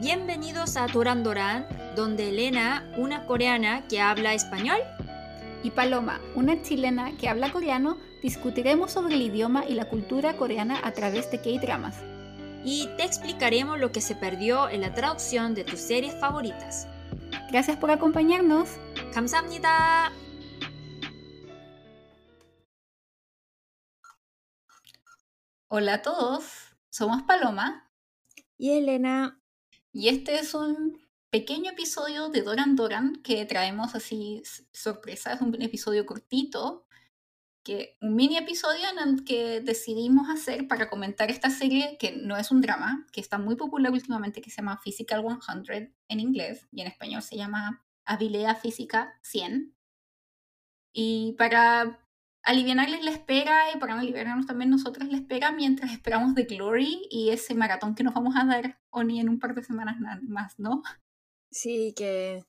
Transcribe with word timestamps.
Bienvenidos 0.00 0.76
a 0.76 0.86
Doran 0.86 1.22
Doran, 1.22 1.66
donde 1.96 2.28
Elena, 2.28 2.90
una 2.96 3.26
coreana 3.26 3.86
que 3.88 4.00
habla 4.00 4.34
español, 4.34 4.78
y 5.62 5.70
Paloma, 5.70 6.20
una 6.34 6.62
chilena 6.62 7.16
que 7.16 7.28
habla 7.28 7.50
coreano, 7.50 7.98
discutiremos 8.22 8.92
sobre 8.92 9.14
el 9.14 9.22
idioma 9.22 9.64
y 9.66 9.74
la 9.74 9.88
cultura 9.88 10.36
coreana 10.36 10.80
a 10.84 10.92
través 10.92 11.30
de 11.30 11.40
K-dramas. 11.40 11.96
y 12.64 12.88
te 12.96 13.04
explicaremos 13.04 13.78
lo 13.78 13.92
que 13.92 14.00
se 14.00 14.16
perdió 14.16 14.68
en 14.68 14.80
la 14.80 14.92
traducción 14.92 15.54
de 15.54 15.62
tus 15.62 15.78
series 15.78 16.18
favoritas. 16.18 16.88
Gracias 17.50 17.76
por 17.76 17.92
acompañarnos. 17.92 18.70
감사합니다. 19.14 20.10
Hola 25.68 25.94
a 25.94 26.02
todos, 26.02 26.76
somos 26.90 27.22
Paloma 27.22 27.90
Y 28.58 28.72
Elena, 28.78 29.39
y 29.93 30.07
este 30.09 30.35
es 30.35 30.53
un 30.53 31.01
pequeño 31.29 31.71
episodio 31.71 32.29
de 32.29 32.41
Doran 32.41 32.75
Doran 32.75 33.15
que 33.23 33.45
traemos 33.45 33.95
así 33.95 34.43
sorpresa. 34.71 35.33
Es 35.33 35.41
un 35.41 35.59
episodio 35.61 36.05
cortito, 36.05 36.85
que, 37.63 37.97
un 38.01 38.15
mini 38.15 38.37
episodio 38.37 38.85
en 38.89 38.99
el 38.99 39.23
que 39.23 39.61
decidimos 39.61 40.29
hacer 40.29 40.67
para 40.67 40.89
comentar 40.89 41.29
esta 41.29 41.49
serie 41.49 41.97
que 41.99 42.17
no 42.17 42.37
es 42.37 42.51
un 42.51 42.61
drama, 42.61 43.07
que 43.11 43.21
está 43.21 43.37
muy 43.37 43.55
popular 43.55 43.91
últimamente, 43.91 44.41
que 44.41 44.49
se 44.49 44.57
llama 44.57 44.79
Physical 44.83 45.23
100 45.65 45.95
en 46.07 46.19
inglés 46.19 46.67
y 46.71 46.81
en 46.81 46.87
español 46.87 47.21
se 47.21 47.37
llama 47.37 47.85
Habilidad 48.05 48.59
Física 48.59 49.17
100. 49.21 49.73
Y 50.93 51.33
para 51.37 51.99
aliviarles 52.43 53.03
la 53.03 53.11
espera 53.11 53.71
y 53.73 53.79
para 53.79 53.99
aliviarnos 53.99 54.45
también 54.47 54.69
nosotras 54.69 55.07
la 55.09 55.17
espera 55.17 55.51
mientras 55.51 55.91
esperamos 55.91 56.33
The 56.35 56.43
Glory 56.43 57.07
y 57.09 57.29
ese 57.29 57.53
maratón 57.55 57.95
que 57.95 58.03
nos 58.03 58.13
vamos 58.13 58.35
a 58.35 58.45
dar, 58.45 58.79
Oni, 58.89 59.19
en 59.19 59.29
un 59.29 59.39
par 59.39 59.53
de 59.55 59.63
semanas 59.63 59.99
na- 59.99 60.19
más, 60.23 60.57
¿no? 60.59 60.81
sí 61.51 61.93
que 61.97 62.43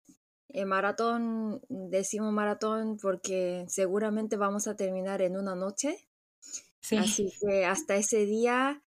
eh, 0.49 0.65
maratón, 0.65 1.61
decimos 1.69 2.33
maratón 2.33 2.99
porque 3.01 3.65
seguramente 3.69 4.37
vamos 4.37 4.67
a 4.69 4.77
terminar 4.77 5.21
en 5.23 5.37
una 5.37 5.55
noche. 5.55 6.09
Sí. 6.81 6.97
Así 6.99 7.33
que 7.41 7.65
hasta 7.65 7.97
ese 7.97 8.27
día 8.27 8.83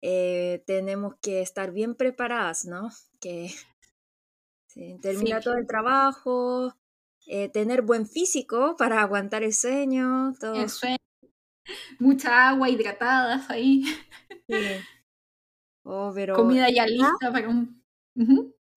eh, 0.00 0.62
tenemos 0.66 1.14
que 1.20 1.40
estar 1.42 1.70
bien 1.72 1.94
preparadas, 1.94 2.64
¿no? 2.64 2.90
Que 3.20 3.50
sí, 4.66 4.98
termina 5.02 5.38
Sí. 5.38 5.44
todo 5.44 5.54
el 5.54 5.66
trabajo, 5.66 6.74
eh, 7.26 7.48
tener 7.48 7.82
buen 7.82 8.06
físico 8.06 8.76
para 8.76 9.00
aguantar 9.00 9.42
el 9.42 9.54
sueño, 9.54 10.32
todo. 10.40 10.54
El 10.54 10.68
sueño, 10.68 10.98
mucha 11.98 12.48
agua 12.48 12.68
hidratadas 12.68 13.50
ahí, 13.50 13.84
Sí. 14.48 14.56
Oh, 15.84 16.12
pero 16.14 16.36
comida 16.36 16.68
ya 16.70 16.86
lista 16.86 17.32
para 17.32 17.48
un... 17.48 17.82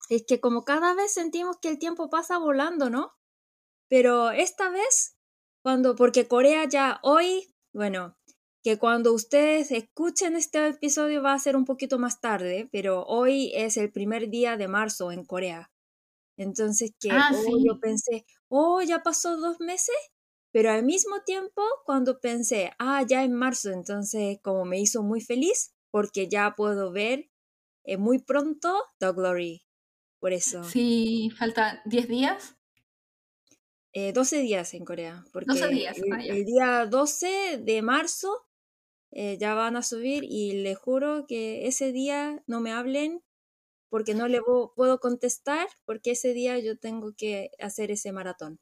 Es 0.10 0.24
que 0.28 0.40
como 0.40 0.64
cada 0.64 0.94
vez 0.94 1.14
sentimos 1.14 1.58
que 1.60 1.70
el 1.70 1.80
tiempo 1.80 2.10
pasa 2.10 2.38
volando, 2.38 2.90
¿no? 2.90 3.14
Pero 3.90 4.32
esta 4.32 4.70
vez, 4.70 5.18
cuando, 5.64 5.96
porque 5.96 6.28
Corea 6.28 6.66
ya 6.66 7.00
hoy, 7.02 7.56
bueno, 7.74 8.16
que 8.64 8.80
cuando 8.80 9.14
ustedes 9.14 9.72
escuchen 9.72 10.36
este 10.36 10.68
episodio 10.70 11.22
va 11.22 11.34
a 11.34 11.40
ser 11.40 11.56
un 11.56 11.66
poquito 11.66 12.00
más 12.00 12.20
tarde, 12.20 12.68
pero 12.72 13.04
hoy 13.06 13.52
es 13.54 13.78
el 13.78 13.92
primer 13.92 14.30
día 14.30 14.58
de 14.58 14.68
marzo 14.68 15.12
en 15.12 15.24
Corea. 15.24 15.72
Entonces 16.38 16.92
que 17.00 17.10
Ah, 17.12 17.32
oh, 17.34 17.44
sí. 17.44 17.64
yo 17.66 17.80
pensé, 17.80 18.26
oh, 18.50 18.82
ya 18.82 19.04
pasó 19.04 19.38
dos 19.38 19.60
meses, 19.60 19.96
pero 20.52 20.72
al 20.72 20.84
mismo 20.84 21.22
tiempo 21.26 21.62
cuando 21.86 22.20
pensé, 22.20 22.72
ah, 22.80 23.04
ya 23.08 23.24
en 23.24 23.34
marzo, 23.34 23.72
entonces 23.72 24.40
como 24.44 24.66
me 24.66 24.80
hizo 24.80 25.04
muy 25.04 25.22
feliz 25.22 25.74
porque 25.92 26.28
ya 26.30 26.54
puedo 26.56 26.92
ver 26.92 27.30
eh, 27.86 27.98
muy 27.98 28.20
pronto 28.20 28.82
The 29.00 29.12
Glory. 29.14 29.64
Por 30.20 30.34
eso, 30.34 30.64
Sí, 30.64 31.30
falta 31.38 31.82
10 31.86 32.08
días. 32.10 32.58
eh, 33.94 34.12
12 34.14 34.42
días 34.42 34.74
en 34.74 34.86
Corea, 34.86 35.26
porque 35.32 35.48
12 35.54 35.68
días, 35.70 35.98
el, 35.98 36.14
ah, 36.14 36.22
el 36.26 36.46
día 36.46 36.86
12 36.86 37.60
de 37.64 37.82
marzo 37.82 38.46
eh, 39.12 39.38
ya 39.40 39.56
van 39.56 39.78
a 39.78 39.84
subir 39.84 40.26
y 40.26 40.54
les 40.64 40.78
juro 40.80 41.26
que 41.28 41.68
ese 41.68 41.94
día 41.94 42.44
no 42.48 42.62
me 42.62 42.74
hablen 42.74 43.24
porque 43.96 44.14
no 44.14 44.28
le 44.28 44.42
puedo 44.76 45.00
contestar 45.00 45.70
porque 45.86 46.12
ese 46.12 46.34
día 46.34 46.60
yo 46.60 46.78
tengo 46.78 47.14
que 47.16 47.52
hacer 47.62 47.92
ese 47.92 48.12
maratón. 48.12 48.60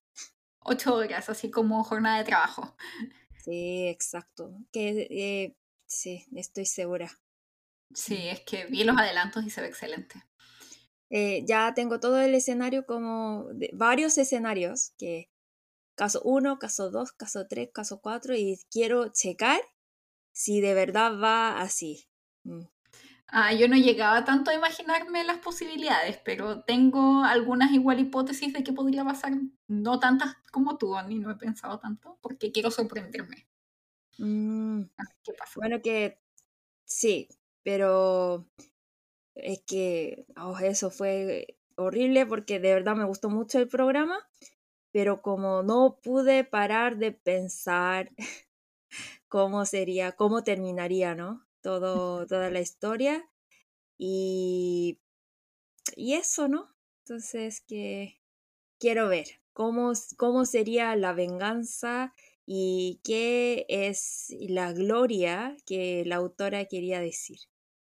8 0.59 0.93
horas, 0.93 1.27
así 1.27 1.49
como 1.49 1.83
jornada 1.83 2.19
de 2.19 2.23
trabajo. 2.25 2.75
Sí, 3.43 3.87
exacto. 3.87 4.51
Que 4.71 5.07
eh, 5.09 5.55
sí, 5.87 6.23
estoy 6.35 6.67
segura. 6.67 7.09
Sí, 7.95 8.27
es 8.27 8.41
que 8.41 8.67
vi 8.67 8.83
los 8.83 8.95
adelantos 8.95 9.43
y 9.43 9.49
se 9.49 9.61
ve 9.61 9.69
excelente. 9.69 10.23
Eh, 11.09 11.43
ya 11.47 11.73
tengo 11.73 11.99
todo 11.99 12.21
el 12.21 12.35
escenario 12.35 12.85
como 12.85 13.45
de- 13.55 13.71
varios 13.73 14.19
escenarios 14.19 14.93
que 14.99 15.31
caso 15.95 16.21
1, 16.23 16.59
caso 16.59 16.91
2, 16.91 17.11
caso 17.11 17.47
3, 17.47 17.71
caso 17.73 18.01
4 18.01 18.35
y 18.35 18.59
quiero 18.69 19.07
checar 19.07 19.59
si 20.31 20.61
de 20.61 20.75
verdad 20.75 21.19
va 21.19 21.59
así. 21.59 22.07
Ah, 23.35 23.51
yo 23.51 23.67
no 23.67 23.75
llegaba 23.75 24.23
tanto 24.23 24.49
a 24.51 24.53
imaginarme 24.53 25.23
las 25.25 25.39
posibilidades, 25.39 26.17
pero 26.23 26.63
tengo 26.63 27.23
algunas 27.25 27.71
igual 27.73 27.99
hipótesis 27.99 28.53
de 28.53 28.63
que 28.63 28.71
podría 28.73 29.03
pasar, 29.03 29.33
no 29.67 29.99
tantas 29.99 30.35
como 30.51 30.77
tú, 30.77 30.95
ni 31.07 31.19
no 31.19 31.31
he 31.31 31.35
pensado 31.35 31.79
tanto, 31.79 32.17
porque 32.21 32.51
quiero 32.53 32.71
sorprenderme. 32.71 33.47
Mm, 34.17 34.83
A 34.97 35.03
ver 35.03 35.17
qué 35.23 35.33
pasa. 35.33 35.59
bueno 35.59 35.81
que 35.81 36.19
sí, 36.85 37.29
pero 37.63 38.47
es 39.35 39.61
que 39.67 40.27
oh, 40.37 40.57
eso 40.59 40.91
fue 40.91 41.57
horrible 41.77 42.25
porque 42.27 42.59
de 42.59 42.73
verdad 42.75 42.95
me 42.95 43.05
gustó 43.05 43.29
mucho 43.31 43.59
el 43.59 43.69
programa, 43.69 44.19
pero 44.93 45.21
como 45.21 45.63
no 45.63 45.99
pude 46.03 46.43
parar 46.45 46.97
de 46.97 47.13
pensar 47.13 48.11
cómo 49.27 49.65
sería, 49.65 50.13
cómo 50.13 50.43
terminaría, 50.43 51.15
¿no? 51.15 51.45
Todo, 51.63 52.27
toda 52.27 52.51
la 52.51 52.59
historia 52.59 53.27
y, 53.97 54.99
y 55.95 56.13
eso, 56.13 56.47
¿no? 56.47 56.75
Entonces 57.05 57.61
que 57.61 58.19
quiero 58.79 59.07
ver 59.07 59.27
cómo, 59.53 59.93
cómo 60.17 60.45
sería 60.45 60.95
la 60.97 61.13
venganza 61.13 62.13
y 62.45 62.99
qué 63.03 63.65
es 63.69 64.27
la 64.49 64.73
gloria 64.73 65.55
que 65.65 66.03
la 66.05 66.17
autora 66.17 66.65
quería 66.65 66.99
decir. 66.99 67.39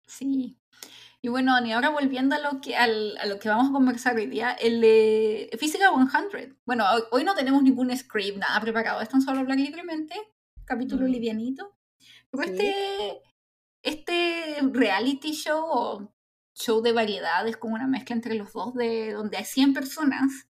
Sí. 0.06 0.58
Y 1.22 1.28
bueno, 1.28 1.54
Ani, 1.54 1.72
ahora 1.72 1.88
volviendo 1.88 2.36
a 2.36 2.38
lo 2.38 2.60
que, 2.60 2.76
al- 2.76 3.16
a 3.16 3.24
lo 3.24 3.38
que 3.38 3.48
vamos 3.48 3.70
a 3.70 3.72
conversar 3.72 4.14
hoy 4.16 4.26
día, 4.26 4.52
el 4.52 4.82
de 4.82 5.48
Física 5.58 5.90
100. 5.90 6.58
Bueno, 6.66 6.84
hoy, 6.92 7.02
hoy 7.12 7.24
no 7.24 7.34
tenemos 7.34 7.62
ningún 7.62 7.96
script, 7.96 8.36
nada 8.36 8.60
preparado, 8.60 9.00
es 9.00 9.08
tan 9.08 9.22
solo 9.22 9.40
hablar 9.40 9.56
libremente, 9.58 10.14
capítulo 10.66 11.06
Mm. 11.06 11.10
livianito. 11.10 11.74
Pero 12.30 12.42
Sí. 12.44 12.50
este, 12.50 13.22
este 13.84 14.60
reality 14.72 15.32
show 15.32 15.64
o 15.68 16.14
show 16.54 16.82
de 16.82 16.92
variedades, 16.92 17.56
como 17.58 17.74
una 17.76 17.86
mezcla 17.88 18.16
entre 18.16 18.34
los 18.36 18.52
dos, 18.52 18.74
de 18.74 19.12
donde 19.12 19.38
hay 19.38 19.44
100 19.44 19.74
personas, 19.74 20.48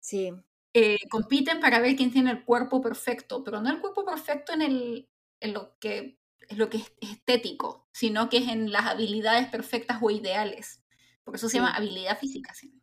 Sí, 0.00 0.30
eh, 0.74 0.98
compiten 1.10 1.60
para 1.60 1.80
ver 1.80 1.96
quién 1.96 2.12
tiene 2.12 2.30
el 2.30 2.44
cuerpo 2.44 2.80
perfecto, 2.80 3.42
pero 3.44 3.60
no 3.60 3.70
el 3.70 3.80
cuerpo 3.80 4.04
perfecto 4.04 4.52
en, 4.52 4.62
el, 4.62 5.08
en 5.40 5.52
lo 5.54 5.78
que 5.78 6.18
es 6.48 6.58
lo 6.58 6.68
que 6.68 6.78
es 6.78 6.92
estético, 7.00 7.88
sino 7.92 8.28
que 8.28 8.38
es 8.38 8.48
en 8.48 8.72
las 8.72 8.86
habilidades 8.86 9.46
perfectas 9.48 9.98
o 10.02 10.10
ideales. 10.10 10.82
Por 11.24 11.36
eso 11.36 11.48
se 11.48 11.54
Sí. 11.54 11.58
llama 11.58 11.70
habilidad 11.76 12.18
física. 12.18 12.54
¿sí? 12.54 12.80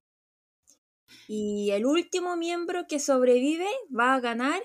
y 1.26 1.72
el 1.72 1.86
último 1.86 2.36
miembro 2.38 2.86
que 2.88 3.00
sobrevive 3.00 3.68
va 3.98 4.14
a 4.16 4.20
ganar 4.20 4.62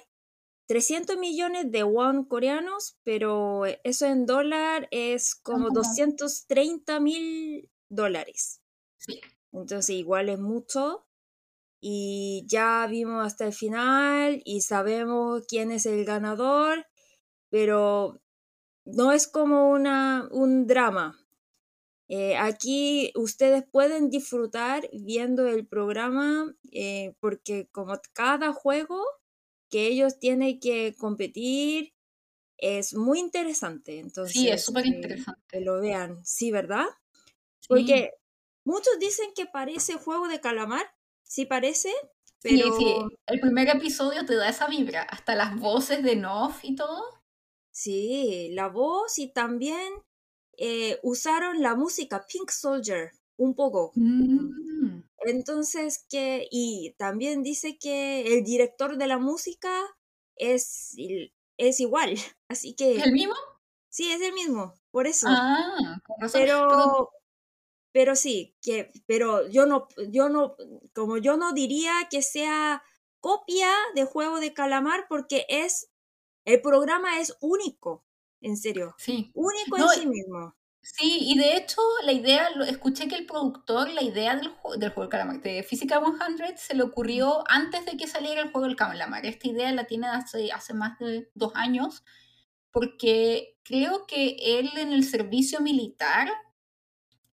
300 0.73 1.19
millones 1.19 1.71
de 1.71 1.83
won 1.85 2.25
coreanos, 2.25 2.97
pero 3.05 3.65
eso 3.85 4.07
en 4.07 4.25
dólar 4.25 4.89
es 4.91 5.35
como 5.35 5.67
como- 5.67 5.75
230 5.75 6.99
mil 6.99 7.69
dólares. 7.91 8.63
Sí. 8.97 9.21
Entonces 9.53 9.97
igual 9.97 10.31
es 10.31 10.39
mucho. 10.39 11.07
Y 11.79 12.47
ya 12.49 12.87
vimos 12.89 13.27
hasta 13.27 13.45
el 13.45 13.53
final 13.53 14.41
y 14.47 14.63
sabemos 14.63 15.45
quién 15.47 15.73
es 15.73 15.85
el 15.85 16.07
ganador, 16.07 16.87
pero 17.51 18.23
no 18.87 19.13
es 19.13 19.29
como 19.29 19.69
una, 19.69 20.27
un 20.31 20.67
drama. 20.67 21.19
Eh, 22.09 22.35
aquí 22.39 23.13
ustedes 23.15 23.63
pueden 23.71 24.09
disfrutar 24.09 24.89
viendo 24.95 25.47
el 25.47 25.67
programa 25.67 26.55
eh, 26.73 27.15
porque 27.21 27.69
como 27.73 27.93
cada 28.15 28.55
juego 28.55 29.05
que 29.73 29.89
ellos 29.89 30.21
tienen 30.21 30.61
que 30.61 30.95
competir 30.99 31.95
es 32.59 32.95
muy 32.95 33.19
interesante. 33.21 33.99
Entonces, 33.99 34.35
Sí, 34.35 34.49
es 34.51 34.65
súper 34.65 34.87
interesante. 34.87 35.41
que 35.49 35.61
lo 35.61 35.81
vean, 35.81 36.25
sí, 36.25 36.53
¿verdad? 36.53 36.87
Sí. 37.61 37.69
Porque 37.69 38.11
muchos 38.65 38.99
dicen 39.01 39.33
que 39.35 39.47
parece 39.47 39.95
juego 39.95 40.29
de 40.29 40.41
calamar, 40.41 40.87
sí 41.25 41.47
parece, 41.47 41.91
Sí, 42.45 42.61
pero 42.65 42.77
sí, 42.77 42.87
el 43.27 43.41
primer 43.41 43.69
episodio 43.69 44.27
te 44.27 44.35
da 44.37 44.49
esa 44.49 44.67
vibra, 44.69 45.03
hasta 45.05 45.35
las 45.37 45.59
voces 45.59 46.03
de 46.05 46.17
Noff 46.17 46.65
y 46.65 46.75
todo. 46.77 47.03
sí, 47.71 48.51
la 48.53 48.69
voz 48.69 49.19
y 49.19 49.33
también 49.33 49.93
eh, 50.59 50.99
usaron 51.03 51.63
la 51.63 51.75
música 51.75 52.27
Pink 52.27 52.51
Soldier 52.51 53.13
un 53.37 53.55
poco. 53.55 53.93
Mm. 53.95 55.03
Entonces, 55.25 56.05
que, 56.09 56.49
y 56.51 56.95
también 56.99 57.43
dice 57.43 57.79
que 57.79 58.35
el 58.37 58.45
director 58.45 58.97
de 58.97 59.07
la 59.07 59.19
música 59.19 59.71
es, 60.37 60.97
es 61.57 61.81
igual, 61.81 62.15
así 62.49 62.75
que... 62.75 62.97
¿Es 62.97 63.07
el 63.07 63.13
mismo? 63.13 63.35
Sí, 63.89 64.11
es 64.11 64.23
el 64.23 64.33
mismo, 64.33 64.75
por 64.91 65.07
eso. 65.07 65.27
Ah, 65.29 66.01
con 66.05 66.17
razón. 66.19 66.41
Pero, 66.41 67.11
pero 67.93 68.17
sí, 68.17 68.57
que, 68.63 68.91
pero 69.07 69.47
yo 69.49 69.67
no, 69.67 69.87
yo 70.11 70.31
no, 70.31 70.57
como 70.95 71.19
yo 71.19 71.37
no 71.37 71.53
diría 71.53 71.93
que 72.11 72.23
sea 72.23 72.83
copia 73.21 73.71
de 73.95 74.05
Juego 74.05 74.41
de 74.41 74.55
Calamar 74.55 75.07
porque 75.09 75.45
es, 75.49 75.91
el 76.47 76.63
programa 76.63 77.21
es 77.21 77.37
único, 77.41 78.05
en 78.41 78.57
serio, 78.57 78.95
Sí. 78.99 79.31
único 79.35 79.77
No, 79.77 79.93
en 79.93 80.01
sí 80.01 80.07
mismo. 80.07 80.57
Sí, 80.85 81.19
y 81.23 81.39
de 81.39 81.57
hecho, 81.57 81.81
la 82.05 82.13
idea, 82.13 82.51
lo- 82.57 82.65
escuché 82.65 83.07
que 83.09 83.15
el 83.15 83.25
productor, 83.27 83.89
la 83.91 84.03
idea 84.03 84.35
del, 84.37 84.51
ju- 84.57 84.77
del 84.77 84.91
juego 84.91 85.03
del 85.03 85.11
calamar, 85.11 85.41
de 85.41 85.63
Physical 85.63 86.03
100, 86.37 86.59
se 86.59 86.75
le 86.75 86.83
ocurrió 86.83 87.45
antes 87.49 87.85
de 87.87 87.97
que 87.97 88.09
saliera 88.09 88.41
el 88.43 88.51
juego 88.51 88.67
del 88.67 88.77
calamar. 88.77 89.25
Esta 89.25 89.49
idea 89.49 89.73
la 89.73 89.85
tiene 89.85 90.09
hace, 90.09 90.51
hace 90.53 90.75
más 90.75 90.99
de 90.99 91.31
dos 91.35 91.53
años, 91.55 92.03
porque 92.73 93.59
creo 93.65 94.07
que 94.07 94.37
él 94.61 94.71
en 94.77 94.93
el 94.93 95.05
servicio 95.05 95.61
militar 95.61 96.29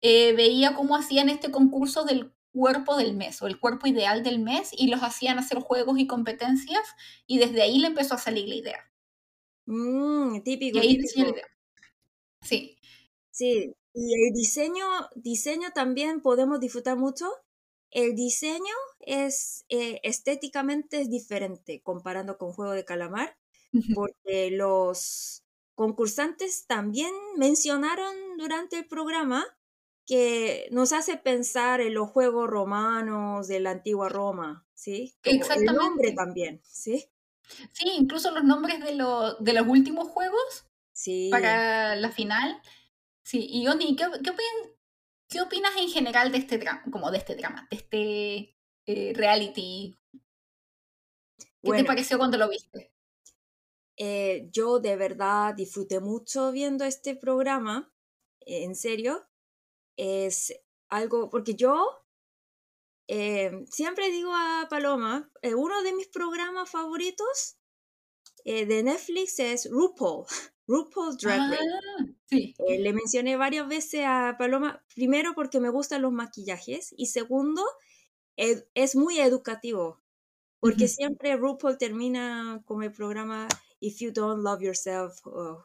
eh, 0.02 0.34
veía 0.34 0.76
cómo 0.76 0.96
hacían 0.96 1.30
este 1.30 1.52
concurso 1.52 2.04
del 2.04 2.34
cuerpo 2.52 2.96
del 2.98 3.16
mes, 3.16 3.42
o 3.42 3.48
el 3.48 3.60
cuerpo 3.60 3.88
ideal 3.88 4.24
del 4.24 4.40
mes, 4.40 4.70
y 4.72 4.88
los 4.88 5.02
hacían 5.04 5.40
hacer 5.40 5.60
juegos 5.60 6.00
y 6.00 6.08
competencias, 6.08 6.82
y 7.28 7.38
desde 7.40 7.62
ahí 7.62 7.80
le 7.80 7.88
empezó 7.88 8.16
a 8.16 8.18
salir 8.18 8.48
la 8.48 8.56
idea. 8.56 8.80
Mm, 9.68 10.36
Y 10.38 10.42
típico, 10.44 10.80
ahí 10.80 10.98
nació 10.98 11.26
la 11.26 11.32
idea. 11.32 11.46
Sí. 12.42 12.75
Sí, 13.38 13.76
y 13.94 14.14
el 14.28 14.34
diseño, 14.34 14.86
diseño 15.16 15.72
también 15.74 16.22
podemos 16.22 16.60
disfrutar 16.60 16.98
mucho. 16.98 17.30
El 17.92 18.16
diseño 18.16 18.74
es 19.00 19.66
eh, 19.70 20.00
estéticamente 20.04 21.02
es 21.02 21.10
diferente 21.10 21.82
comparando 21.84 22.38
con 22.38 22.52
Juego 22.54 22.72
de 22.74 22.86
Calamar, 22.86 23.38
porque 23.94 24.52
los 24.52 25.44
concursantes 25.76 26.68
también 26.68 27.14
mencionaron 27.38 28.16
durante 28.38 28.78
el 28.80 28.88
programa 28.88 29.46
que 30.06 30.68
nos 30.72 30.94
hace 30.94 31.18
pensar 31.18 31.82
en 31.82 31.94
los 31.96 32.10
juegos 32.12 32.48
romanos 32.50 33.48
de 33.48 33.60
la 33.60 33.72
antigua 33.72 34.10
Roma, 34.10 34.68
¿sí? 34.76 35.18
Como 35.24 35.46
el 35.56 35.74
nombre 35.74 36.12
Exactamente. 36.12 36.16
también, 36.16 36.62
¿sí? 36.64 37.12
Sí, 37.72 37.90
incluso 37.98 38.32
los 38.32 38.44
nombres 38.44 38.80
de, 38.84 38.96
lo- 38.96 39.36
de 39.36 39.54
los 39.54 39.68
últimos 39.68 40.08
juegos 40.10 40.66
Sí. 40.94 41.22
para 41.30 41.96
la 41.96 42.12
final. 42.12 42.62
Sí, 43.26 43.46
y 43.50 43.68
Oni, 43.68 43.96
¿qué, 43.98 44.06
qué, 44.24 44.32
opin- 44.32 44.76
qué 45.30 45.42
opinas 45.42 45.76
en 45.78 45.90
general 45.90 46.32
de 46.32 46.40
este 46.40 46.58
drama, 46.60 46.84
como 46.92 47.12
de 47.12 47.18
este 47.20 47.36
drama, 47.36 47.68
de 47.72 47.78
este 47.78 48.58
eh, 48.88 49.14
reality? 49.16 49.98
¿Qué 51.64 51.74
te 51.74 51.84
pareció 51.84 52.18
cuando 52.18 52.38
lo 52.38 52.48
viste? 52.48 52.94
eh, 53.98 54.50
yo 54.52 54.80
de 54.80 54.96
verdad 54.96 55.54
disfruté 55.56 56.00
mucho 56.00 56.52
viendo 56.52 56.86
este 56.86 57.16
programa, 57.16 57.94
eh, 58.42 58.64
en 58.64 58.76
serio. 58.76 59.28
Es 59.98 60.54
algo, 60.90 61.30
porque 61.30 61.56
yo 61.56 62.06
siempre 63.70 64.12
digo 64.12 64.32
a 64.34 64.68
Paloma, 64.70 65.32
uno 65.58 65.84
de 65.84 65.94
mis 65.94 66.08
programas 66.08 66.70
favoritos 66.70 67.58
de 68.46 68.84
Netflix 68.84 69.40
es 69.40 69.70
RuPaul, 69.72 70.26
RuPaul's 70.68 71.18
Drag 71.20 71.44
Ah, 71.44 71.50
Race. 71.50 71.76
Sí. 72.26 72.56
Eh, 72.68 72.80
le 72.80 72.94
mencioné 72.94 73.38
varias 73.38 73.68
veces 73.68 74.04
a 74.06 74.36
Paloma, 74.40 74.84
primero 74.96 75.34
porque 75.36 75.60
me 75.60 75.70
gustan 75.70 76.02
los 76.02 76.12
maquillajes 76.14 76.94
y 76.98 77.08
segundo, 77.08 77.64
ed- 78.38 78.66
es 78.76 78.96
muy 78.96 79.20
educativo, 79.20 80.02
porque 80.62 80.88
Ujú. 80.88 80.90
siempre 80.90 81.38
RuPaul 81.38 81.78
termina 81.78 82.62
con 82.66 82.84
el 82.84 82.92
programa 82.94 83.48
If 83.82 84.00
you 84.02 84.12
don't 84.12 84.44
love 84.44 84.62
yourself, 84.64 85.26
uh, 85.28 85.58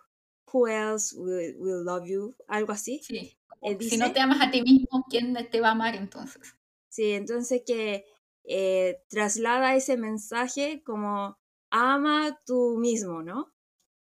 who 0.53 0.69
else 0.69 1.15
will, 1.17 1.57
will 1.59 1.85
love 1.85 2.07
you? 2.07 2.37
Algo 2.49 2.73
así. 2.73 3.09
Sí. 3.09 3.37
Él 3.63 3.79
Si 3.79 3.97
no 3.99 4.11
dice. 4.11 4.13
te 4.13 4.21
amas 4.21 4.41
a 4.41 4.51
ti 4.51 4.63
mismo, 4.63 5.05
¿quién 5.11 5.35
te 5.51 5.61
va 5.61 5.69
a 5.69 5.73
amar 5.73 5.95
entonces? 5.97 6.57
Sí, 6.89 7.13
entonces 7.13 7.63
que 7.67 8.05
eh, 8.45 9.03
traslada 9.09 9.75
ese 9.77 9.97
mensaje 9.97 10.83
como 10.85 11.39
ama 11.71 12.41
tú 12.47 12.77
mismo, 12.79 13.23
¿no? 13.23 13.53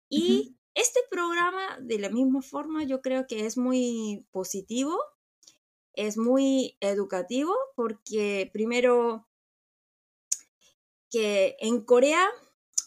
Y 0.10 0.44
Ujú. 0.44 0.56
Este 0.76 1.00
programa, 1.10 1.78
de 1.82 2.00
la 2.00 2.10
misma 2.10 2.42
forma, 2.42 2.84
yo 2.84 3.02
creo 3.02 3.28
que 3.28 3.46
es 3.46 3.58
muy 3.58 4.26
positivo, 4.32 5.00
es 5.94 6.18
muy 6.18 6.78
educativo, 6.82 7.56
porque 7.76 8.50
primero 8.52 9.26
que 11.10 11.56
en 11.60 11.82
Corea, 11.82 12.28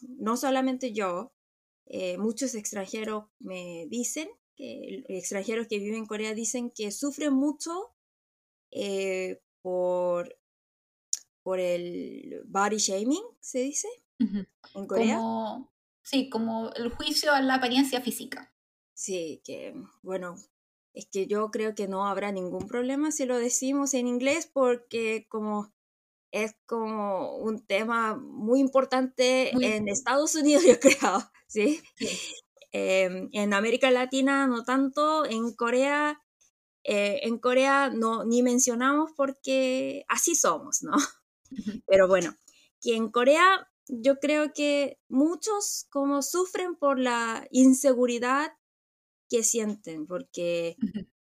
no 0.03 0.37
solamente 0.37 0.93
yo, 0.93 1.33
eh, 1.87 2.19
muchos 2.19 2.55
extranjeros 2.55 3.25
me 3.39 3.87
dicen, 3.89 4.29
que 4.55 5.05
extranjeros 5.09 5.67
que 5.67 5.79
viven 5.79 6.01
en 6.01 6.07
Corea 6.07 6.35
dicen 6.35 6.71
que 6.71 6.91
sufren 6.93 7.33
mucho 7.33 7.95
eh, 8.71 9.41
por, 9.63 10.37
por 11.43 11.59
el 11.59 12.43
body 12.45 12.77
shaming, 12.77 13.23
se 13.41 13.61
dice, 13.61 13.89
en 14.19 14.87
Corea. 14.87 15.17
Como, 15.17 15.73
sí, 16.09 16.31
como 16.31 16.73
el 16.75 16.91
juicio 16.91 17.33
a 17.33 17.41
la 17.43 17.57
apariencia 17.57 18.01
física. 18.01 18.53
Sí, 18.95 19.43
que 19.45 19.75
bueno, 20.03 20.37
es 20.95 21.07
que 21.07 21.27
yo 21.27 21.51
creo 21.51 21.75
que 21.75 21.87
no 21.87 22.07
habrá 22.07 22.33
ningún 22.33 22.67
problema 22.67 23.13
si 23.13 23.27
lo 23.27 23.37
decimos 23.39 23.95
en 23.95 24.07
inglés 24.07 24.51
porque 24.53 25.27
como 25.29 25.73
es 26.31 26.57
como 26.67 27.37
un 27.37 27.65
tema 27.65 28.17
muy 28.17 28.61
importante 28.61 29.51
Muy, 29.55 29.65
en 29.65 29.89
Estados 29.89 30.35
Unidos, 30.35 30.65
yo 30.67 30.81
creo, 30.81 31.31
¿sí? 31.47 31.81
sí. 31.97 32.09
Em, 32.73 33.31
en 33.33 33.55
América 33.55 33.91
Latina 33.91 34.47
no 34.47 34.65
tanto, 34.65 35.25
en 35.25 35.55
Corea, 35.55 36.23
eh, 36.85 37.21
en 37.23 37.39
Corea 37.39 37.91
no, 37.91 38.25
ni 38.25 38.43
mencionamos 38.43 39.13
porque 39.17 40.05
así 40.09 40.35
somos, 40.35 40.83
¿no? 40.83 40.93
Pero 41.87 42.09
bueno, 42.09 42.37
que 42.81 42.95
en 42.95 43.11
Corea 43.11 43.69
yo 43.89 44.19
creo 44.19 44.53
que 44.53 44.99
muchos 45.09 45.87
como 45.91 46.23
sufren 46.23 46.77
por 46.77 46.99
la 46.99 47.47
inseguridad 47.51 48.53
que 49.31 49.43
sienten, 49.45 50.07
porque 50.07 50.79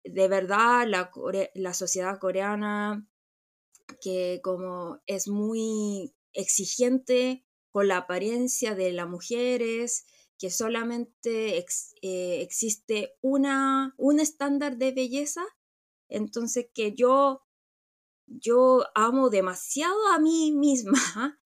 de 0.04 0.28
verdad 0.28 0.86
la, 0.88 1.10
la 1.54 1.74
sociedad 1.74 2.18
coreana 2.20 3.06
que 4.00 4.40
como 4.42 5.00
es 5.06 5.28
muy 5.28 6.14
exigente 6.32 7.44
con 7.70 7.88
la 7.88 7.98
apariencia 7.98 8.74
de 8.74 8.92
las 8.92 9.08
mujeres, 9.08 10.06
que 10.38 10.50
solamente 10.50 11.58
ex- 11.58 11.94
eh, 12.02 12.40
existe 12.42 13.14
una, 13.20 13.94
un 13.96 14.20
estándar 14.20 14.76
de 14.76 14.92
belleza, 14.92 15.42
entonces 16.08 16.66
que 16.74 16.94
yo, 16.94 17.42
yo 18.26 18.84
amo 18.94 19.30
demasiado 19.30 20.08
a 20.08 20.18
mí 20.18 20.52
misma, 20.52 21.40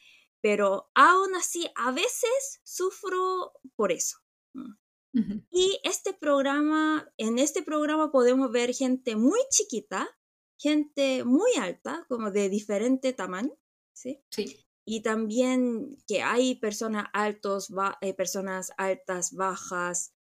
pero 0.46 0.88
aún 0.94 1.34
así 1.34 1.68
a 1.74 1.90
veces 1.90 2.60
sufro 2.62 3.52
por 3.74 3.90
eso. 3.90 4.18
Mm. 4.54 5.40
Y 5.50 5.80
este 5.82 6.12
programa, 6.12 7.10
en 7.16 7.40
este 7.40 7.64
programa 7.64 8.12
podemos 8.12 8.52
ver 8.52 8.72
gente 8.72 9.16
muy 9.16 9.40
chiquita, 9.50 10.08
gente 10.56 11.24
muy 11.24 11.50
alta, 11.60 12.06
como 12.08 12.30
de 12.30 12.48
diferente 12.48 13.12
tamaño, 13.12 13.58
¿sí? 13.92 14.22
Sí. 14.30 14.64
Y 14.84 15.02
también 15.02 15.96
que 16.06 16.22
hay 16.22 16.54
personas 16.54 17.06
altos, 17.12 17.72
eh, 18.00 18.14
personas 18.14 18.70
altas, 18.76 19.32
bajas, 19.32 20.14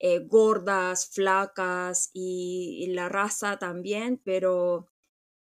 eh, 0.00 0.18
gordas, 0.18 1.08
flacas 1.08 2.10
y, 2.12 2.76
y 2.82 2.92
la 2.92 3.08
raza 3.08 3.58
también, 3.58 4.20
pero 4.22 4.92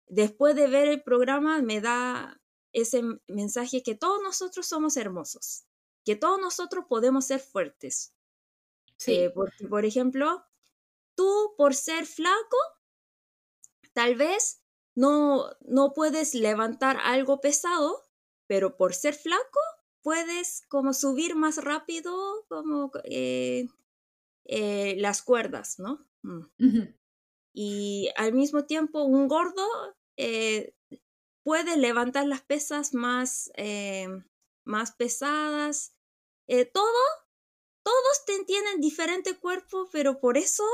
después 0.07 0.55
de 0.55 0.69
ver 0.69 0.87
el 0.87 1.03
programa 1.03 1.61
me 1.63 1.81
da 1.81 2.40
ese 2.73 3.03
mensaje 3.27 3.83
que 3.83 3.95
todos 3.95 4.23
nosotros 4.23 4.67
somos 4.67 4.97
hermosos, 4.97 5.65
que 6.05 6.17
todos 6.17 6.41
nosotros 6.41 6.85
podemos 6.89 7.27
ser 7.27 7.41
fuertes. 7.41 8.15
Sí. 8.97 9.15
Eh, 9.15 9.31
porque, 9.31 9.67
por 9.67 9.85
ejemplo, 9.85 10.45
tú 11.15 11.55
por 11.57 11.75
ser 11.75 12.07
flaco, 12.07 12.57
tal 13.93 14.15
vez 14.17 14.62
no, 14.95 15.50
no 15.61 15.93
puedes 15.93 16.35
levantar 16.35 16.99
algo 17.03 17.41
pesado, 17.41 18.03
pero 18.47 18.77
por 18.77 18.95
ser 18.95 19.15
flaco 19.15 19.61
puedes 20.03 20.62
como 20.69 20.93
subir 20.93 21.37
más 21.37 21.59
rápido 21.59 22.45
como 22.49 22.91
eh, 23.05 23.69
eh, 24.45 24.97
las 24.99 25.23
cuerdas, 25.23 25.79
¿no? 25.79 26.07
Mm. 26.23 26.95
Y 27.53 28.11
al 28.17 28.33
mismo 28.33 28.65
tiempo 28.65 29.03
un 29.03 29.29
gordo 29.29 29.67
eh, 30.17 30.75
puede 31.43 31.77
levantar 31.77 32.27
las 32.27 32.43
pesas 32.43 32.95
más, 32.95 33.51
eh, 33.57 34.09
más 34.65 34.93
pesadas. 34.93 35.95
Eh, 36.49 36.65
todo, 36.67 36.93
todos 37.83 38.25
ten- 38.27 38.47
tienen 38.47 38.81
diferente 38.81 39.39
cuerpo, 39.39 39.89
pero 39.93 40.21
por 40.21 40.37
eso 40.39 40.65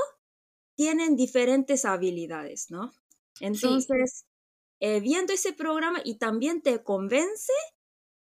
tienen 0.77 1.17
diferentes 1.17 1.85
habilidades, 1.85 2.71
¿no? 2.71 2.93
Entonces, 3.41 4.27
eh, 4.81 5.01
viendo 5.01 5.33
ese 5.35 5.53
programa 5.55 6.01
y 6.05 6.17
también 6.19 6.63
te 6.63 6.83
convence 6.85 7.53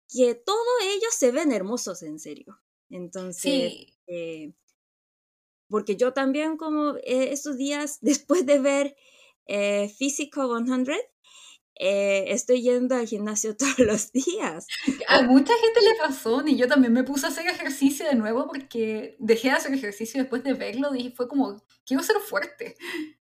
que 0.09 0.35
todos 0.35 0.67
ellos 0.83 1.13
se 1.15 1.31
ven 1.31 1.51
hermosos 1.51 2.03
en 2.03 2.19
serio. 2.19 2.61
Entonces, 2.89 3.73
eh, 4.07 4.53
porque 5.69 5.95
yo 5.95 6.13
también 6.13 6.57
como 6.57 6.95
estos 7.03 7.57
días, 7.57 7.99
después 8.01 8.45
de 8.45 8.59
ver 8.59 8.95
Physical 9.97 10.47
100, 10.65 10.85
eh, 11.83 12.31
estoy 12.31 12.61
yendo 12.61 12.95
al 12.95 13.07
gimnasio 13.07 13.57
todos 13.57 13.79
los 13.79 14.11
días. 14.11 14.67
A 15.07 15.23
mucha 15.23 15.53
gente 15.53 15.81
le 15.81 15.95
pasó, 15.99 16.45
y 16.45 16.55
yo 16.55 16.67
también 16.67 16.93
me 16.93 17.03
puse 17.03 17.25
a 17.25 17.29
hacer 17.29 17.47
ejercicio 17.47 18.05
de 18.05 18.13
nuevo 18.13 18.45
porque 18.45 19.15
dejé 19.17 19.49
de 19.49 19.55
hacer 19.55 19.73
ejercicio 19.73 20.21
después 20.21 20.43
de 20.43 20.53
verlo 20.53 20.93
y 20.93 21.09
fue 21.09 21.27
como, 21.27 21.59
quiero 21.83 22.03
ser 22.03 22.17
fuerte. 22.17 22.77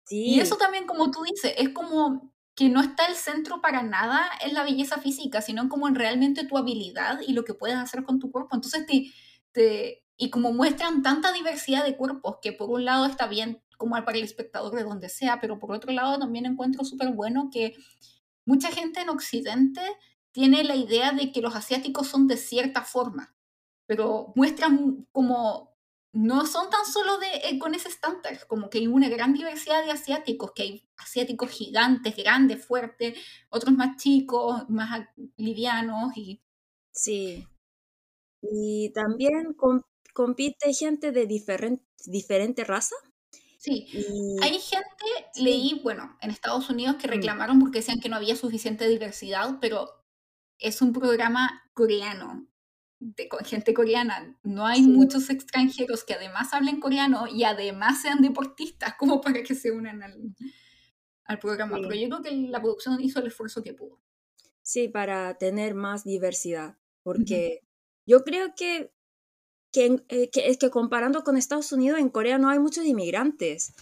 Y 0.09 0.39
eso 0.39 0.57
también, 0.57 0.87
como 0.87 1.11
tú 1.11 1.25
dices, 1.25 1.55
es 1.59 1.71
como 1.71 2.33
que 2.55 2.69
no 2.69 2.81
está 2.81 3.07
el 3.07 3.17
centro 3.17 3.61
para 3.61 3.83
nada 3.83 4.25
en 4.41 4.55
la 4.55 4.63
belleza 4.63 4.99
física, 4.99 5.43
sino 5.43 5.69
como 5.69 5.89
en 5.89 5.97
realmente 5.97 6.47
tu 6.47 6.57
habilidad 6.57 7.19
y 7.27 7.33
lo 7.33 7.45
que 7.45 7.55
puedes 7.55 7.77
hacer 7.77 8.05
con 8.05 8.21
tu 8.21 8.31
cuerpo. 8.31 8.55
Entonces, 8.55 8.87
te, 8.87 9.11
te, 9.51 10.05
y 10.17 10.31
como 10.31 10.53
muestran 10.53 11.03
tanta 11.03 11.33
diversidad 11.33 11.85
de 11.85 11.97
cuerpos, 11.97 12.37
que 12.41 12.53
por 12.53 12.71
un 12.71 12.85
lado 12.85 13.07
está 13.07 13.27
bien 13.27 13.61
como 13.77 13.97
para 14.05 14.17
el 14.17 14.25
espectador 14.25 14.73
de 14.77 14.85
donde 14.85 15.09
sea, 15.09 15.41
pero 15.41 15.59
por 15.59 15.73
otro 15.73 15.93
lado 15.93 16.17
también 16.21 16.47
encuentro 16.47 16.85
súper 16.85 17.11
bueno 17.11 17.51
que 17.53 17.75
mucha 18.47 18.71
gente 18.71 19.01
en 19.01 19.11
Occidente 19.11 19.83
tiene 20.33 20.65
la 20.65 20.77
idea 20.77 21.13
de 21.13 21.33
que 21.33 21.43
los 21.43 21.55
asiáticos 21.57 22.09
son 22.09 22.27
de 22.29 22.37
cierta 22.39 22.83
forma, 22.83 23.35
pero 23.87 24.33
muestran 24.37 25.07
como 25.13 25.77
no 26.13 26.47
son 26.47 26.71
tan 26.71 26.87
solo 26.87 27.19
de, 27.19 27.27
eh, 27.45 27.59
con 27.59 27.75
ese 27.75 27.89
estándar, 27.89 28.47
como 28.49 28.71
que 28.71 28.79
hay 28.79 28.87
una 28.87 29.09
gran 29.11 29.35
diversidad 29.35 29.85
de 29.85 29.93
asiáticos, 29.93 30.53
que 30.55 30.63
hay 30.63 30.89
asiáticos 30.97 31.51
gigantes, 31.51 32.17
grandes, 32.17 32.65
fuertes, 32.65 33.19
otros 33.51 33.75
más 33.75 33.97
chicos, 33.99 34.65
más 34.71 35.09
livianos 35.37 36.17
y... 36.17 36.43
Sí. 36.93 37.47
Y 38.43 38.93
también 38.95 39.55
compite 40.15 40.73
gente 40.73 41.13
de 41.13 41.27
diferente, 41.27 41.85
diferente 42.07 42.65
raza. 42.65 42.97
Sí, 43.67 43.89
hay 44.43 44.61
gente, 44.61 44.87
leí, 45.41 45.81
bueno, 45.83 46.17
en 46.21 46.31
Estados 46.31 46.71
Unidos 46.71 46.99
que 47.01 47.09
mm. 47.09 47.11
reclamaron 47.11 47.59
porque 47.59 47.81
decían 47.81 47.99
que 47.99 48.09
no 48.09 48.15
había 48.15 48.37
suficiente 48.37 48.87
diversidad, 48.87 49.59
pero 49.61 49.89
es 50.61 50.81
un 50.83 50.93
programa 50.93 51.65
coreano, 51.75 52.47
de 53.01 53.29
gente 53.45 53.75
coreana. 53.75 54.39
No 54.45 54.67
hay 54.67 54.83
muchos 54.83 55.31
extranjeros 55.31 56.05
que 56.05 56.15
además 56.15 56.55
hablen 56.55 56.79
coreano 56.79 57.27
y 57.27 57.43
además 57.43 58.03
sean 58.03 58.23
deportistas 58.23 58.95
como 59.01 59.21
para 59.21 59.43
que 59.43 59.57
se 59.57 59.73
unan 59.73 60.01
al, 60.01 60.37
al 61.25 61.39
programa. 61.41 61.79
Pero 61.83 61.97
yo 61.97 62.09
creo 62.09 62.23
que 62.23 62.49
la 62.49 62.63
producción 62.63 63.01
hizo 63.01 63.19
el 63.19 63.27
esfuerzo 63.27 63.65
que 63.65 63.75
pudo. 63.75 64.01
Sí, 64.63 64.87
para 64.87 65.39
tener 65.39 65.75
más 65.75 66.05
diversidad, 66.05 66.79
porque 67.03 67.65
yo 68.07 68.23
creo 68.23 68.55
que 68.55 68.95
eh, 69.85 70.31
que, 70.31 70.49
es 70.49 70.59
que 70.59 70.71
comparando 70.71 71.23
con 71.23 71.37
Estados 71.37 71.73
Unidos, 71.73 71.99
en 71.99 72.09
Corea 72.09 72.39
no 72.39 72.49
hay 72.49 72.59
muchos 72.59 72.85
inmigrantes. 72.85 73.75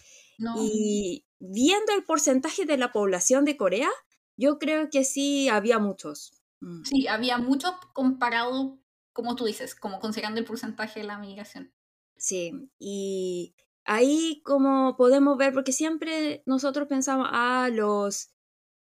Y 0.57 1.25
viendo 1.39 1.93
el 1.97 2.05
porcentaje 2.05 2.65
de 2.65 2.77
la 2.77 2.93
población 2.93 3.45
de 3.45 3.57
Corea, 3.57 3.91
yo 4.37 4.59
creo 4.59 4.91
que 4.91 5.05
sí 5.05 5.49
había 5.49 5.79
muchos. 5.79 6.33
Mm. 6.61 6.83
Sí, 6.85 7.07
había 7.07 7.39
muchos 7.39 7.73
comparado, 7.93 8.79
como 9.13 9.37
tú 9.37 9.45
dices, 9.45 9.75
como 9.75 10.01
considerando 10.01 10.41
el 10.41 10.47
porcentaje 10.47 11.01
de 11.01 11.07
la 11.07 11.19
migración. 11.19 11.73
Sí, 12.17 12.53
y 12.79 13.55
ahí 13.85 14.43
como 14.45 14.97
podemos 14.97 15.37
ver, 15.37 15.53
porque 15.53 15.73
siempre 15.73 16.43
nosotros 16.47 16.89
pensamos, 16.89 17.29
ah, 17.31 17.69
los 17.73 18.34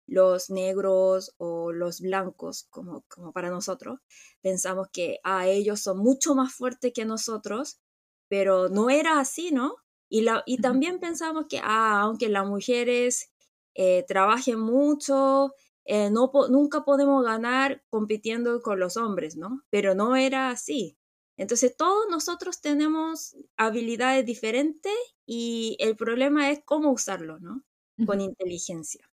los 0.06 0.50
negros 0.50 1.34
o 1.38 1.72
los 1.72 2.00
blancos, 2.00 2.64
como, 2.70 3.04
como 3.08 3.32
para 3.32 3.50
nosotros, 3.50 4.00
pensamos 4.42 4.88
que 4.92 5.18
ah, 5.24 5.46
ellos 5.48 5.80
son 5.80 5.98
mucho 5.98 6.34
más 6.34 6.54
fuertes 6.54 6.92
que 6.94 7.04
nosotros, 7.04 7.80
pero 8.28 8.68
no 8.68 8.90
era 8.90 9.20
así, 9.20 9.50
¿no? 9.52 9.76
Y, 10.08 10.22
la, 10.22 10.42
y 10.46 10.58
también 10.58 11.00
pensamos 11.00 11.46
que, 11.48 11.60
ah, 11.62 12.00
aunque 12.02 12.28
las 12.28 12.46
mujeres 12.46 13.30
eh, 13.74 14.04
trabajen 14.06 14.60
mucho, 14.60 15.54
eh, 15.84 16.10
no, 16.10 16.30
nunca 16.50 16.84
podemos 16.84 17.24
ganar 17.24 17.82
compitiendo 17.90 18.62
con 18.62 18.80
los 18.80 18.96
hombres, 18.96 19.36
¿no? 19.36 19.62
Pero 19.70 19.94
no 19.94 20.16
era 20.16 20.50
así. 20.50 20.96
Entonces 21.36 21.76
todos 21.76 22.06
nosotros 22.10 22.60
tenemos 22.60 23.36
habilidades 23.56 24.24
diferentes 24.24 24.92
y 25.26 25.76
el 25.80 25.96
problema 25.96 26.50
es 26.50 26.60
cómo 26.64 26.92
usarlo, 26.92 27.38
¿no? 27.40 27.64
Con 28.06 28.20
inteligencia. 28.20 29.08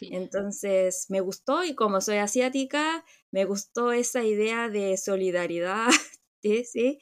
Entonces 0.00 1.06
me 1.08 1.20
gustó 1.20 1.64
y 1.64 1.74
como 1.74 2.00
soy 2.00 2.16
asiática, 2.16 3.04
me 3.30 3.44
gustó 3.44 3.92
esa 3.92 4.24
idea 4.24 4.68
de 4.68 4.96
solidaridad, 4.96 5.88
¿sí? 6.42 6.98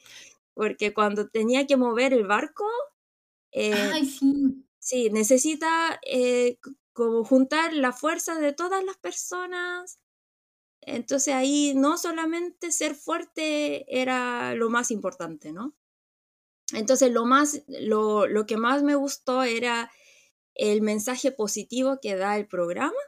Porque 0.53 0.93
cuando 0.93 1.29
tenía 1.29 1.65
que 1.67 1.77
mover 1.77 2.13
el 2.13 2.27
barco, 2.27 2.65
eh, 3.51 4.05
sí. 4.05 4.65
sí. 4.79 5.09
necesita 5.11 5.99
eh, 6.05 6.57
como 6.93 7.23
juntar 7.23 7.73
la 7.73 7.93
fuerza 7.93 8.35
de 8.39 8.53
todas 8.53 8.83
las 8.83 8.97
personas. 8.97 9.99
Entonces 10.81 11.33
ahí 11.33 11.73
no 11.75 11.97
solamente 11.97 12.71
ser 12.71 12.95
fuerte 12.95 13.85
era 14.01 14.55
lo 14.55 14.69
más 14.69 14.91
importante, 14.91 15.53
¿no? 15.53 15.75
Entonces 16.73 17.11
lo 17.11 17.25
más, 17.25 17.63
lo, 17.67 18.27
lo 18.27 18.45
que 18.45 18.57
más 18.57 18.83
me 18.83 18.95
gustó 18.95 19.43
era 19.43 19.91
el 20.59 20.81
mensaje 20.81 21.31
positivo 21.31 21.99
que 22.01 22.15
da 22.15 22.37
el 22.37 22.45
programa. 22.45 22.99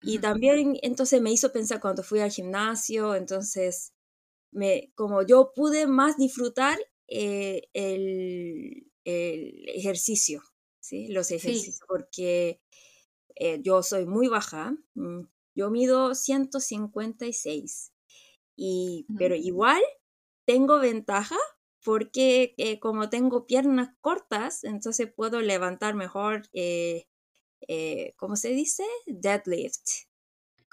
Y 0.00 0.18
también 0.18 0.78
entonces 0.82 1.20
me 1.20 1.32
hizo 1.32 1.50
pensar 1.50 1.80
cuando 1.80 2.02
fui 2.02 2.20
al 2.20 2.30
gimnasio, 2.30 3.14
entonces 3.14 3.92
me, 4.52 4.92
como 4.94 5.22
yo 5.22 5.52
pude 5.54 5.86
más 5.86 6.16
disfrutar 6.16 6.78
eh, 7.08 7.62
el, 7.72 8.86
el, 9.04 9.68
ejercicio, 9.70 10.42
¿sí? 10.78 11.08
los 11.08 11.30
ejercicios, 11.30 11.80
porque 11.88 12.60
eh, 13.34 13.60
yo 13.62 13.82
soy 13.82 14.06
muy 14.06 14.28
baja, 14.28 14.76
mm, 14.94 15.22
yo 15.56 15.70
mido 15.70 16.14
156, 16.14 17.92
y, 18.56 19.06
pero 19.18 19.34
igual 19.34 19.82
tengo 20.44 20.78
ventaja 20.78 21.38
porque 21.84 22.54
eh, 22.56 22.80
como 22.80 23.10
tengo 23.10 23.46
piernas 23.46 23.90
cortas, 24.00 24.64
entonces 24.64 25.12
puedo 25.14 25.40
levantar 25.40 25.94
mejor, 25.94 26.48
eh, 26.52 27.06
eh, 27.68 28.14
¿cómo 28.16 28.36
se 28.36 28.48
dice? 28.48 28.84
Deadlift. 29.06 30.06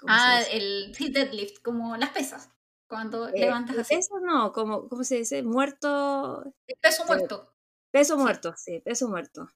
Ah, 0.08 0.40
el 0.50 0.92
sí, 0.96 1.10
deadlift, 1.10 1.62
como 1.62 1.96
las 1.96 2.10
pesas, 2.10 2.50
cuando 2.88 3.28
levantas 3.30 3.78
así. 3.78 3.94
Eso 3.94 4.18
no, 4.20 4.52
como, 4.52 4.88
¿cómo 4.88 5.04
se 5.04 5.16
dice? 5.16 5.42
Muerto. 5.42 6.42
peso 6.80 7.04
muerto. 7.04 7.54
Peso 7.92 8.16
muerto, 8.16 8.54
sí, 8.56 8.80
peso 8.80 9.08
muerto. 9.08 9.48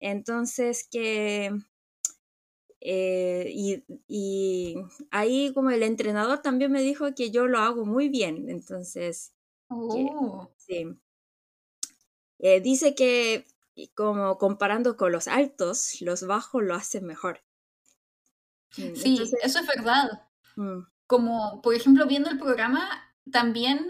Entonces 0.00 0.86
que... 0.90 1.52
y, 2.80 3.84
y, 4.08 4.76
ahí 5.10 5.52
como 5.54 5.70
el 5.70 5.84
entrenador 5.84 6.42
también 6.42 6.72
me 6.72 6.82
dijo 6.82 7.14
que 7.14 7.30
yo 7.30 7.46
lo 7.46 7.60
hago 7.60 7.84
muy 7.86 8.08
bien, 8.08 8.48
entonces 8.50 9.32
Oh. 9.70 10.48
Sí. 10.68 10.98
Eh, 12.38 12.60
dice 12.60 12.94
que 12.94 13.46
como 13.94 14.38
comparando 14.38 14.96
con 14.96 15.12
los 15.12 15.28
altos, 15.28 16.00
los 16.00 16.26
bajos 16.26 16.62
lo 16.62 16.74
hacen 16.74 17.06
mejor. 17.06 17.42
Mm, 18.76 18.94
sí, 18.94 19.18
eso 19.42 19.58
es 19.60 19.66
verdad. 19.66 20.28
Mm. 20.56 20.80
Como, 21.06 21.62
por 21.62 21.74
ejemplo, 21.74 22.06
viendo 22.06 22.30
el 22.30 22.38
programa, 22.38 22.88
también 23.30 23.88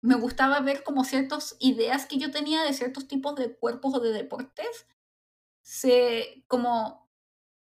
me 0.00 0.14
gustaba 0.14 0.60
ver 0.60 0.82
como 0.82 1.04
ciertas 1.04 1.56
ideas 1.60 2.06
que 2.06 2.18
yo 2.18 2.30
tenía 2.30 2.62
de 2.62 2.72
ciertos 2.72 3.06
tipos 3.06 3.36
de 3.36 3.54
cuerpos 3.54 3.94
o 3.94 4.00
de 4.00 4.12
deportes, 4.12 4.86
se, 5.62 6.44
como, 6.48 7.10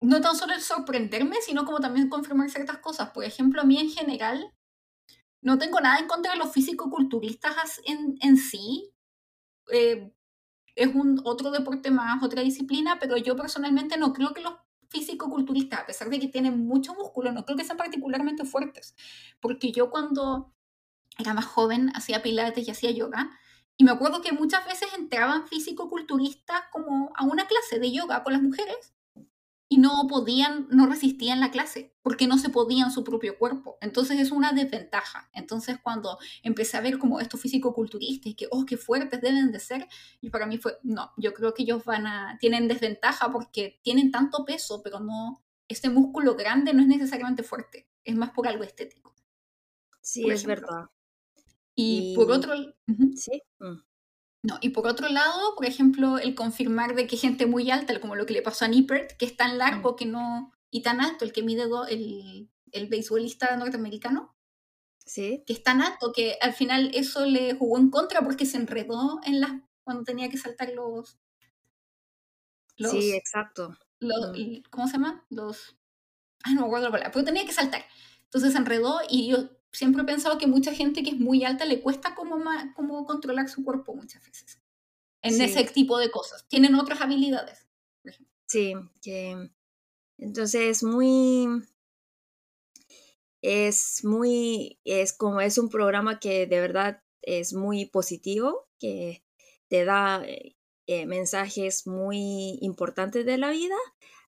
no 0.01 0.21
tan 0.21 0.35
solo 0.35 0.53
el 0.53 0.61
sorprenderme, 0.61 1.37
sino 1.41 1.65
como 1.65 1.79
también 1.79 2.09
confirmar 2.09 2.49
ciertas 2.49 2.77
cosas. 2.77 3.09
Por 3.09 3.23
ejemplo, 3.23 3.61
a 3.61 3.65
mí 3.65 3.79
en 3.79 3.89
general, 3.89 4.53
no 5.41 5.57
tengo 5.57 5.79
nada 5.79 5.99
en 5.99 6.07
contra 6.07 6.33
de 6.33 6.37
los 6.37 6.51
físico-culturistas 6.51 7.81
en, 7.85 8.17
en 8.21 8.37
sí. 8.37 8.91
Eh, 9.71 10.11
es 10.75 10.87
un 10.95 11.21
otro 11.25 11.51
deporte 11.51 11.91
más, 11.91 12.23
otra 12.23 12.41
disciplina, 12.41 12.97
pero 12.99 13.17
yo 13.17 13.35
personalmente 13.35 13.97
no 13.97 14.13
creo 14.13 14.33
que 14.33 14.41
los 14.41 14.53
físico-culturistas, 14.89 15.81
a 15.81 15.85
pesar 15.85 16.09
de 16.09 16.19
que 16.19 16.27
tienen 16.27 16.65
mucho 16.65 16.93
músculo, 16.93 17.31
no 17.31 17.45
creo 17.45 17.57
que 17.57 17.63
sean 17.63 17.77
particularmente 17.77 18.45
fuertes. 18.45 18.95
Porque 19.39 19.71
yo 19.71 19.89
cuando 19.89 20.53
era 21.17 21.33
más 21.33 21.45
joven 21.45 21.91
hacía 21.95 22.23
pilates 22.23 22.67
y 22.67 22.71
hacía 22.71 22.91
yoga, 22.91 23.29
y 23.77 23.83
me 23.83 23.91
acuerdo 23.91 24.21
que 24.21 24.33
muchas 24.33 24.65
veces 24.65 24.89
entraban 24.97 25.47
físico-culturistas 25.47 26.63
como 26.71 27.11
a 27.15 27.23
una 27.23 27.47
clase 27.47 27.79
de 27.79 27.91
yoga 27.91 28.23
con 28.23 28.33
las 28.33 28.41
mujeres, 28.41 28.93
y 29.71 29.77
no 29.77 30.07
podían, 30.09 30.67
no 30.71 30.87
resistían 30.87 31.39
la 31.39 31.51
clase, 31.51 31.93
porque 32.01 32.25
no 32.25 32.39
se 32.39 32.49
podían 32.49 32.91
su 32.91 33.03
propio 33.03 33.37
cuerpo. 33.37 33.77
Entonces 33.81 34.19
es 34.19 34.31
una 34.31 34.51
desventaja. 34.51 35.29
Entonces 35.31 35.77
cuando 35.81 36.17
empecé 36.41 36.75
a 36.77 36.81
ver 36.81 36.97
como 36.97 37.19
estos 37.19 37.39
físico-culturistas 37.39 38.31
y 38.31 38.33
que, 38.33 38.47
oh, 38.49 38.65
qué 38.65 38.77
fuertes 38.77 39.21
deben 39.21 39.51
de 39.51 39.59
ser, 39.59 39.87
y 40.21 40.31
para 40.31 40.47
mí 40.47 40.57
fue, 40.57 40.79
no, 40.81 41.11
yo 41.17 41.35
creo 41.35 41.53
que 41.53 41.61
ellos 41.63 41.85
van 41.85 42.07
a, 42.07 42.37
tienen 42.39 42.67
desventaja 42.67 43.31
porque 43.31 43.79
tienen 43.83 44.09
tanto 44.09 44.43
peso, 44.43 44.81
pero 44.83 44.99
no, 44.99 45.45
este 45.67 45.91
músculo 45.91 46.35
grande 46.35 46.73
no 46.73 46.81
es 46.81 46.87
necesariamente 46.87 47.43
fuerte, 47.43 47.87
es 48.03 48.15
más 48.15 48.31
por 48.31 48.47
algo 48.47 48.63
estético. 48.63 49.13
Sí, 50.01 50.27
es 50.31 50.45
verdad. 50.45 50.89
Y, 51.75 52.15
por 52.15 52.31
otro... 52.31 52.55
Sí. 53.15 53.43
Mm. 53.59 53.77
No, 54.41 54.57
y 54.61 54.69
por 54.69 54.87
otro 54.87 55.09
lado, 55.09 55.55
por 55.55 55.65
ejemplo, 55.65 56.17
el 56.17 56.33
confirmar 56.33 56.95
de 56.95 57.07
que 57.07 57.17
gente 57.17 57.45
muy 57.45 57.71
alta, 57.71 57.99
como 57.99 58.15
lo 58.15 58.25
que 58.25 58.33
le 58.33 58.41
pasó 58.41 58.65
a 58.65 58.69
Nippert, 58.69 59.17
que 59.17 59.25
es 59.25 59.35
tan 59.35 59.57
largo 59.57 59.93
mm. 59.93 59.95
que 59.97 60.05
no, 60.05 60.53
y 60.71 60.81
tan 60.81 61.01
alto, 61.01 61.25
el 61.25 61.33
que 61.33 61.43
mide 61.43 61.65
el, 61.89 62.49
el 62.71 62.87
beisbolista 62.87 63.55
norteamericano, 63.57 64.35
¿Sí? 65.05 65.43
que 65.45 65.53
es 65.53 65.63
tan 65.63 65.81
alto 65.81 66.13
que 66.13 66.37
al 66.39 66.53
final 66.53 66.91
eso 66.93 67.25
le 67.25 67.55
jugó 67.55 67.77
en 67.79 67.89
contra 67.89 68.21
porque 68.21 68.45
se 68.45 68.57
enredó 68.57 69.19
en 69.25 69.41
las 69.41 69.51
cuando 69.83 70.03
tenía 70.03 70.29
que 70.29 70.37
saltar 70.37 70.69
los, 70.69 71.17
sí, 72.77 73.11
exacto. 73.13 73.75
Los, 73.99 74.37
mm. 74.37 74.63
¿Cómo 74.69 74.87
se 74.87 74.93
llama? 74.93 75.25
Los... 75.29 75.75
Ay, 76.43 76.53
no 76.53 76.61
me 76.61 76.67
acuerdo 76.67 76.85
la 76.85 76.91
palabra, 76.91 77.11
pero 77.11 77.25
tenía 77.25 77.45
que 77.45 77.51
saltar. 77.51 77.83
Entonces 78.25 78.53
se 78.53 78.57
enredó 78.59 78.99
y 79.09 79.29
yo 79.29 79.49
siempre 79.71 80.03
he 80.03 80.05
pensado 80.05 80.37
que 80.37 80.47
mucha 80.47 80.73
gente 80.73 81.03
que 81.03 81.11
es 81.11 81.19
muy 81.19 81.43
alta 81.43 81.65
le 81.65 81.81
cuesta 81.81 82.15
como, 82.15 82.43
como 82.75 83.05
controlar 83.05 83.49
su 83.49 83.63
cuerpo 83.63 83.95
muchas 83.95 84.23
veces. 84.25 84.61
En 85.21 85.39
ese 85.41 85.63
tipo 85.65 85.97
de 85.97 86.11
cosas. 86.11 86.47
Tienen 86.47 86.75
otras 86.75 87.01
habilidades. 87.01 87.67
Sí, 88.47 88.73
que 89.01 89.51
entonces 90.17 90.61
es 90.61 90.83
muy 90.83 91.47
es 93.41 94.03
muy 94.03 94.79
es 94.83 95.13
como 95.13 95.39
es 95.39 95.57
un 95.57 95.69
programa 95.69 96.19
que 96.19 96.45
de 96.45 96.59
verdad 96.59 97.03
es 97.21 97.53
muy 97.53 97.85
positivo 97.85 98.67
que 98.79 99.23
te 99.69 99.85
da 99.85 100.23
eh, 100.25 100.57
eh, 100.87 101.05
mensajes 101.05 101.87
muy 101.87 102.57
importantes 102.61 103.25
de 103.25 103.37
la 103.37 103.51
vida 103.51 103.77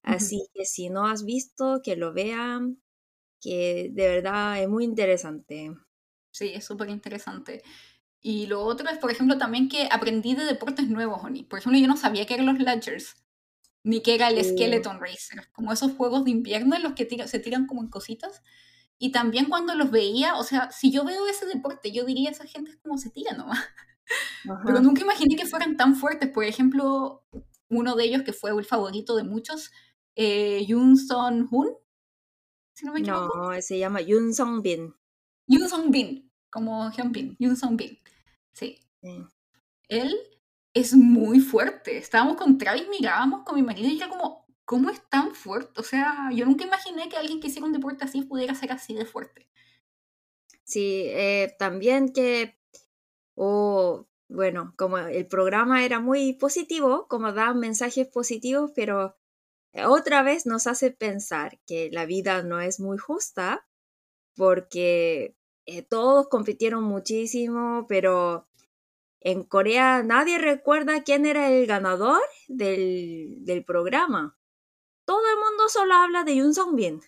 así 0.02 0.48
que 0.54 0.64
si 0.64 0.88
no 0.88 1.06
has 1.06 1.24
visto 1.24 1.82
que 1.84 1.96
lo 1.96 2.14
vean 2.14 2.80
que 3.42 3.90
de 3.92 4.08
verdad 4.08 4.62
es 4.62 4.68
muy 4.68 4.84
interesante. 4.84 5.74
Sí, 6.30 6.52
es 6.54 6.64
súper 6.64 6.88
interesante. 6.88 7.62
Y 8.20 8.46
lo 8.46 8.62
otro 8.62 8.88
es, 8.88 8.98
por 8.98 9.10
ejemplo, 9.10 9.36
también 9.36 9.68
que 9.68 9.88
aprendí 9.90 10.34
de 10.34 10.44
deportes 10.44 10.88
nuevos, 10.88 11.22
Oni. 11.24 11.42
Por 11.42 11.58
ejemplo, 11.58 11.78
yo 11.78 11.88
no 11.88 11.96
sabía 11.96 12.24
que 12.24 12.34
eran 12.34 12.46
los 12.46 12.58
Ledgers, 12.60 13.16
ni 13.82 14.00
que 14.00 14.14
era 14.14 14.28
el 14.28 14.42
Skeleton 14.42 15.00
Racer, 15.00 15.50
como 15.52 15.72
esos 15.72 15.92
juegos 15.92 16.24
de 16.24 16.30
invierno 16.30 16.76
en 16.76 16.84
los 16.84 16.92
que 16.92 17.08
se 17.26 17.40
tiran 17.40 17.66
como 17.66 17.82
en 17.82 17.88
cositas. 17.88 18.42
Y 18.96 19.10
también 19.10 19.46
cuando 19.46 19.74
los 19.74 19.90
veía, 19.90 20.36
o 20.36 20.44
sea, 20.44 20.70
si 20.70 20.92
yo 20.92 21.04
veo 21.04 21.26
ese 21.26 21.46
deporte, 21.46 21.90
yo 21.90 22.04
diría, 22.04 22.30
esa 22.30 22.46
gente 22.46 22.70
es 22.70 22.76
como 22.76 22.96
se 22.96 23.10
tira 23.10 23.32
nomás. 23.32 23.58
Pero 24.64 24.80
nunca 24.80 25.02
imaginé 25.02 25.34
que 25.34 25.46
fueran 25.46 25.76
tan 25.76 25.96
fuertes. 25.96 26.30
Por 26.30 26.44
ejemplo, 26.44 27.24
uno 27.68 27.96
de 27.96 28.04
ellos 28.04 28.22
que 28.22 28.32
fue 28.32 28.50
el 28.52 28.64
favorito 28.64 29.16
de 29.16 29.24
muchos, 29.24 29.72
eh, 30.14 30.64
Yoon 30.64 30.96
Son 30.96 31.48
Hoon, 32.82 33.02
no 33.02 33.62
se 33.62 33.78
llama 33.78 34.00
Yun 34.00 34.34
Song 34.34 34.62
Bin. 34.62 34.94
Yun 35.46 35.68
Song 35.68 35.90
Bin, 35.90 36.30
como 36.50 36.90
Hyun 36.90 37.12
Bin, 37.12 37.36
Yun 37.38 37.56
Song 37.56 37.76
Bin. 37.76 37.98
Sí. 38.52 38.78
Él 39.88 40.16
es 40.74 40.94
muy 40.94 41.40
fuerte. 41.40 41.98
Estábamos 41.98 42.36
con 42.36 42.58
Travis, 42.58 42.88
mirábamos 42.88 43.42
con 43.44 43.56
mi 43.56 43.62
marido 43.62 43.88
y 43.88 43.96
era 43.96 44.08
como, 44.08 44.46
¿cómo 44.64 44.90
es 44.90 45.02
tan 45.08 45.34
fuerte? 45.34 45.80
O 45.80 45.84
sea, 45.84 46.30
yo 46.32 46.46
nunca 46.46 46.64
imaginé 46.64 47.08
que 47.08 47.16
alguien 47.16 47.40
que 47.40 47.48
hiciera 47.48 47.66
un 47.66 47.72
deporte 47.72 48.04
así 48.04 48.22
pudiera 48.22 48.54
ser 48.54 48.72
así 48.72 48.94
de 48.94 49.04
fuerte. 49.04 49.48
Sí, 50.64 51.04
eh, 51.08 51.54
también 51.58 52.12
que, 52.12 52.58
o 53.34 54.06
bueno, 54.28 54.72
como 54.76 54.98
el 54.98 55.26
programa 55.26 55.84
era 55.84 56.00
muy 56.00 56.34
positivo, 56.34 57.06
como 57.08 57.32
da 57.32 57.52
mensajes 57.52 58.08
positivos, 58.08 58.72
pero 58.74 59.16
otra 59.86 60.22
vez 60.22 60.46
nos 60.46 60.66
hace 60.66 60.90
pensar 60.90 61.58
que 61.66 61.90
la 61.90 62.06
vida 62.06 62.42
no 62.42 62.60
es 62.60 62.80
muy 62.80 62.98
justa 62.98 63.66
porque 64.34 65.36
eh, 65.66 65.82
todos 65.82 66.28
compitieron 66.28 66.84
muchísimo, 66.84 67.86
pero 67.88 68.48
en 69.20 69.44
Corea 69.44 70.02
nadie 70.02 70.38
recuerda 70.38 71.04
quién 71.04 71.26
era 71.26 71.50
el 71.50 71.66
ganador 71.66 72.20
del, 72.48 73.44
del 73.44 73.64
programa. 73.64 74.36
Todo 75.04 75.22
el 75.32 75.36
mundo 75.36 75.68
solo 75.68 75.94
habla 75.94 76.24
de 76.24 76.36
Yoon 76.36 76.54
Song 76.54 76.74
Bin. 76.74 77.00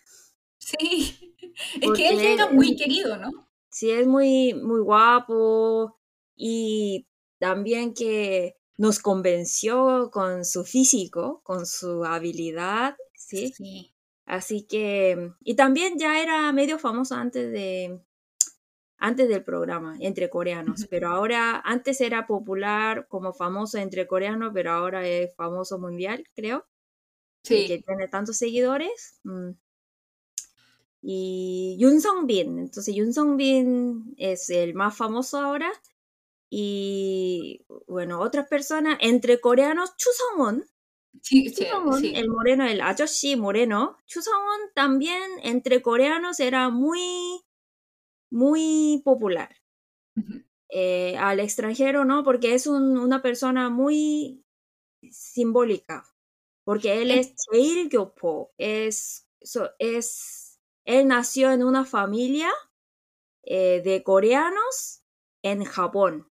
Sí, 0.59 1.37
es 1.81 1.91
que 1.93 2.09
él 2.09 2.21
era 2.21 2.51
muy 2.51 2.77
querido, 2.77 3.17
¿no? 3.17 3.31
Sí, 3.71 3.91
es 3.91 4.07
muy, 4.07 4.55
muy 4.55 4.81
guapo 4.81 5.99
y 6.37 7.09
también 7.39 7.93
que 7.93 8.57
nos 8.77 8.99
convenció 8.99 10.11
con 10.13 10.45
su 10.45 10.65
físico, 10.65 11.41
con 11.45 11.67
su 11.67 12.05
habilidad, 12.05 12.97
¿sí? 13.15 13.53
Sí. 13.53 13.95
Así 14.27 14.63
que, 14.63 15.33
y 15.43 15.55
también 15.55 15.99
ya 15.99 16.21
era 16.21 16.51
medio 16.53 16.79
famoso 16.79 17.15
antes 17.15 17.53
de, 17.53 18.01
antes 18.97 19.29
del 19.29 19.45
programa 19.45 19.97
entre 20.01 20.31
coreanos, 20.31 20.87
pero 20.89 21.09
ahora, 21.09 21.61
antes 21.65 22.01
era 22.01 22.27
popular 22.27 23.07
como 23.09 23.33
famoso 23.35 23.79
entre 23.79 24.07
coreanos, 24.07 24.53
pero 24.55 24.73
ahora 24.73 25.07
es 25.07 25.35
famoso 25.37 25.79
mundial, 25.79 26.25
creo. 26.35 26.65
Sí. 27.43 27.67
Que 27.67 27.83
tiene 27.83 28.09
tantos 28.09 28.39
seguidores. 28.39 29.21
Mm. 29.25 29.51
Y 31.03 31.77
Yun 31.79 32.01
Song 32.01 32.27
Bin, 32.27 32.59
entonces 32.59 32.95
Yun 32.95 33.13
Song 33.13 33.37
Bin 33.37 34.15
es 34.17 34.49
el 34.49 34.73
más 34.73 34.97
famoso 34.97 35.37
ahora 35.37 35.71
y 36.57 37.67
bueno, 37.89 38.21
otras 38.21 38.47
personas, 38.47 38.97
entre 39.01 39.41
coreanos, 39.41 39.97
Chusongwon, 39.97 40.65
sí, 41.21 41.53
el 42.15 42.29
moreno, 42.29 42.65
el 42.65 42.81
Ayoshi 42.81 43.35
moreno, 43.35 43.99
Chusongwon 44.07 44.71
también 44.73 45.21
entre 45.43 45.83
coreanos 45.83 46.39
era 46.39 46.69
muy, 46.71 47.43
muy 48.31 49.03
popular. 49.05 49.57
Eh, 50.69 51.17
al 51.19 51.41
extranjero, 51.41 52.05
¿no? 52.05 52.23
Porque 52.23 52.55
es 52.55 52.69
una 52.69 53.21
persona 53.21 53.69
muy 53.69 54.45
simbólica, 55.11 56.05
porque 56.63 57.03
él 57.03 57.11
es 57.11 57.35
Cheil 57.35 57.89
Gyopo, 57.89 58.55
es, 58.59 59.29
es, 59.81 60.61
él 60.85 61.09
nació 61.09 61.51
en 61.51 61.65
una 61.65 61.85
familia 61.85 62.53
eh, 63.43 63.83
de 63.85 64.05
coreanos 64.05 65.03
en 65.43 65.65
Japón. 65.65 66.31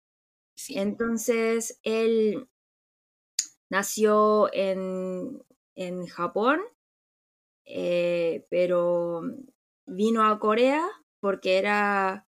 Entonces, 0.69 1.81
él 1.83 2.49
nació 3.71 4.53
en, 4.53 5.43
en 5.75 6.07
Japón, 6.07 6.61
eh, 7.65 8.47
pero 8.51 9.23
vino 9.87 10.27
a 10.27 10.39
Corea 10.39 10.87
porque 11.21 11.59
era, 11.59 12.27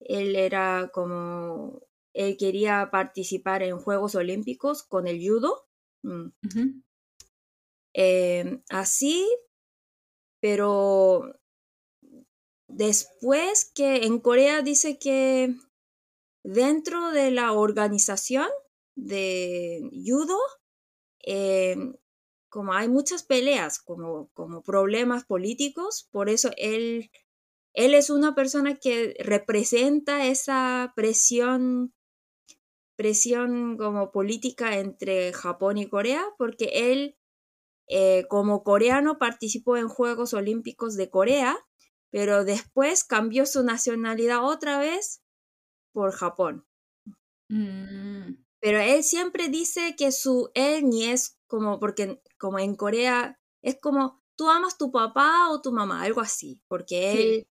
él 0.00 0.36
era 0.36 0.90
como, 0.92 1.80
él 2.14 2.36
quería 2.38 2.90
participar 2.90 3.62
en 3.62 3.78
Juegos 3.78 4.14
Olímpicos 4.14 4.82
con 4.82 5.06
el 5.06 5.18
judo. 5.20 5.68
Mm. 6.02 6.28
Eh, 7.94 8.62
así, 8.70 9.28
pero 10.40 11.38
después 12.68 13.70
que 13.74 14.06
en 14.06 14.18
Corea 14.18 14.62
dice 14.62 14.98
que 14.98 15.54
dentro 16.44 17.10
de 17.12 17.30
la 17.30 17.52
organización 17.52 18.48
de 18.94 19.88
judo, 19.92 20.36
eh, 21.24 21.76
como 22.48 22.74
hay 22.74 22.88
muchas 22.88 23.22
peleas, 23.22 23.78
como, 23.78 24.28
como 24.34 24.62
problemas 24.62 25.24
políticos, 25.24 26.08
por 26.10 26.28
eso 26.28 26.50
él, 26.56 27.10
él 27.72 27.94
es 27.94 28.10
una 28.10 28.34
persona 28.34 28.76
que 28.76 29.14
representa 29.20 30.26
esa 30.26 30.92
presión 30.94 31.94
presión 32.96 33.78
como 33.78 34.12
política 34.12 34.78
entre 34.78 35.32
Japón 35.32 35.78
y 35.78 35.88
Corea, 35.88 36.24
porque 36.38 36.92
él 36.92 37.16
eh, 37.88 38.26
como 38.28 38.62
coreano 38.62 39.18
participó 39.18 39.76
en 39.76 39.88
Juegos 39.88 40.34
Olímpicos 40.34 40.96
de 40.96 41.10
Corea, 41.10 41.58
pero 42.10 42.44
después 42.44 43.04
cambió 43.04 43.46
su 43.46 43.64
nacionalidad 43.64 44.44
otra 44.44 44.78
vez 44.78 45.21
por 45.92 46.12
Japón. 46.12 46.66
Mm. 47.48 48.34
Pero 48.60 48.78
él 48.78 49.02
siempre 49.02 49.48
dice 49.48 49.94
que 49.96 50.12
su 50.12 50.50
él 50.54 50.88
ni 50.88 51.06
es 51.06 51.38
como, 51.46 51.80
porque 51.80 52.22
como 52.38 52.58
en 52.58 52.76
Corea 52.76 53.38
es 53.62 53.78
como 53.80 54.22
tú 54.36 54.48
amas 54.48 54.78
tu 54.78 54.90
papá 54.90 55.50
o 55.50 55.60
tu 55.60 55.72
mamá, 55.72 56.02
algo 56.02 56.20
así, 56.20 56.60
porque 56.68 57.12
él, 57.12 57.48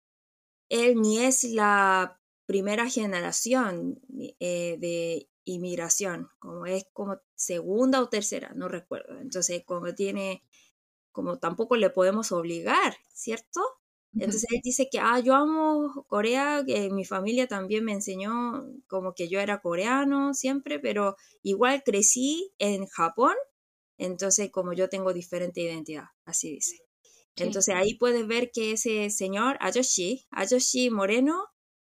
él 0.70 1.02
ni 1.02 1.20
es 1.20 1.44
la 1.44 2.20
primera 2.46 2.90
generación 2.90 4.02
eh, 4.40 4.78
de 4.80 5.30
inmigración, 5.46 6.30
como 6.40 6.66
es 6.66 6.86
como 6.94 7.18
segunda 7.36 8.02
o 8.02 8.10
tercera, 8.10 8.54
no 8.56 8.68
recuerdo. 8.68 9.20
Entonces, 9.20 9.64
como 9.66 9.94
tiene 9.94 10.44
como 11.12 11.40
tampoco 11.40 11.76
le 11.76 11.90
podemos 11.90 12.32
obligar, 12.32 12.96
¿cierto? 13.14 13.62
Entonces 14.18 14.46
él 14.52 14.60
dice 14.64 14.88
que, 14.92 15.00
ah, 15.00 15.20
yo 15.20 15.36
amo 15.36 16.06
Corea, 16.08 16.64
que 16.66 16.90
mi 16.92 17.06
familia 17.06 17.48
también 17.48 17.84
me 17.86 17.94
enseñó 17.94 18.64
como 18.88 19.14
que 19.14 19.30
yo 19.30 19.40
era 19.40 19.62
coreano 19.62 20.34
siempre, 20.34 20.80
pero 20.80 21.16
igual 21.44 21.82
crecí 21.84 22.52
en 22.60 22.86
Japón, 22.88 23.34
entonces 23.98 24.52
como 24.52 24.74
yo 24.74 24.90
tengo 24.90 25.14
diferente 25.14 25.62
identidad, 25.62 26.06
así 26.26 26.52
dice. 26.52 26.78
Entonces 27.38 27.76
ahí 27.76 27.96
puedes 27.96 28.28
ver 28.28 28.52
que 28.52 28.74
ese 28.74 29.10
señor, 29.10 29.58
Ayoshi, 29.62 30.26
Ayoshi 30.32 30.90
Moreno, 30.92 31.46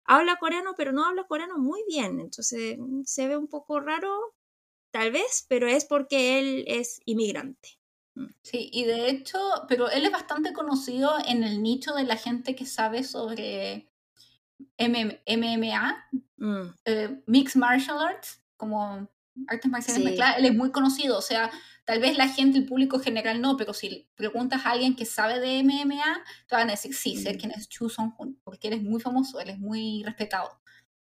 habla 0.06 0.38
coreano, 0.38 0.74
pero 0.78 0.92
no 0.92 1.06
habla 1.06 1.26
coreano 1.28 1.58
muy 1.58 1.82
bien, 1.88 2.20
entonces 2.20 2.78
se 3.06 3.28
ve 3.28 3.38
un 3.38 3.48
poco 3.48 3.80
raro, 3.80 4.12
tal 4.92 5.12
vez, 5.12 5.46
pero 5.50 5.68
es 5.68 5.86
porque 5.86 6.40
él 6.40 6.66
es 6.68 7.02
inmigrante. 7.06 7.79
Sí, 8.42 8.70
y 8.74 8.84
de 8.86 9.10
hecho, 9.10 9.40
pero 9.68 9.90
él 9.90 10.06
es 10.06 10.12
bastante 10.12 10.54
conocido 10.54 11.14
en 11.26 11.44
el 11.44 11.62
nicho 11.62 11.94
de 11.94 12.04
la 12.04 12.18
gente 12.18 12.56
que 12.56 12.66
sabe 12.66 13.04
sobre 13.04 13.90
MMA, 14.78 16.10
mm. 16.38 16.62
eh, 16.86 17.22
Mixed 17.26 17.60
Martial 17.60 18.00
Arts, 18.00 18.42
como 18.58 19.08
artes 19.48 19.72
marciales 19.72 20.04
mezcladas. 20.04 20.38
Él 20.38 20.46
es 20.46 20.56
muy 20.56 20.72
conocido, 20.72 21.18
o 21.18 21.22
sea, 21.22 21.50
tal 21.86 22.00
vez 22.00 22.18
la 22.18 22.28
gente, 22.28 22.58
el 22.58 22.66
público 22.66 23.00
general 23.00 23.42
no, 23.42 23.58
pero 23.58 23.74
si 23.74 24.08
preguntas 24.16 24.66
a 24.66 24.72
alguien 24.72 24.96
que 24.96 25.06
sabe 25.06 25.40
de 25.40 25.64
MMA, 25.64 26.24
te 26.48 26.56
van 26.56 26.68
a 26.68 26.72
decir, 26.72 26.94
sí, 26.94 27.16
sé 27.18 27.34
mm. 27.34 27.38
quién 27.38 27.52
es 27.52 27.70
Chu 27.70 27.90
Song-hun, 27.90 28.40
porque 28.44 28.68
él 28.68 28.76
es 28.76 28.84
muy 28.84 29.00
famoso, 29.00 29.40
él 29.40 29.50
es 29.50 29.60
muy 29.60 30.04
respetado. 30.04 30.60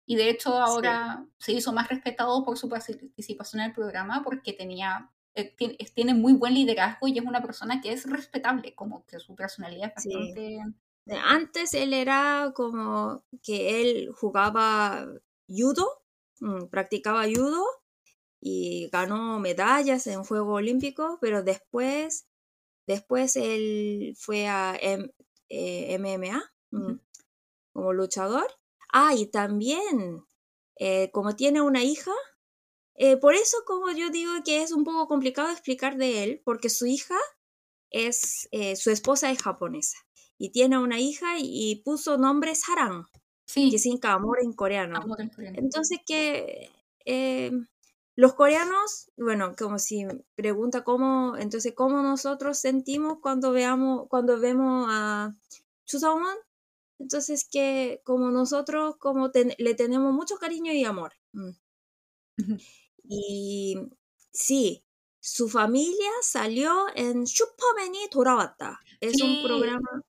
Y 0.06 0.15
de 0.15 0.30
hecho 0.30 0.58
ahora 0.58 1.26
se 1.38 1.54
hizo 1.54 1.71
más 1.71 1.88
respetado 1.88 2.43
por 2.43 2.58
su 2.58 2.67
participación 2.67 3.62
en 3.62 3.67
el 3.67 3.73
programa 3.73 4.21
porque 4.21 4.52
tenía 4.52 5.10
eh, 5.36 5.56
tiene, 5.96 6.13
muy 6.13 6.34
buen 6.34 6.54
liderazgo 6.54 7.08
y 7.08 7.17
es 7.17 7.26
una 7.26 7.41
persona 7.41 7.82
que 7.82 7.91
es 7.91 8.10
respetable, 8.10 8.76
como 8.76 9.06
que 9.06 9.19
su 9.19 9.36
personalidad 9.36 9.93
es 9.96 10.06
bastante... 10.06 10.60
Antes 11.26 11.74
él 11.74 11.91
era 11.93 12.54
como 12.56 13.26
que 13.41 13.82
él 13.82 14.12
jugaba 14.15 15.06
judo, 15.50 16.02
mm, 16.39 16.67
practicaba 16.67 17.26
judo 17.26 17.65
y 18.39 18.89
ganó 18.89 19.39
medallas 19.39 20.08
en 20.08 20.24
Juegos 20.24 20.58
Olímpicos, 20.58 21.17
pero 21.19 21.43
después, 21.43 22.28
después 22.88 23.36
él 23.36 24.15
fue 24.17 24.48
a 24.48 24.78
MMA 25.50 26.41
mm, 26.72 26.93
como 27.74 27.93
luchador. 27.93 28.48
Ah, 28.93 29.13
y 29.15 29.26
también, 29.26 30.24
eh, 30.78 31.10
como 31.12 31.36
tiene 31.36 31.62
una 31.62 31.84
hija, 31.84 32.12
eh, 32.95 33.17
por 33.17 33.34
eso, 33.34 33.58
como 33.65 33.91
yo 33.91 34.10
digo 34.10 34.32
que 34.45 34.62
es 34.62 34.71
un 34.71 34.84
poco 34.84 35.08
complicado 35.08 35.49
explicar 35.49 35.97
de 35.97 36.23
él, 36.23 36.41
porque 36.45 36.69
su 36.69 36.86
hija 36.86 37.17
es, 37.89 38.47
eh, 38.51 38.75
su 38.75 38.91
esposa 38.91 39.32
es 39.32 39.41
japonesa 39.41 39.97
y 40.38 40.51
tiene 40.51 40.77
una 40.77 40.99
hija 40.99 41.36
y, 41.39 41.82
puso 41.86 42.17
nombre 42.17 42.53
Saran, 42.56 43.06
sí. 43.45 43.71
que 43.71 43.79
significa 43.79 44.13
amor 44.13 44.39
en 44.41 44.53
coreano. 44.53 44.99
Entonces 45.56 45.99
que 46.06 46.69
eh, 47.06 47.51
los 48.15 48.34
coreanos, 48.34 49.12
bueno, 49.17 49.56
como 49.58 49.79
si 49.79 50.06
pregunta 50.36 50.84
cómo, 50.84 51.36
entonces 51.38 51.73
cómo 51.75 52.01
nosotros 52.01 52.60
sentimos 52.60 53.19
cuando 53.21 53.51
veamos, 53.51 54.08
cuando 54.10 54.39
vemos 54.39 54.88
a 54.89 55.36
Chuseong, 55.86 56.23
entonces 56.99 57.47
que 57.49 58.01
como 58.03 58.29
nosotros 58.29 58.97
como 58.97 59.32
le 59.58 59.73
tenemos 59.75 60.13
mucho 60.13 60.36
cariño 60.36 60.73
y 60.73 60.84
amor. 60.84 61.13
Mm. 61.32 61.51
Y 63.12 63.77
sí, 64.31 64.85
su 65.20 65.48
familia 65.48 66.11
salió 66.22 66.87
en 66.94 67.27
슈퍼맨이 67.27 68.09
돌아왔다. 68.11 68.81
Es 69.01 69.20
un 69.22 69.42
programa... 69.42 70.03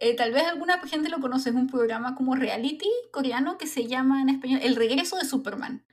Eh, 0.00 0.16
tal 0.16 0.32
vez 0.32 0.44
alguna 0.44 0.80
gente 0.86 1.08
lo 1.08 1.20
conoce, 1.20 1.50
es 1.50 1.54
un 1.54 1.68
programa 1.68 2.14
como 2.16 2.34
reality 2.34 2.90
coreano 3.12 3.56
que 3.58 3.66
se 3.66 3.86
llama 3.86 4.20
en 4.20 4.28
español 4.28 4.60
El 4.62 4.76
regreso 4.76 5.16
de 5.16 5.24
Superman. 5.24 5.86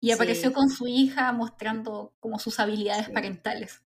Y 0.00 0.12
apareció 0.12 0.52
con 0.52 0.70
su 0.70 0.86
hija 0.86 1.32
mostrando 1.32 2.14
como 2.20 2.38
sus 2.38 2.60
habilidades 2.60 3.10
parentales. 3.10 3.82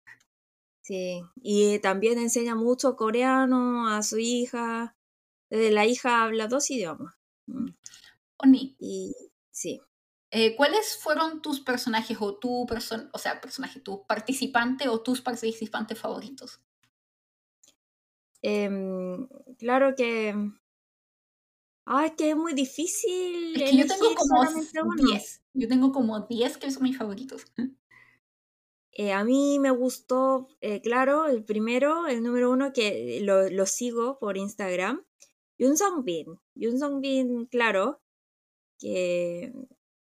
Sí, 0.83 1.23
y 1.37 1.79
también 1.79 2.19
enseña 2.19 2.57
mucho 2.57 2.97
coreano 2.97 3.89
a 3.89 4.03
su 4.03 4.19
hija. 4.19 4.97
Eh, 5.51 5.71
la 5.71 5.87
hija 5.87 6.25
habla 6.25 6.49
dos 6.49 6.69
idiomas. 6.71 7.15
Mm. 7.47 7.69
Oni. 8.39 8.77
Y 8.81 9.15
sí. 9.53 9.81
Eh, 10.32 10.56
¿Cuáles 10.56 10.98
fueron 10.98 11.42
tus 11.42 11.62
personajes 11.62 12.18
o 12.20 12.36
tu 12.38 12.66
persona, 12.66 13.10
o 13.14 13.18
sea, 13.18 13.40
personaje, 13.40 13.80
tu 13.80 14.06
participante 14.06 14.90
o 14.90 15.02
tus 15.02 15.22
participantes 15.22 16.00
favoritos? 16.00 16.60
Em, 18.42 19.28
claro 19.58 19.96
que. 19.96 20.36
Ay, 21.86 22.12
que 22.18 22.32
es 22.32 22.36
muy 22.36 22.54
difícil. 22.54 23.56
Es 23.62 23.72
que 23.72 23.78
yo 23.78 23.88
tengo 23.88 24.14
como 24.16 24.44
10. 24.96 25.42
Yo 25.54 25.68
tengo 25.68 25.92
como 25.92 26.20
10 26.22 26.58
que 26.58 26.72
son 26.72 26.84
mis 26.84 26.98
favoritos. 26.98 27.46
Eh, 28.98 29.12
a 29.12 29.26
mí 29.26 29.60
me 29.60 29.72
gustó, 29.72 30.48
eh, 30.62 30.80
claro, 30.82 31.28
el 31.28 31.44
primero, 31.44 32.08
el 32.08 32.24
número 32.24 32.50
uno, 32.50 32.72
que 32.72 33.20
lo, 33.22 33.50
lo 33.50 33.66
sigo 33.66 34.18
por 34.20 34.38
Instagram. 34.38 35.04
Yun 35.58 35.76
Song-bin. 35.76 36.40
Yun 36.56 36.80
Song-bin, 36.80 37.46
claro, 37.48 38.02
que 38.80 39.54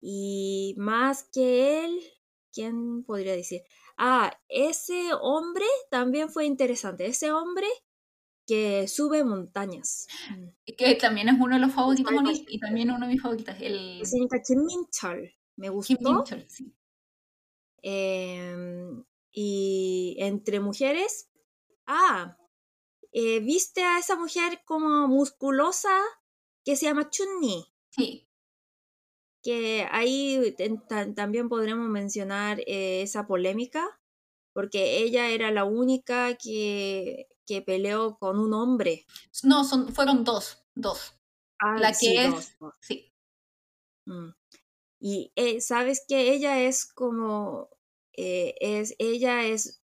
y 0.00 0.74
más 0.76 1.24
que 1.24 1.84
él, 1.84 2.00
¿quién 2.52 3.04
podría 3.04 3.32
decir? 3.34 3.62
Ah, 3.96 4.38
ese 4.48 5.14
hombre 5.20 5.64
también 5.90 6.28
fue 6.28 6.44
interesante. 6.44 7.06
Ese 7.06 7.32
hombre 7.32 7.66
que 8.46 8.86
sube 8.88 9.24
montañas. 9.24 10.06
Mm. 10.30 10.74
Que 10.76 10.94
también 10.94 11.28
es 11.28 11.36
uno 11.40 11.54
de 11.56 11.60
los 11.60 11.72
favoritos 11.72 12.12
y 12.48 12.60
también 12.60 12.90
uno 12.90 13.06
de 13.06 13.12
mis 13.12 13.22
favoritos. 13.22 13.56
El... 13.60 14.04
Señorita 14.04 14.42
Kim 14.46 14.64
Min 14.64 14.86
Chol. 14.90 15.34
Me 15.56 15.68
gustó. 15.70 15.96
Kim 15.96 16.04
Min 16.04 16.24
Chol, 16.24 16.44
sí. 16.48 16.72
Em, 17.82 19.04
y 19.32 20.16
entre 20.18 20.60
mujeres. 20.60 21.30
Ah, 21.86 22.36
eh, 23.12 23.40
¿viste 23.40 23.82
a 23.82 23.98
esa 23.98 24.16
mujer 24.16 24.62
como 24.64 25.08
musculosa 25.08 25.96
que 26.64 26.76
se 26.76 26.86
llama 26.86 27.08
Chunni? 27.10 27.64
Sí 27.90 28.25
que 29.46 29.86
ahí 29.92 30.56
también 31.14 31.48
podremos 31.48 31.88
mencionar 31.88 32.58
eh, 32.66 33.02
esa 33.02 33.28
polémica, 33.28 34.00
porque 34.52 35.04
ella 35.04 35.28
era 35.28 35.52
la 35.52 35.64
única 35.64 36.34
que, 36.34 37.28
que 37.46 37.62
peleó 37.62 38.18
con 38.18 38.40
un 38.40 38.52
hombre. 38.54 39.06
No, 39.44 39.62
son, 39.62 39.94
fueron 39.94 40.24
dos, 40.24 40.64
dos. 40.74 41.14
Ah, 41.60 41.78
la 41.78 41.92
que 41.92 42.26
es, 42.26 42.56
sí. 42.80 43.14
Mm. 44.06 44.30
Y 44.98 45.32
eh, 45.36 45.60
sabes 45.60 46.04
que 46.08 46.32
ella 46.32 46.62
es 46.62 46.84
como, 46.84 47.68
eh, 48.14 48.56
es, 48.60 48.96
ella 48.98 49.44
es, 49.44 49.80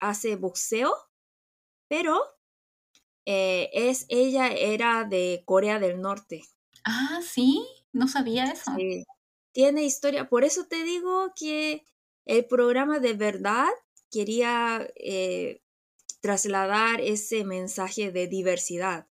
hace 0.00 0.34
boxeo, 0.34 0.92
pero 1.86 2.20
es, 3.24 4.06
ella 4.08 4.48
era 4.48 5.04
de 5.04 5.44
Corea 5.46 5.78
del 5.78 6.00
Norte. 6.00 6.42
Ah, 6.84 7.20
sí. 7.22 7.83
No 7.94 8.08
sabía 8.08 8.44
eso. 8.44 8.72
Tiene 9.52 9.84
historia. 9.84 10.28
Por 10.28 10.44
eso 10.44 10.66
te 10.66 10.82
digo 10.82 11.32
que 11.34 11.84
el 12.26 12.44
programa 12.44 12.98
de 12.98 13.14
verdad 13.14 13.68
quería 14.10 14.86
eh, 14.96 15.62
trasladar 16.20 17.00
ese 17.00 17.44
mensaje 17.44 18.10
de 18.10 18.26
diversidad. 18.26 19.06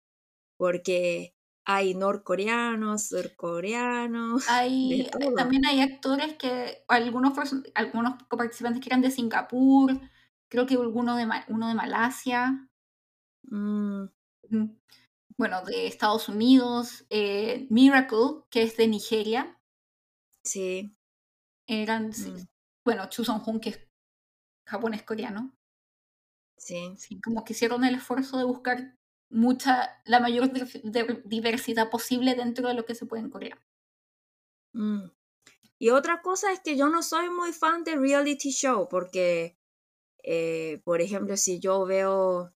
Porque 0.58 1.36
hay 1.64 1.94
norcoreanos, 1.94 3.10
surcoreanos. 3.10 4.50
Hay, 4.50 5.08
también 5.38 5.66
hay 5.68 5.82
actores 5.82 6.34
que, 6.34 6.84
algunos, 6.88 7.38
algunos 7.76 8.24
participantes 8.24 8.82
que 8.82 8.90
eran 8.90 9.02
de 9.02 9.12
Singapur, 9.12 10.00
creo 10.50 10.66
que 10.66 10.74
alguno 10.74 11.16
de, 11.16 11.30
uno 11.50 11.68
de 11.68 11.76
Malasia. 11.76 12.68
Mm 13.44 14.06
bueno, 15.42 15.64
de 15.64 15.88
Estados 15.88 16.30
Unidos, 16.30 17.04
eh, 17.10 17.66
Miracle, 17.72 18.44
que 18.52 18.62
es 18.62 18.78
de 18.78 18.88
Nigeria. 18.88 19.60
Sí. 20.44 20.96
Eran, 21.66 22.10
mm. 22.10 22.48
bueno, 22.86 23.10
Chu 23.10 23.24
Song-hun, 23.24 23.60
que 23.60 23.70
es 23.70 23.80
japonés-coreano. 24.68 25.52
Sí. 26.58 26.94
sí. 26.96 27.20
Como 27.22 27.44
que 27.44 27.54
hicieron 27.54 27.84
el 27.84 27.96
esfuerzo 27.96 28.38
de 28.38 28.44
buscar 28.44 28.96
mucha, 29.32 30.00
la 30.06 30.20
mayor 30.20 30.52
diversidad 31.26 31.90
posible 31.90 32.36
dentro 32.36 32.68
de 32.68 32.76
lo 32.76 32.86
que 32.86 32.94
se 32.94 33.08
puede 33.08 33.24
en 33.24 33.32
Corea. 33.32 33.60
Mm. 34.74 35.06
Y 35.80 35.90
otra 35.90 36.22
cosa 36.22 36.52
es 36.52 36.60
que 36.60 36.78
yo 36.78 36.88
no 36.90 37.02
soy 37.02 37.32
muy 37.32 37.52
fan 37.52 37.84
de 37.84 37.96
reality 37.96 38.52
show 38.52 38.88
porque, 38.88 39.58
eh, 40.22 40.84
por 40.84 41.02
ejemplo, 41.02 41.36
si 41.36 41.60
yo 41.60 41.84
veo 41.88 42.54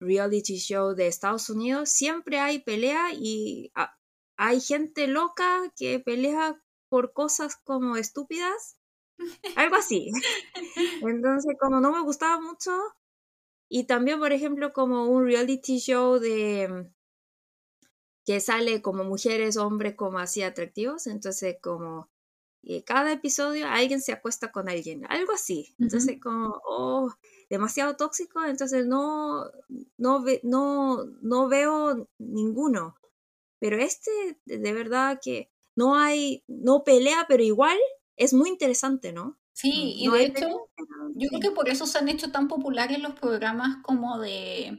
reality 0.00 0.58
show 0.58 0.94
de 0.94 1.06
Estados 1.08 1.50
Unidos, 1.50 1.90
siempre 1.90 2.38
hay 2.40 2.60
pelea 2.60 3.12
y 3.14 3.72
ah, 3.74 3.96
hay 4.36 4.60
gente 4.60 5.06
loca 5.08 5.72
que 5.76 6.00
pelea 6.00 6.62
por 6.88 7.12
cosas 7.12 7.56
como 7.56 7.96
estúpidas, 7.96 8.78
algo 9.56 9.76
así. 9.76 10.10
Entonces, 11.02 11.56
como 11.60 11.80
no 11.80 11.92
me 11.92 12.02
gustaba 12.02 12.40
mucho, 12.40 12.72
Y 13.70 13.84
también, 13.86 14.18
por 14.20 14.32
ejemplo, 14.34 14.74
como 14.74 15.06
un 15.06 15.24
reality 15.24 15.78
show 15.78 16.18
de 16.18 16.90
que 18.24 18.40
sale 18.40 18.80
como 18.82 19.04
mujeres, 19.04 19.56
hombres 19.56 19.94
como 19.94 20.18
así 20.18 20.42
atractivos, 20.42 21.06
entonces 21.06 21.56
como 21.62 22.08
y 22.62 22.82
cada 22.82 23.12
episodio 23.12 23.66
alguien 23.68 24.00
se 24.00 24.12
acuesta 24.12 24.52
con 24.52 24.68
alguien, 24.68 25.06
algo 25.08 25.32
así. 25.32 25.74
Entonces, 25.78 26.18
como, 26.20 26.60
oh, 26.66 27.12
demasiado 27.48 27.96
tóxico, 27.96 28.44
entonces 28.44 28.86
no, 28.86 29.44
no, 29.96 30.24
no, 30.42 31.04
no 31.22 31.48
veo 31.48 32.08
ninguno. 32.18 32.96
Pero 33.58 33.78
este, 33.78 34.10
de 34.44 34.72
verdad 34.72 35.20
que 35.22 35.50
no 35.74 35.96
hay, 35.96 36.44
no 36.48 36.84
pelea, 36.84 37.24
pero 37.28 37.42
igual 37.42 37.78
es 38.16 38.34
muy 38.34 38.50
interesante, 38.50 39.12
¿no? 39.12 39.38
Sí, 39.52 39.94
y 39.96 40.08
de 40.10 40.24
hecho, 40.24 40.68
yo 41.14 41.28
creo 41.28 41.40
que 41.40 41.50
por 41.50 41.68
eso 41.68 41.86
se 41.86 41.98
han 41.98 42.08
hecho 42.08 42.30
tan 42.30 42.48
populares 42.48 42.98
los 42.98 43.14
programas 43.14 43.78
como 43.82 44.18
de 44.18 44.76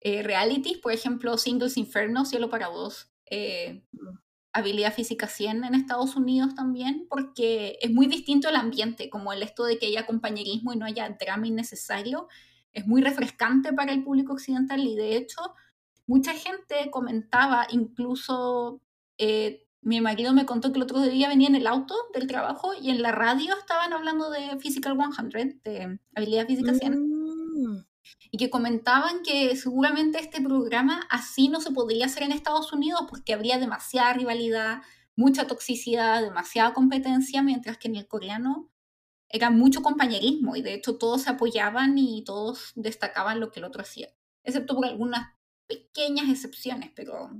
eh, 0.00 0.22
realities, 0.22 0.78
por 0.78 0.92
ejemplo, 0.92 1.38
Singles 1.38 1.76
Inferno, 1.76 2.24
Cielo 2.24 2.50
para 2.50 2.68
Vos. 2.68 3.10
Eh, 3.26 3.82
mm 3.92 4.23
habilidad 4.54 4.94
física 4.94 5.26
100 5.26 5.64
en 5.64 5.74
Estados 5.74 6.16
Unidos 6.16 6.54
también, 6.54 7.06
porque 7.10 7.76
es 7.82 7.90
muy 7.90 8.06
distinto 8.06 8.48
el 8.48 8.56
ambiente, 8.56 9.10
como 9.10 9.32
el 9.32 9.42
esto 9.42 9.64
de 9.64 9.78
que 9.78 9.86
haya 9.86 10.06
compañerismo 10.06 10.72
y 10.72 10.76
no 10.76 10.86
haya 10.86 11.16
drama 11.20 11.48
innecesario, 11.48 12.28
es 12.72 12.86
muy 12.86 13.02
refrescante 13.02 13.72
para 13.72 13.92
el 13.92 14.04
público 14.04 14.32
occidental 14.32 14.80
y 14.80 14.94
de 14.96 15.16
hecho 15.16 15.40
mucha 16.06 16.32
gente 16.32 16.90
comentaba, 16.90 17.66
incluso 17.70 18.80
eh, 19.18 19.66
mi 19.82 20.00
marido 20.00 20.32
me 20.32 20.46
contó 20.46 20.72
que 20.72 20.78
el 20.78 20.84
otro 20.84 21.00
día 21.02 21.28
venía 21.28 21.48
en 21.48 21.56
el 21.56 21.66
auto 21.66 21.94
del 22.14 22.26
trabajo 22.26 22.72
y 22.80 22.90
en 22.90 23.02
la 23.02 23.12
radio 23.12 23.54
estaban 23.58 23.92
hablando 23.92 24.30
de 24.30 24.56
Physical 24.58 24.96
100, 25.30 25.60
de 25.64 25.98
habilidad 26.14 26.46
física 26.46 26.74
100 26.74 27.86
y 28.30 28.38
que 28.38 28.50
comentaban 28.50 29.22
que 29.22 29.56
seguramente 29.56 30.18
este 30.18 30.40
programa 30.40 31.06
así 31.10 31.48
no 31.48 31.60
se 31.60 31.70
podría 31.70 32.06
hacer 32.06 32.22
en 32.22 32.32
Estados 32.32 32.72
Unidos 32.72 33.02
porque 33.08 33.34
habría 33.34 33.58
demasiada 33.58 34.12
rivalidad, 34.12 34.82
mucha 35.16 35.46
toxicidad, 35.46 36.22
demasiada 36.22 36.74
competencia, 36.74 37.42
mientras 37.42 37.78
que 37.78 37.88
en 37.88 37.96
el 37.96 38.08
coreano 38.08 38.70
era 39.28 39.50
mucho 39.50 39.82
compañerismo 39.82 40.56
y 40.56 40.62
de 40.62 40.74
hecho 40.74 40.96
todos 40.96 41.22
se 41.22 41.30
apoyaban 41.30 41.98
y 41.98 42.24
todos 42.24 42.72
destacaban 42.74 43.40
lo 43.40 43.50
que 43.50 43.60
el 43.60 43.64
otro 43.64 43.82
hacía, 43.82 44.08
excepto 44.42 44.74
por 44.74 44.86
algunas 44.86 45.34
pequeñas 45.66 46.28
excepciones, 46.28 46.90
pero 46.94 47.30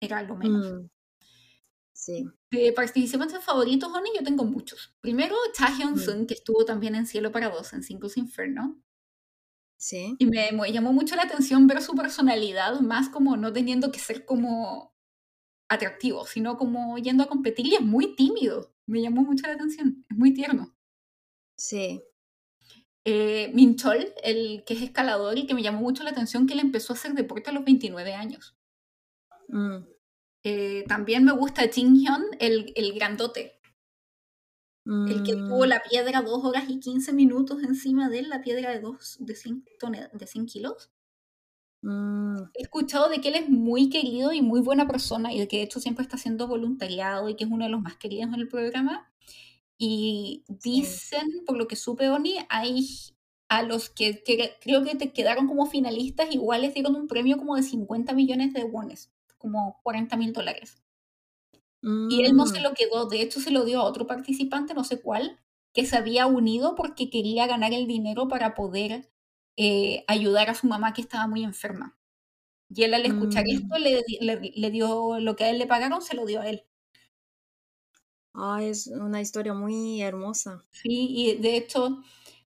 era 0.00 0.22
lo 0.22 0.36
menos. 0.36 0.72
Mm. 0.72 0.88
Sí. 1.92 2.30
De 2.50 2.72
participantes 2.72 3.42
favoritos, 3.44 3.92
Oni, 3.92 4.10
yo 4.14 4.22
tengo 4.22 4.44
muchos. 4.44 4.94
Primero, 5.00 5.34
Cha 5.52 5.66
Hyun-sun, 5.66 6.22
mm. 6.22 6.26
que 6.26 6.34
estuvo 6.34 6.64
también 6.64 6.94
en 6.94 7.06
Cielo 7.06 7.32
para 7.32 7.50
Dos, 7.50 7.72
en 7.72 7.82
Cinco 7.82 8.06
Inferno. 8.14 8.80
Y 10.18 10.26
me, 10.26 10.50
llamó 10.72 10.92
mucho 10.92 11.14
la 11.14 11.22
atención 11.22 11.66
ver 11.66 11.80
su 11.82 11.94
personalidad, 11.94 12.80
más 12.80 13.08
como 13.08 13.36
no 13.36 13.52
teniendo 13.52 13.92
que 13.92 14.00
ser 14.00 14.24
como 14.24 14.92
atractivo, 15.68 16.26
sino 16.26 16.56
como 16.56 16.98
yendo 16.98 17.22
a 17.24 17.28
competir 17.28 17.66
y 17.66 17.74
es 17.74 17.80
muy 17.80 18.16
tímido. 18.16 18.74
Me 18.86 19.00
llamó 19.00 19.22
mucho 19.22 19.46
la 19.46 19.52
atención, 19.52 20.04
es 20.10 20.16
muy 20.16 20.34
tierno. 20.34 20.74
Sí. 21.56 22.02
Eh, 23.04 23.50
Minchol, 23.54 24.12
el 24.22 24.64
que 24.66 24.74
es 24.74 24.82
escalador 24.82 25.38
y 25.38 25.46
que 25.46 25.54
me 25.54 25.62
llamó 25.62 25.80
mucho 25.80 26.02
la 26.02 26.10
atención 26.10 26.46
que 26.46 26.54
él 26.54 26.60
empezó 26.60 26.92
a 26.92 26.96
hacer 26.96 27.12
deporte 27.12 27.50
a 27.50 27.52
los 27.52 27.64
29 27.64 28.14
años. 28.14 28.56
Mm. 29.48 29.78
Eh, 30.42 30.84
también 30.88 31.24
me 31.24 31.32
gusta 31.32 31.68
Jin 31.68 31.96
Hyun, 31.96 32.24
el, 32.40 32.72
el 32.74 32.92
grandote, 32.94 33.57
el 34.88 35.22
que 35.22 35.34
tuvo 35.34 35.66
mm. 35.66 35.68
la 35.68 35.82
piedra 35.82 36.22
dos 36.22 36.42
horas 36.44 36.64
y 36.68 36.80
15 36.80 37.12
minutos 37.12 37.62
encima 37.62 38.08
de 38.08 38.20
él, 38.20 38.30
la 38.30 38.40
piedra 38.40 38.70
de, 38.70 38.80
dos, 38.80 39.18
de, 39.20 39.34
100, 39.34 39.64
de 40.14 40.26
100 40.26 40.46
kilos. 40.46 40.90
Mm. 41.82 42.38
He 42.54 42.62
escuchado 42.62 43.10
de 43.10 43.20
que 43.20 43.28
él 43.28 43.34
es 43.34 43.50
muy 43.50 43.90
querido 43.90 44.32
y 44.32 44.40
muy 44.40 44.60
buena 44.60 44.86
persona 44.86 45.32
y 45.32 45.40
de 45.40 45.46
que 45.46 45.58
de 45.58 45.64
hecho 45.64 45.78
siempre 45.78 46.02
está 46.02 46.16
haciendo 46.16 46.48
voluntariado 46.48 47.28
y 47.28 47.36
que 47.36 47.44
es 47.44 47.50
uno 47.50 47.66
de 47.66 47.70
los 47.70 47.82
más 47.82 47.96
queridos 47.96 48.32
en 48.32 48.40
el 48.40 48.48
programa. 48.48 49.12
Y 49.76 50.44
dicen, 50.48 51.44
por 51.46 51.56
lo 51.58 51.68
que 51.68 51.76
supe, 51.76 52.08
Oni, 52.08 52.38
hay 52.48 52.86
a 53.48 53.62
los 53.62 53.90
que, 53.90 54.22
creo 54.60 54.84
que 54.84 54.94
te 54.96 55.12
quedaron 55.12 55.46
como 55.46 55.66
finalistas, 55.66 56.34
igual 56.34 56.62
les 56.62 56.74
dieron 56.74 56.96
un 56.96 57.08
premio 57.08 57.36
como 57.36 57.56
de 57.56 57.62
50 57.62 58.12
millones 58.14 58.54
de 58.54 58.64
wones, 58.64 59.10
como 59.36 59.80
40 59.82 60.16
mil 60.16 60.32
dólares. 60.32 60.82
Y 61.80 62.24
él 62.24 62.34
no 62.34 62.46
se 62.46 62.58
mm. 62.58 62.62
lo 62.62 62.74
quedó, 62.74 63.06
de 63.06 63.22
hecho 63.22 63.40
se 63.40 63.52
lo 63.52 63.64
dio 63.64 63.80
a 63.80 63.84
otro 63.84 64.06
participante, 64.06 64.74
no 64.74 64.82
sé 64.82 65.00
cuál, 65.00 65.38
que 65.72 65.86
se 65.86 65.96
había 65.96 66.26
unido 66.26 66.74
porque 66.74 67.08
quería 67.08 67.46
ganar 67.46 67.72
el 67.72 67.86
dinero 67.86 68.26
para 68.26 68.54
poder 68.54 69.08
eh, 69.56 70.04
ayudar 70.08 70.50
a 70.50 70.54
su 70.54 70.66
mamá 70.66 70.92
que 70.92 71.02
estaba 71.02 71.26
muy 71.28 71.44
enferma. 71.44 71.96
Y 72.68 72.82
él 72.82 72.94
al 72.94 73.06
escuchar 73.06 73.44
esto 73.46 73.76
mm. 73.78 73.82
le, 73.82 74.50
le, 74.54 74.70
dio 74.70 75.20
lo 75.20 75.36
que 75.36 75.44
a 75.44 75.50
él 75.50 75.58
le 75.58 75.66
pagaron, 75.66 76.02
se 76.02 76.16
lo 76.16 76.26
dio 76.26 76.40
a 76.40 76.48
él. 76.48 76.64
Ah, 78.34 78.62
es 78.62 78.88
una 78.88 79.20
historia 79.20 79.54
muy 79.54 80.02
hermosa. 80.02 80.64
Sí, 80.70 81.08
y 81.10 81.36
de 81.36 81.56
hecho, 81.56 82.02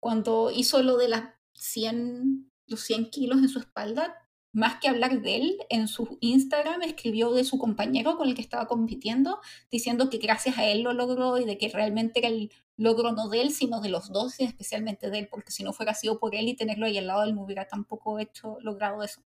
cuando 0.00 0.50
hizo 0.50 0.82
lo 0.82 0.96
de 0.96 1.08
las 1.08 1.34
100, 1.52 2.50
los 2.66 2.80
100 2.80 3.10
kilos 3.10 3.38
en 3.38 3.48
su 3.48 3.58
espalda, 3.58 4.25
más 4.56 4.80
que 4.80 4.88
hablar 4.88 5.20
de 5.20 5.36
él, 5.36 5.58
en 5.68 5.86
su 5.86 6.16
Instagram 6.22 6.80
escribió 6.80 7.30
de 7.32 7.44
su 7.44 7.58
compañero 7.58 8.16
con 8.16 8.26
el 8.26 8.34
que 8.34 8.40
estaba 8.40 8.66
compitiendo, 8.66 9.38
diciendo 9.70 10.08
que 10.08 10.16
gracias 10.16 10.56
a 10.56 10.64
él 10.64 10.80
lo 10.80 10.94
logró 10.94 11.36
y 11.36 11.44
de 11.44 11.58
que 11.58 11.68
realmente 11.68 12.20
era 12.20 12.28
el 12.28 12.50
logro 12.78 13.12
no 13.12 13.28
de 13.28 13.42
él, 13.42 13.50
sino 13.50 13.82
de 13.82 13.90
los 13.90 14.10
dos 14.10 14.40
y 14.40 14.44
especialmente 14.44 15.10
de 15.10 15.18
él, 15.18 15.28
porque 15.30 15.50
si 15.50 15.62
no 15.62 15.74
fuera 15.74 15.92
sido 15.92 16.18
por 16.18 16.34
él 16.34 16.48
y 16.48 16.56
tenerlo 16.56 16.86
ahí 16.86 16.96
al 16.96 17.06
lado, 17.06 17.24
él 17.24 17.34
no 17.34 17.42
hubiera 17.42 17.68
tampoco 17.68 18.18
hecho, 18.18 18.56
logrado 18.62 19.02
eso. 19.02 19.20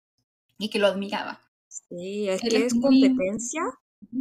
Y 0.57 0.69
que 0.69 0.79
lo 0.79 0.87
admiraba. 0.87 1.41
Sí, 1.67 2.29
es 2.29 2.39
que 2.39 2.65
es, 2.65 2.73
competencia, 2.73 3.63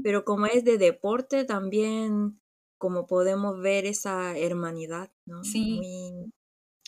pero 0.02 0.24
como 0.24 0.46
es 0.46 0.64
de 0.64 0.76
deporte 0.76 1.44
también, 1.44 2.40
como 2.78 3.06
podemos 3.06 3.60
ver 3.60 3.86
esa 3.86 4.36
hermanidad, 4.36 5.12
¿no? 5.24 5.44
Sí. 5.44 5.76
Muy, 5.76 6.32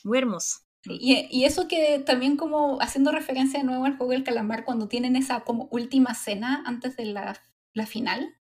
muy 0.02 0.18
hermoso. 0.18 0.67
Y, 0.84 1.44
eso 1.44 1.68
que 1.68 1.98
también 1.98 2.36
como 2.36 2.80
haciendo 2.80 3.10
referencia 3.10 3.58
de 3.58 3.64
nuevo 3.64 3.84
al 3.84 3.96
juego 3.96 4.12
del 4.12 4.24
calamar, 4.24 4.64
cuando 4.64 4.88
tienen 4.88 5.16
esa 5.16 5.40
como 5.40 5.68
última 5.70 6.14
cena 6.14 6.62
antes 6.66 6.96
de 6.96 7.06
la, 7.06 7.40
la 7.74 7.86
final. 7.86 8.36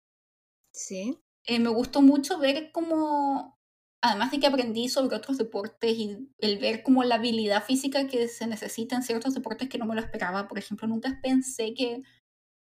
Sí. 0.73 1.19
Eh, 1.45 1.59
me 1.59 1.69
gustó 1.69 2.01
mucho 2.03 2.39
ver 2.39 2.73
como, 2.73 3.59
además 4.01 4.31
de 4.31 4.41
que 4.41 4.47
aprendí 4.47 4.89
sobre 4.89 5.17
otros 5.17 5.39
deportes 5.39 5.93
y 5.97 6.31
el 6.39 6.59
ver 6.59 6.83
como 6.83 7.05
la 7.05 7.17
habilidad 7.17 7.65
física 7.65 8.07
que 8.07 8.29
se 8.29 8.47
necesita 8.47 8.97
en 8.97 9.03
ciertos 9.03 9.35
deportes 9.35 9.69
que 9.69 9.79
no 9.79 9.87
me 9.87 9.95
lo 9.95 10.01
esperaba. 10.01 10.49
Por 10.49 10.59
ejemplo, 10.59 10.89
nunca 10.89 11.21
pensé 11.23 11.75
que 11.75 12.03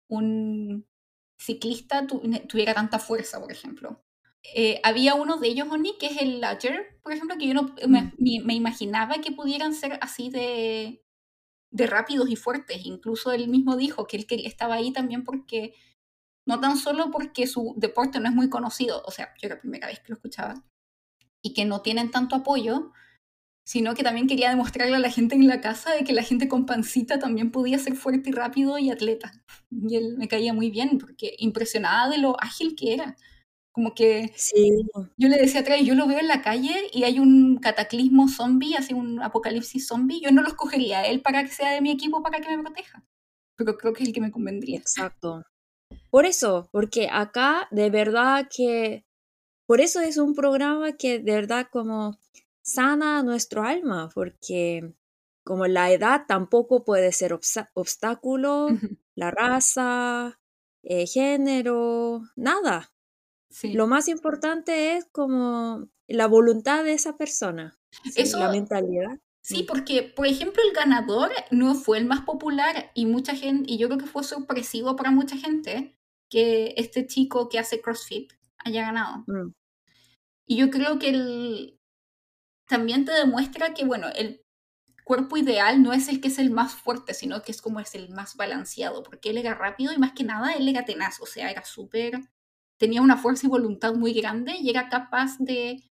un 0.09 0.87
ciclista 1.38 2.07
tuviera 2.07 2.74
tanta 2.74 2.98
fuerza, 2.98 3.40
por 3.40 3.52
ejemplo. 3.52 4.02
Eh, 4.55 4.81
había 4.83 5.14
uno 5.14 5.38
de 5.38 5.48
ellos, 5.48 5.68
Oni, 5.70 5.96
que 5.98 6.07
es 6.07 6.22
el 6.22 6.40
Ledger, 6.40 6.98
por 7.03 7.12
ejemplo, 7.12 7.37
que 7.38 7.46
yo 7.46 7.55
no 7.55 7.74
me, 7.87 8.12
me, 8.18 8.55
imaginaba 8.55 9.14
que 9.16 9.33
pudieran 9.33 9.74
ser 9.74 9.98
así 10.01 10.31
de, 10.31 11.05
de 11.70 11.87
rápidos 11.87 12.31
y 12.31 12.37
fuertes. 12.37 12.85
Incluso 12.85 13.33
él 13.33 13.48
mismo 13.48 13.77
dijo 13.77 14.07
que 14.07 14.16
él, 14.16 14.27
que 14.27 14.46
estaba 14.46 14.77
ahí 14.77 14.92
también 14.92 15.24
porque, 15.24 15.74
no 16.46 16.61
tan 16.61 16.77
solo 16.77 17.11
porque 17.11 17.46
su 17.46 17.74
deporte 17.77 18.20
no 18.20 18.29
es 18.29 18.35
muy 18.35 18.48
conocido, 18.48 19.03
o 19.07 19.11
sea, 19.11 19.35
yo 19.40 19.46
era 19.46 19.57
la 19.57 19.61
primera 19.61 19.87
vez 19.87 20.01
que 20.01 20.09
lo 20.09 20.14
escuchaba, 20.14 20.64
y 21.42 21.53
que 21.55 21.64
no 21.64 21.83
tienen 21.83 22.11
tanto 22.11 22.37
apoyo, 22.37 22.92
sino 23.64 23.94
que 23.94 24.03
también 24.03 24.27
quería 24.27 24.48
demostrarle 24.48 24.96
a 24.96 24.98
la 25.01 25.11
gente 25.11 25.35
en 25.35 25.46
la 25.46 25.61
casa 25.61 25.92
de 25.92 26.03
que 26.05 26.14
la 26.14 26.22
gente 26.22 26.48
con 26.48 26.64
pancita 26.64 27.18
también 27.18 27.51
podía 27.51 27.79
ser 27.79 27.96
fuerte 27.96 28.31
y 28.31 28.33
rápido 28.33 28.79
y 28.79 28.90
atleta. 28.90 29.33
Y 29.70 29.96
él 29.96 30.16
me 30.16 30.27
caía 30.27 30.55
muy 30.55 30.70
bien, 30.70 30.96
porque 30.98 31.35
impresionada 31.38 32.09
de 32.09 32.16
lo 32.16 32.40
ágil 32.40 32.74
que 32.74 32.94
era. 32.94 33.16
Como 33.79 33.95
que 33.95 34.33
yo 35.17 35.29
le 35.29 35.37
decía 35.37 35.61
atrás, 35.61 35.79
yo 35.85 35.95
lo 35.95 36.09
veo 36.09 36.19
en 36.19 36.27
la 36.27 36.43
calle 36.43 36.91
y 36.93 37.05
hay 37.05 37.21
un 37.21 37.59
cataclismo 37.59 38.27
zombie, 38.27 38.75
así 38.75 38.93
un 38.93 39.23
apocalipsis 39.23 39.87
zombie, 39.87 40.21
yo 40.21 40.33
no 40.33 40.43
lo 40.43 40.49
escogería 40.49 40.99
a 40.99 41.07
él 41.07 41.23
para 41.23 41.45
que 41.45 41.51
sea 41.51 41.71
de 41.71 41.81
mi 41.81 41.93
equipo 41.93 42.21
para 42.21 42.41
que 42.41 42.57
me 42.57 42.61
proteja. 42.61 43.05
Pero 43.55 43.79
creo 43.79 43.93
que 43.93 44.03
es 44.03 44.09
el 44.09 44.14
que 44.17 44.21
me 44.21 44.33
convendría. 44.33 44.79
Exacto. 44.79 45.45
Por 46.11 46.27
eso, 46.27 46.69
porque 46.73 47.09
acá 47.09 47.69
de 47.71 47.88
verdad 47.88 48.49
que, 48.53 49.07
por 49.64 49.81
eso 49.81 50.01
es 50.01 50.17
un 50.17 50.35
programa 50.35 50.97
que 50.97 51.21
de 51.21 51.35
verdad 51.35 51.69
como 51.71 52.19
sana 52.61 53.23
nuestro 53.23 53.62
alma, 53.62 54.11
porque 54.12 54.93
como 55.45 55.69
la 55.69 55.93
edad 55.93 56.23
tampoco 56.27 56.85
puede 56.85 57.12
ser 57.12 57.33
obstáculo, 57.75 58.71
la 59.14 59.31
raza, 59.31 60.41
eh, 60.83 61.07
género, 61.07 62.23
nada. 62.35 62.91
Lo 63.62 63.87
más 63.87 64.08
importante 64.08 64.96
es 64.96 65.06
como 65.11 65.88
la 66.06 66.26
voluntad 66.26 66.84
de 66.84 66.92
esa 66.92 67.16
persona, 67.16 67.78
Eso, 68.14 68.38
la 68.38 68.50
mentalidad. 68.50 69.18
Sí, 69.42 69.62
porque, 69.62 70.02
por 70.02 70.26
ejemplo, 70.26 70.62
el 70.62 70.74
ganador 70.74 71.30
no 71.50 71.74
fue 71.74 71.98
el 71.98 72.04
más 72.04 72.20
popular 72.22 72.90
y 72.94 73.06
mucha 73.06 73.34
gente, 73.34 73.72
y 73.72 73.78
yo 73.78 73.88
creo 73.88 73.98
que 73.98 74.06
fue 74.06 74.22
sorpresivo 74.22 74.94
para 74.96 75.11
mucha 75.11 75.37
gente 75.37 75.96
que 76.30 76.74
este 76.76 77.06
chico 77.06 77.48
que 77.48 77.58
hace 77.58 77.80
CrossFit 77.80 78.32
haya 78.58 78.82
ganado. 78.82 79.24
Mm. 79.26 79.52
Y 80.46 80.56
yo 80.56 80.70
creo 80.70 80.98
que 80.98 81.08
el, 81.08 81.78
también 82.68 83.06
te 83.06 83.12
demuestra 83.12 83.72
que, 83.72 83.87
bueno, 83.87 84.08
el, 84.14 84.42
cuerpo 85.08 85.38
ideal 85.38 85.82
no 85.82 85.94
es 85.94 86.06
el 86.08 86.20
que 86.20 86.28
es 86.28 86.38
el 86.38 86.50
más 86.50 86.74
fuerte, 86.74 87.14
sino 87.14 87.40
que 87.40 87.50
es 87.50 87.62
como 87.62 87.80
es 87.80 87.94
el 87.94 88.11
más 88.11 88.37
balanceado, 88.37 89.02
porque 89.02 89.30
él 89.30 89.38
era 89.38 89.54
rápido 89.54 89.90
y 89.90 89.96
más 89.96 90.12
que 90.12 90.22
nada 90.22 90.52
él 90.52 90.68
era 90.68 90.84
tenaz, 90.84 91.18
o 91.22 91.26
sea, 91.26 91.50
era 91.50 91.64
súper, 91.64 92.20
tenía 92.79 93.03
una 93.03 93.17
fuerza 93.17 93.47
y 93.47 93.51
voluntad 93.51 93.95
muy 93.95 94.12
grande 94.12 94.57
y 94.59 94.71
era 94.71 94.88
capaz 94.88 95.37
de 95.38 95.91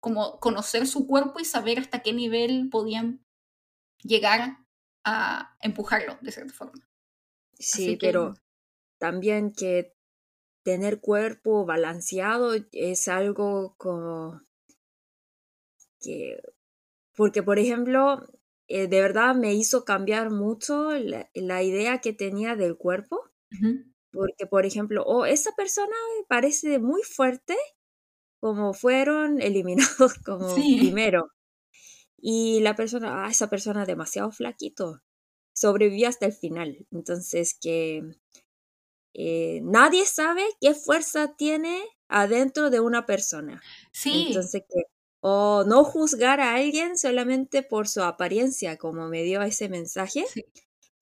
como 0.00 0.40
conocer 0.40 0.86
su 0.86 1.06
cuerpo 1.06 1.40
y 1.40 1.44
saber 1.44 1.78
hasta 1.78 2.02
qué 2.02 2.12
nivel 2.12 2.68
podían 2.70 3.24
llegar 4.02 4.58
a 5.04 5.56
empujarlo 5.60 6.18
de 6.22 6.32
cierta 6.32 6.52
forma. 6.52 6.88
Sí, 7.58 7.96
pero 8.00 8.34
también 8.98 9.52
que 9.52 9.94
tener 10.64 11.00
cuerpo 11.00 11.64
balanceado 11.64 12.54
es 12.72 13.08
algo 13.08 13.74
como 13.78 14.42
que, 16.00 16.40
porque 17.14 17.42
por 17.42 17.58
ejemplo, 17.58 18.26
eh, 18.68 18.88
de 18.88 19.00
verdad 19.00 19.34
me 19.34 19.54
hizo 19.54 19.84
cambiar 19.84 20.30
mucho 20.30 20.90
la, 20.92 21.62
idea 21.62 22.00
que 22.00 22.12
tenía 22.12 22.56
del 22.56 22.76
cuerpo, 22.76 23.30
porque 24.12 24.46
por 24.46 24.66
ejemplo, 24.66 25.02
oh, 25.04 25.24
esa 25.24 25.52
persona 25.52 25.96
parece 26.28 26.78
muy 26.78 27.02
fuerte, 27.02 27.56
como 28.40 28.74
fueron 28.74 29.40
eliminados 29.40 30.14
como 30.24 30.54
primero. 30.54 31.30
Y 32.18 32.60
la 32.60 32.76
persona, 32.76 33.24
ah, 33.24 33.30
esa 33.30 33.50
persona 33.50 33.84
demasiado 33.84 34.30
flaquito, 34.30 35.00
sobrevivió 35.54 36.08
hasta 36.08 36.26
el 36.26 36.32
final. 36.32 36.86
Entonces 36.92 37.58
que 37.60 38.02
eh, 39.14 39.60
nadie 39.64 40.06
sabe 40.06 40.44
qué 40.60 40.74
fuerza 40.74 41.34
tiene 41.36 41.82
adentro 42.08 42.70
de 42.70 42.80
una 42.80 43.06
persona. 43.06 43.62
Sí. 43.92 44.26
Entonces 44.28 44.62
que 44.68 44.82
o 45.24 45.64
no 45.64 45.84
juzgar 45.84 46.40
a 46.40 46.54
alguien 46.54 46.98
solamente 46.98 47.62
por 47.62 47.86
su 47.86 48.02
apariencia, 48.02 48.76
como 48.76 49.08
me 49.08 49.22
dio 49.22 49.40
ese 49.42 49.68
mensaje. 49.68 50.24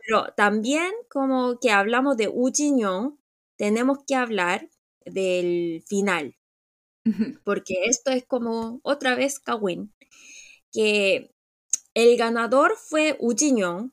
Pero 0.05 0.33
también 0.37 0.93
como 1.09 1.59
que 1.61 1.71
hablamos 1.71 2.17
de 2.17 2.29
Ujinyon, 2.29 3.19
tenemos 3.57 3.99
que 4.07 4.15
hablar 4.15 4.69
del 5.05 5.83
final, 5.87 6.37
porque 7.45 7.85
esto 7.85 8.11
es 8.11 8.25
como 8.25 8.81
otra 8.83 9.15
vez 9.15 9.39
Kawin, 9.39 9.93
que 10.73 11.35
el 11.95 12.17
ganador 12.17 12.77
fue 12.77 13.17
Ujinyon 13.21 13.93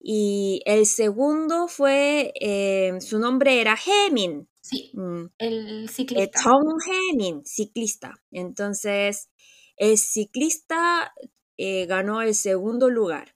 y 0.00 0.62
el 0.66 0.86
segundo 0.86 1.68
fue, 1.68 2.32
eh, 2.40 2.98
su 3.00 3.18
nombre 3.18 3.60
era 3.60 3.76
Hemin. 3.76 4.48
Sí, 4.60 4.90
mm. 4.94 5.24
el 5.38 5.88
ciclista. 5.88 6.40
Chong 6.42 6.80
Hemin, 6.86 7.44
ciclista. 7.44 8.14
Entonces, 8.30 9.30
el 9.76 9.96
ciclista 9.96 11.12
eh, 11.56 11.86
ganó 11.86 12.20
el 12.22 12.34
segundo 12.34 12.88
lugar. 12.88 13.34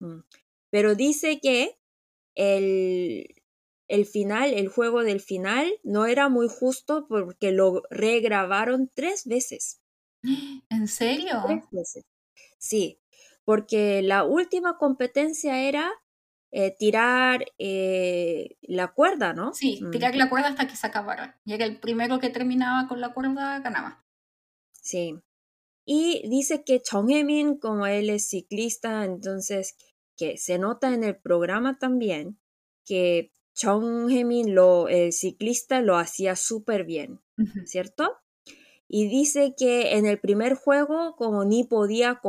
Mm. 0.00 0.20
Pero 0.70 0.94
dice 0.94 1.40
que 1.40 1.78
el, 2.34 3.26
el 3.88 4.06
final, 4.06 4.52
el 4.52 4.68
juego 4.68 5.02
del 5.02 5.20
final, 5.20 5.70
no 5.82 6.06
era 6.06 6.28
muy 6.28 6.48
justo 6.48 7.06
porque 7.08 7.52
lo 7.52 7.82
regrabaron 7.90 8.90
tres 8.94 9.24
veces. 9.26 9.80
¿En 10.70 10.88
serio? 10.88 11.42
Tres 11.46 11.64
veces. 11.70 12.04
Sí, 12.58 13.00
porque 13.44 14.02
la 14.02 14.24
última 14.24 14.76
competencia 14.76 15.60
era 15.68 15.92
eh, 16.52 16.74
tirar 16.78 17.44
eh, 17.58 18.56
la 18.62 18.92
cuerda, 18.92 19.32
¿no? 19.32 19.52
Sí, 19.52 19.80
mm. 19.82 19.90
tirar 19.90 20.16
la 20.16 20.28
cuerda 20.28 20.48
hasta 20.48 20.66
que 20.66 20.76
se 20.76 20.86
acabara. 20.86 21.40
Y 21.44 21.54
era 21.54 21.64
el 21.64 21.78
primero 21.78 22.18
que 22.18 22.30
terminaba 22.30 22.88
con 22.88 23.00
la 23.00 23.12
cuerda, 23.12 23.60
ganaba. 23.60 24.04
Sí. 24.72 25.20
Y 25.84 26.28
dice 26.28 26.64
que 26.64 26.80
Chong 26.80 27.10
Emin, 27.10 27.58
como 27.58 27.86
él 27.86 28.10
es 28.10 28.28
ciclista, 28.28 29.04
entonces 29.04 29.76
que 30.16 30.36
se 30.38 30.58
nota 30.58 30.94
en 30.94 31.04
el 31.04 31.16
programa 31.16 31.78
también 31.78 32.38
que 32.84 33.32
Chong 33.54 34.10
Hemin, 34.10 34.54
lo, 34.54 34.88
el 34.88 35.12
ciclista, 35.12 35.80
lo 35.80 35.96
hacía 35.96 36.36
súper 36.36 36.84
bien, 36.84 37.20
¿cierto? 37.64 38.18
Y 38.86 39.08
dice 39.08 39.54
que 39.56 39.96
en 39.96 40.06
el 40.06 40.20
primer 40.20 40.54
juego 40.54 41.16
como 41.16 41.44
ni 41.44 41.64
podía 41.64 42.20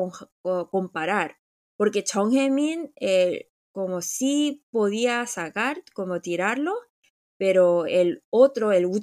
comparar, 0.71 1.37
porque 1.75 2.03
Chong 2.03 2.33
Hemin 2.33 2.91
eh, 2.99 3.49
como 3.71 4.01
sí 4.01 4.65
podía 4.71 5.27
sacar, 5.27 5.83
como 5.93 6.19
tirarlo, 6.21 6.73
pero 7.37 7.85
el 7.85 8.23
otro, 8.31 8.71
el 8.71 8.87
Wu 8.87 8.99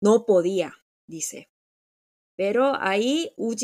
no 0.00 0.24
podía, 0.26 0.74
dice. 1.08 1.50
Pero 2.36 2.74
ahí 2.78 3.32
Wu 3.36 3.54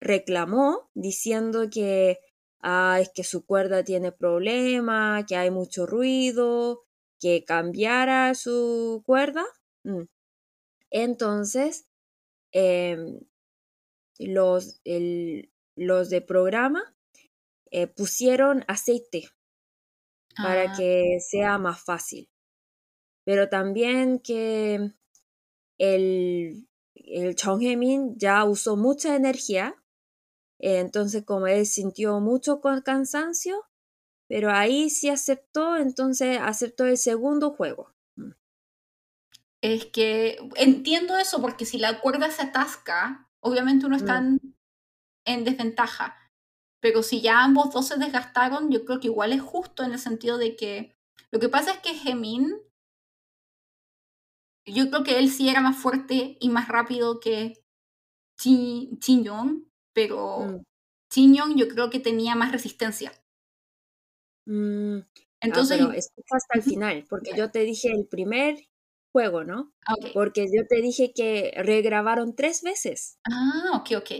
reclamó 0.00 0.90
diciendo 0.94 1.70
que, 1.72 2.18
ah, 2.60 2.98
es 3.00 3.10
que 3.10 3.24
su 3.24 3.44
cuerda 3.44 3.84
tiene 3.84 4.12
problema, 4.12 5.24
que 5.26 5.36
hay 5.36 5.50
mucho 5.50 5.86
ruido, 5.86 6.84
que 7.20 7.44
cambiara 7.44 8.34
su 8.34 9.02
cuerda. 9.04 9.44
Mm. 9.84 10.04
Entonces, 10.90 11.86
em, 12.52 13.20
los, 14.18 14.80
los 15.76 16.10
de 16.10 16.20
programa 16.20 16.96
eh, 17.70 17.86
pusieron 17.86 18.64
aceite 18.68 19.28
para 20.36 20.72
ah. 20.72 20.74
que 20.76 21.18
sea 21.20 21.58
más 21.58 21.82
fácil. 21.84 22.28
Pero 23.24 23.48
también 23.48 24.20
que 24.20 24.92
el, 25.78 26.68
el 26.94 27.34
Chong 27.34 27.62
Hemin 27.62 28.16
ya 28.16 28.44
usó 28.44 28.76
mucha 28.76 29.16
energía, 29.16 29.74
entonces 30.58 31.24
como 31.24 31.46
él 31.46 31.66
sintió 31.66 32.20
mucho 32.20 32.60
cansancio, 32.60 33.64
pero 34.28 34.50
ahí 34.50 34.90
sí 34.90 35.08
aceptó, 35.08 35.76
entonces 35.76 36.38
aceptó 36.40 36.84
el 36.84 36.98
segundo 36.98 37.50
juego. 37.50 37.94
Mm. 38.16 38.32
Es 39.62 39.86
que 39.86 40.38
entiendo 40.56 41.16
eso, 41.16 41.40
porque 41.40 41.64
si 41.64 41.78
la 41.78 42.00
cuerda 42.00 42.30
se 42.30 42.42
atasca, 42.42 43.28
obviamente 43.40 43.86
uno 43.86 43.96
está 43.96 44.20
mm. 44.20 44.38
en 45.26 45.44
desventaja. 45.44 46.16
Pero 46.80 47.02
si 47.02 47.20
ya 47.20 47.42
ambos 47.42 47.72
dos 47.72 47.88
se 47.88 47.96
desgastaron, 47.96 48.70
yo 48.70 48.84
creo 48.84 49.00
que 49.00 49.08
igual 49.08 49.32
es 49.32 49.42
justo 49.42 49.82
en 49.82 49.92
el 49.92 49.98
sentido 49.98 50.38
de 50.38 50.54
que 50.54 50.96
lo 51.30 51.40
que 51.40 51.48
pasa 51.48 51.72
es 51.72 51.78
que 51.78 51.94
Gemin, 51.94 52.54
yo 54.64 54.90
creo 54.90 55.02
que 55.02 55.18
él 55.18 55.30
sí 55.30 55.48
era 55.48 55.60
más 55.60 55.76
fuerte 55.76 56.36
y 56.40 56.48
más 56.50 56.68
rápido 56.68 57.20
que 57.20 57.64
Chin 58.38 58.98
pero 59.98 60.38
mm. 60.40 60.64
Yo 61.56 61.66
creo 61.68 61.90
que 61.90 61.98
tenía 61.98 62.36
más 62.36 62.52
resistencia. 62.52 63.12
Mm, 64.46 65.00
Entonces, 65.40 65.78
pero 65.78 65.92
escucha 65.92 66.36
hasta 66.36 66.58
el 66.58 66.62
final, 66.62 67.04
porque 67.08 67.32
yo 67.36 67.50
te 67.50 67.60
dije 67.60 67.90
el 67.90 68.06
primer 68.06 68.68
juego, 69.12 69.42
¿no? 69.42 69.74
Ah, 69.84 69.94
porque 70.14 70.46
yo 70.54 70.66
te 70.68 70.80
dije 70.80 71.12
que 71.12 71.52
regrabaron 71.56 72.36
tres 72.36 72.62
veces. 72.62 73.18
Ah, 73.24 73.72
ok, 73.80 73.90
ok. 73.96 74.10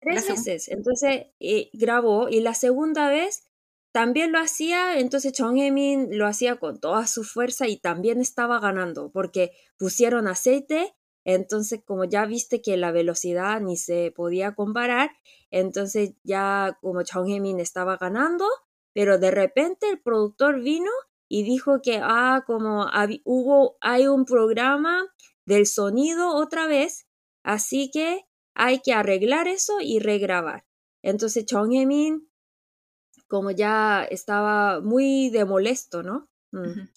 Tres 0.00 0.28
veces. 0.28 0.68
Entonces 0.68 1.26
eh, 1.38 1.70
grabó 1.74 2.28
y 2.28 2.40
la 2.40 2.54
segunda 2.54 3.08
vez 3.08 3.44
también 3.92 4.32
lo 4.32 4.40
hacía, 4.40 4.98
entonces 4.98 5.32
Chong 5.32 5.58
Emin 5.58 6.18
lo 6.18 6.26
hacía 6.26 6.56
con 6.56 6.80
toda 6.80 7.06
su 7.06 7.22
fuerza 7.22 7.68
y 7.68 7.76
también 7.76 8.20
estaba 8.20 8.58
ganando 8.58 9.12
porque 9.12 9.52
pusieron 9.78 10.26
aceite, 10.26 10.94
entonces 11.24 11.80
como 11.84 12.04
ya 12.04 12.24
viste 12.26 12.62
que 12.62 12.76
la 12.76 12.92
velocidad 12.92 13.60
ni 13.60 13.76
se 13.76 14.12
podía 14.14 14.54
comparar, 14.54 15.10
entonces 15.50 16.14
ya 16.22 16.78
como 16.80 17.02
Chong 17.02 17.30
Emin 17.30 17.60
estaba 17.60 17.96
ganando, 17.96 18.46
pero 18.92 19.18
de 19.18 19.30
repente 19.30 19.88
el 19.88 20.00
productor 20.00 20.60
vino 20.60 20.90
y 21.28 21.42
dijo 21.42 21.80
que 21.82 22.00
ah, 22.02 22.44
como 22.46 22.86
hubo, 23.24 23.76
hay 23.80 24.06
un 24.06 24.24
programa 24.24 25.06
del 25.44 25.66
sonido 25.66 26.34
otra 26.34 26.66
vez, 26.66 27.06
así 27.42 27.90
que 27.92 28.26
hay 28.54 28.80
que 28.80 28.92
arreglar 28.92 29.48
eso 29.48 29.80
y 29.80 30.00
regrabar. 30.00 30.64
Entonces 31.02 31.46
Chong 31.46 31.72
como 33.30 33.52
ya 33.52 34.04
estaba 34.04 34.80
muy 34.80 35.30
de 35.30 35.44
molesto, 35.44 36.02
¿no? 36.02 36.28
Mm. 36.50 36.88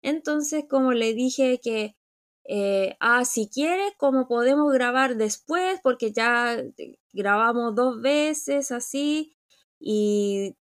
Entonces, 0.00 0.64
como 0.70 0.92
le 0.92 1.12
dije 1.12 1.58
que, 1.60 1.95
eh, 2.48 2.96
ah, 3.00 3.24
si 3.24 3.48
quiere, 3.48 3.94
como 3.98 4.28
podemos 4.28 4.72
grabar 4.72 5.16
después, 5.16 5.80
porque 5.82 6.12
ya 6.12 6.62
grabamos 7.12 7.74
dos 7.74 8.00
veces 8.00 8.70
así, 8.70 9.36
y 9.80 10.56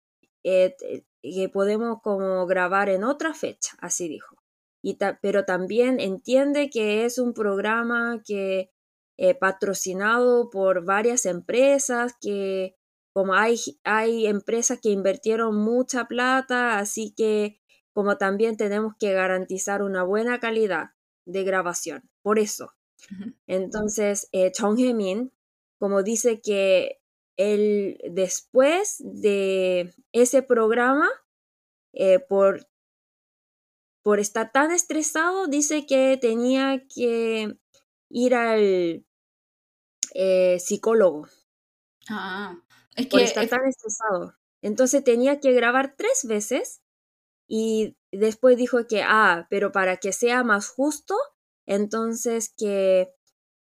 eh, 0.44 0.74
que 1.22 1.48
podemos 1.48 2.00
como 2.02 2.46
grabar 2.46 2.88
en 2.88 3.04
otra 3.04 3.34
fecha, 3.34 3.76
así 3.80 4.08
dijo. 4.08 4.36
Y 4.82 4.98
pero 5.22 5.44
también 5.44 6.00
entiende 6.00 6.70
que 6.70 7.04
es 7.04 7.18
un 7.18 7.34
programa 7.34 8.22
que 8.26 8.70
eh, 9.18 9.34
patrocinado 9.34 10.50
por 10.50 10.84
varias 10.84 11.26
empresas 11.26 12.14
que 12.20 12.76
como 13.12 13.34
hay, 13.34 13.56
hay 13.84 14.26
empresas 14.26 14.80
que 14.80 14.90
invirtieron 14.90 15.56
mucha 15.56 16.06
plata, 16.06 16.78
así 16.78 17.14
que 17.16 17.60
como 17.92 18.18
también 18.18 18.56
tenemos 18.56 18.94
que 18.98 19.12
garantizar 19.12 19.82
una 19.82 20.02
buena 20.02 20.40
calidad 20.40 20.93
de 21.26 21.44
grabación. 21.44 22.10
Por 22.22 22.38
eso. 22.38 22.72
Entonces, 23.46 24.28
eh, 24.32 24.52
Chong 24.52 24.78
Hemin, 24.80 25.32
como 25.78 26.02
dice 26.02 26.40
que 26.40 27.00
él 27.36 27.98
después 28.10 28.96
de 29.00 29.94
ese 30.12 30.42
programa, 30.42 31.08
eh, 31.94 32.20
por, 32.20 32.66
por 34.02 34.20
estar 34.20 34.52
tan 34.52 34.70
estresado, 34.70 35.46
dice 35.46 35.86
que 35.86 36.16
tenía 36.20 36.84
que 36.86 37.56
ir 38.10 38.34
al 38.34 39.04
eh, 40.14 40.58
psicólogo. 40.60 41.26
Ah, 42.08 42.56
es 42.96 43.06
por 43.08 43.20
que 43.20 43.24
estar 43.24 43.44
es- 43.44 43.50
tan 43.50 43.66
estresado. 43.66 44.34
Entonces 44.62 45.04
tenía 45.04 45.40
que 45.40 45.52
grabar 45.52 45.94
tres 45.96 46.24
veces 46.26 46.82
y 47.48 47.96
después 48.18 48.56
dijo 48.56 48.86
que, 48.86 49.02
ah, 49.02 49.46
pero 49.50 49.72
para 49.72 49.96
que 49.98 50.12
sea 50.12 50.42
más 50.44 50.68
justo, 50.68 51.16
entonces 51.66 52.52
que 52.56 53.12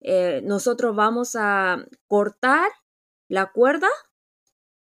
eh, 0.01 0.41
nosotros 0.45 0.95
vamos 0.95 1.37
a 1.37 1.85
cortar 2.07 2.71
la 3.29 3.53
cuerda 3.53 3.89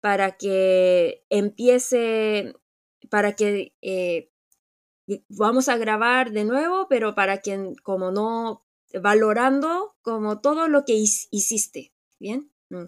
para 0.01 0.37
que 0.37 1.25
empiece, 1.29 2.53
para 3.09 3.35
que 3.35 3.73
eh, 3.81 4.31
vamos 5.29 5.67
a 5.69 5.77
grabar 5.77 6.31
de 6.31 6.45
nuevo, 6.45 6.87
pero 6.87 7.15
para 7.15 7.39
que 7.39 7.73
como 7.83 8.11
no, 8.11 8.65
valorando 9.01 9.95
como 10.01 10.41
todo 10.41 10.67
lo 10.67 10.85
que 10.85 10.93
hiciste, 10.93 11.93
¿bien? 12.19 12.51
Mm. 12.69 12.85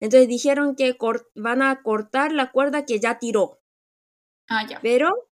Entonces 0.00 0.28
dijeron 0.28 0.76
que 0.76 0.96
van 1.34 1.62
a 1.62 1.82
cortar 1.82 2.32
la 2.32 2.50
cuerda 2.52 2.86
que 2.86 3.00
ya 3.00 3.18
tiró, 3.18 3.60
ah, 4.48 4.66
ya. 4.68 4.78
pero 4.80 5.27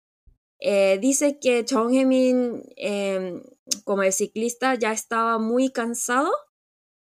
eh, 0.63 0.97
dice 1.01 1.39
que 1.39 1.65
Chong 1.65 1.93
Hemin, 1.93 2.63
em, 2.77 3.43
como 3.85 4.03
el 4.03 4.13
ciclista, 4.13 4.75
ya 4.75 4.93
estaba 4.93 5.37
muy 5.39 5.69
cansado 5.71 6.31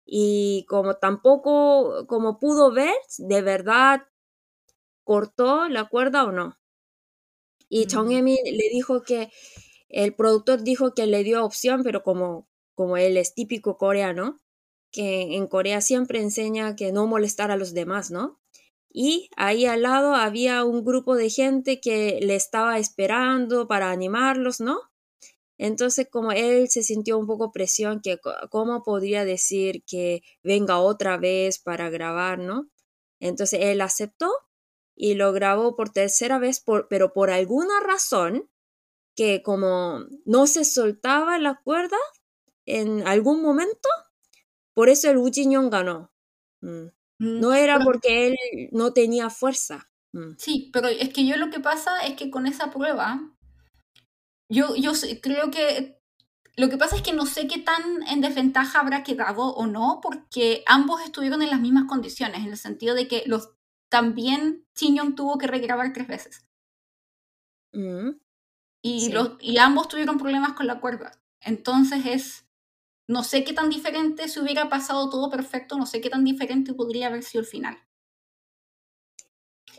y 0.06 0.66
como 0.68 0.96
tampoco, 0.96 2.06
como 2.08 2.38
pudo 2.38 2.72
ver, 2.72 2.94
de 3.18 3.42
verdad 3.42 4.02
cortó 5.04 5.68
la 5.68 5.88
cuerda 5.88 6.24
o 6.24 6.30
no. 6.30 6.56
Y 7.70 7.86
Chong 7.86 8.08
Mm. 8.08 8.12
Hemin 8.12 8.38
le 8.44 8.68
dijo 8.70 9.02
que 9.02 9.30
el 9.88 10.14
productor 10.14 10.62
dijo 10.62 10.94
que 10.94 11.06
le 11.06 11.24
dio 11.24 11.44
opción, 11.44 11.82
pero 11.82 12.02
como, 12.02 12.48
como 12.74 12.96
él 12.96 13.16
es 13.16 13.34
típico 13.34 13.78
coreano, 13.78 14.38
que 14.92 15.36
en 15.36 15.46
Corea 15.46 15.80
siempre 15.80 16.20
enseña 16.20 16.76
que 16.76 16.92
no 16.92 17.06
molestar 17.06 17.50
a 17.50 17.56
los 17.56 17.74
demás, 17.74 18.10
¿no? 18.10 18.40
Y 18.90 19.30
ahí 19.36 19.66
al 19.66 19.82
lado 19.82 20.14
había 20.14 20.64
un 20.64 20.84
grupo 20.84 21.14
de 21.16 21.30
gente 21.30 21.80
que 21.80 22.20
le 22.22 22.36
estaba 22.36 22.78
esperando 22.78 23.68
para 23.68 23.90
animarlos, 23.90 24.60
¿no? 24.60 24.80
Entonces, 25.58 26.08
como 26.10 26.32
él 26.32 26.68
se 26.68 26.82
sintió 26.82 27.18
un 27.18 27.26
poco 27.26 27.52
presión, 27.52 28.00
que 28.00 28.18
cómo 28.50 28.82
podría 28.82 29.24
decir 29.24 29.82
que 29.84 30.22
venga 30.42 30.78
otra 30.78 31.16
vez 31.18 31.58
para 31.58 31.90
grabar, 31.90 32.38
¿no? 32.38 32.70
Entonces 33.20 33.60
él 33.62 33.80
aceptó 33.80 34.30
y 34.94 35.14
lo 35.14 35.32
grabó 35.32 35.76
por 35.76 35.90
tercera 35.90 36.38
vez, 36.38 36.60
por, 36.60 36.88
pero 36.88 37.12
por 37.12 37.30
alguna 37.30 37.80
razón 37.80 38.48
que 39.16 39.42
como 39.42 40.06
no 40.24 40.46
se 40.46 40.64
soltaba 40.64 41.38
la 41.38 41.60
cuerda 41.64 41.96
en 42.66 43.06
algún 43.06 43.42
momento, 43.42 43.88
por 44.74 44.88
eso 44.88 45.10
el 45.10 45.16
Ujiñón 45.16 45.70
ganó. 45.70 46.12
Mm. 46.60 46.86
Mm, 47.18 47.40
No 47.40 47.52
era 47.52 47.78
porque 47.80 48.28
él 48.28 48.36
no 48.72 48.92
tenía 48.92 49.30
fuerza. 49.30 49.88
Mm. 50.12 50.32
Sí, 50.38 50.70
pero 50.72 50.88
es 50.88 51.10
que 51.12 51.26
yo 51.26 51.36
lo 51.36 51.50
que 51.50 51.60
pasa 51.60 52.00
es 52.06 52.14
que 52.16 52.30
con 52.30 52.46
esa 52.46 52.70
prueba, 52.70 53.20
yo, 54.50 54.74
yo 54.76 54.92
creo 55.22 55.50
que 55.50 55.98
lo 56.56 56.68
que 56.68 56.76
pasa 56.76 56.96
es 56.96 57.02
que 57.02 57.12
no 57.12 57.24
sé 57.26 57.46
qué 57.46 57.60
tan 57.60 58.02
en 58.08 58.20
desventaja 58.20 58.80
habrá 58.80 59.04
quedado 59.04 59.42
o 59.54 59.66
no, 59.66 60.00
porque 60.02 60.64
ambos 60.66 61.00
estuvieron 61.02 61.42
en 61.42 61.50
las 61.50 61.60
mismas 61.60 61.84
condiciones, 61.84 62.40
en 62.44 62.50
el 62.50 62.56
sentido 62.56 62.94
de 62.96 63.06
que 63.06 63.22
los 63.26 63.50
también 63.90 64.66
Chinyong 64.74 65.14
tuvo 65.14 65.38
que 65.38 65.46
regrabar 65.46 65.92
tres 65.92 66.08
veces. 66.08 66.44
Mm. 67.72 68.10
Y, 68.82 69.00
Sí. 69.02 69.12
los, 69.12 69.32
y 69.40 69.58
ambos 69.58 69.88
tuvieron 69.88 70.18
problemas 70.18 70.54
con 70.54 70.66
la 70.68 70.80
cuerda. 70.80 71.12
Entonces 71.42 72.06
es, 72.06 72.47
no 73.08 73.24
sé 73.24 73.44
qué 73.44 73.52
tan 73.54 73.70
diferente, 73.70 74.28
si 74.28 74.40
hubiera 74.40 74.68
pasado 74.68 75.10
todo 75.10 75.30
perfecto, 75.30 75.76
no 75.78 75.86
sé 75.86 76.00
qué 76.00 76.10
tan 76.10 76.24
diferente 76.24 76.74
podría 76.74 77.08
haber 77.08 77.22
sido 77.24 77.40
el 77.42 77.46
final. 77.48 77.78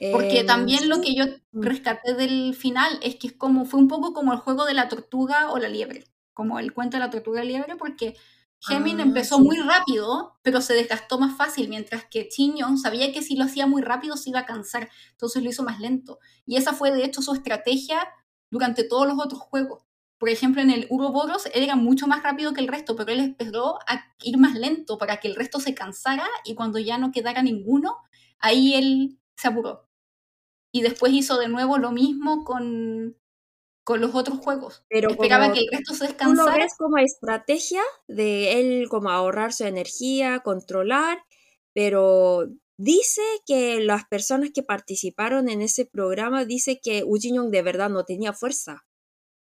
Porque 0.09 0.43
Em, 0.43 0.43
también 0.43 0.89
lo 0.89 1.01
que 1.01 1.15
yo 1.15 1.25
Mm. 1.53 1.69
rescaté 1.69 2.13
del 2.15 2.55
final 2.55 2.99
es 3.03 3.15
que 3.17 3.27
es 3.27 3.33
como, 3.33 3.65
fue 3.65 3.79
un 3.79 3.87
poco 3.87 4.13
como 4.13 4.33
el 4.33 4.39
juego 4.39 4.65
de 4.65 4.73
la 4.73 4.89
tortuga 4.89 5.51
o 5.51 5.59
la 5.59 5.69
liebre, 5.69 6.05
como 6.33 6.59
el 6.59 6.73
cuento 6.73 6.97
de 6.97 7.01
la 7.03 7.09
tortuga 7.11 7.43
y 7.43 7.47
la 7.47 7.51
liebre, 7.51 7.75
porque 7.75 8.15
Hemin 8.67 8.99
Ah, 8.99 8.99
empezó 8.99 9.39
sí. 9.39 9.39
muy 9.39 9.57
rápido, 9.57 10.37
pero 10.41 10.61
se 10.61 10.73
desgastó 10.73 11.19
más 11.19 11.37
fácil, 11.37 11.69
mientras 11.69 12.05
que 12.05 12.27
Chiñon 12.27 12.77
sabía 12.77 13.11
que 13.13 13.21
si 13.21 13.35
lo 13.35 13.45
hacía 13.45 13.67
muy 13.67 13.81
rápido 13.81 14.17
se 14.17 14.31
iba 14.31 14.39
a 14.39 14.45
cansar, 14.45 14.89
entonces 15.11 15.43
lo 15.43 15.49
hizo 15.49 15.63
más 15.63 15.79
lento. 15.79 16.19
Y 16.45 16.57
esa 16.57 16.73
fue 16.73 16.91
de 16.91 17.05
hecho 17.05 17.21
su 17.21 17.33
estrategia 17.33 18.09
durante 18.51 18.83
todos 18.83 19.07
los 19.07 19.17
otros 19.23 19.39
juegos. 19.41 19.83
Por 20.19 20.29
ejemplo, 20.29 20.61
en 20.61 20.69
el 20.69 20.85
Uroboros 20.89 21.45
él 21.53 21.63
era 21.63 21.75
mucho 21.75 22.05
más 22.05 22.21
rápido 22.21 22.53
que 22.53 22.61
el 22.61 22.67
resto, 22.67 22.95
pero 22.95 23.11
él 23.11 23.21
esperó 23.21 23.79
a 23.87 24.13
ir 24.21 24.37
más 24.37 24.53
lento 24.55 24.97
para 24.97 25.19
que 25.19 25.29
el 25.29 25.35
resto 25.35 25.59
se 25.59 25.73
cansara 25.73 26.27
y 26.43 26.55
cuando 26.55 26.77
ya 26.77 26.97
no 26.97 27.11
quedara 27.11 27.41
ninguno, 27.41 27.95
ahí 28.39 28.75
él 28.75 29.17
se 29.37 29.47
apuró. 29.47 29.87
Y 30.71 30.81
después 30.81 31.13
hizo 31.13 31.39
de 31.39 31.47
nuevo 31.47 31.77
lo 31.77 31.91
mismo 31.91 32.43
con, 32.43 33.17
con 33.83 34.01
los 34.01 34.13
otros 34.13 34.39
juegos. 34.39 34.83
Pero 34.89 35.09
Esperaba 35.09 35.45
como 35.45 35.55
que 35.55 35.61
el 35.61 35.67
resto 35.71 35.93
se 35.93 36.13
tú 36.13 36.33
lo 36.33 36.45
descansara. 36.45 36.57
ves 36.57 36.75
como 36.77 36.97
estrategia 36.97 37.81
de 38.07 38.59
él 38.59 38.89
como 38.89 39.09
ahorrar 39.09 39.53
su 39.53 39.63
energía, 39.63 40.41
controlar, 40.41 41.23
pero 41.73 42.49
dice 42.77 43.21
que 43.47 43.79
las 43.79 44.05
personas 44.05 44.51
que 44.53 44.63
participaron 44.63 45.49
en 45.49 45.61
ese 45.61 45.85
programa 45.85 46.45
dice 46.45 46.79
que 46.83 47.03
Ujinyoung 47.05 47.51
de 47.51 47.61
verdad 47.61 47.89
no 47.89 48.05
tenía 48.05 48.33
fuerza, 48.33 48.85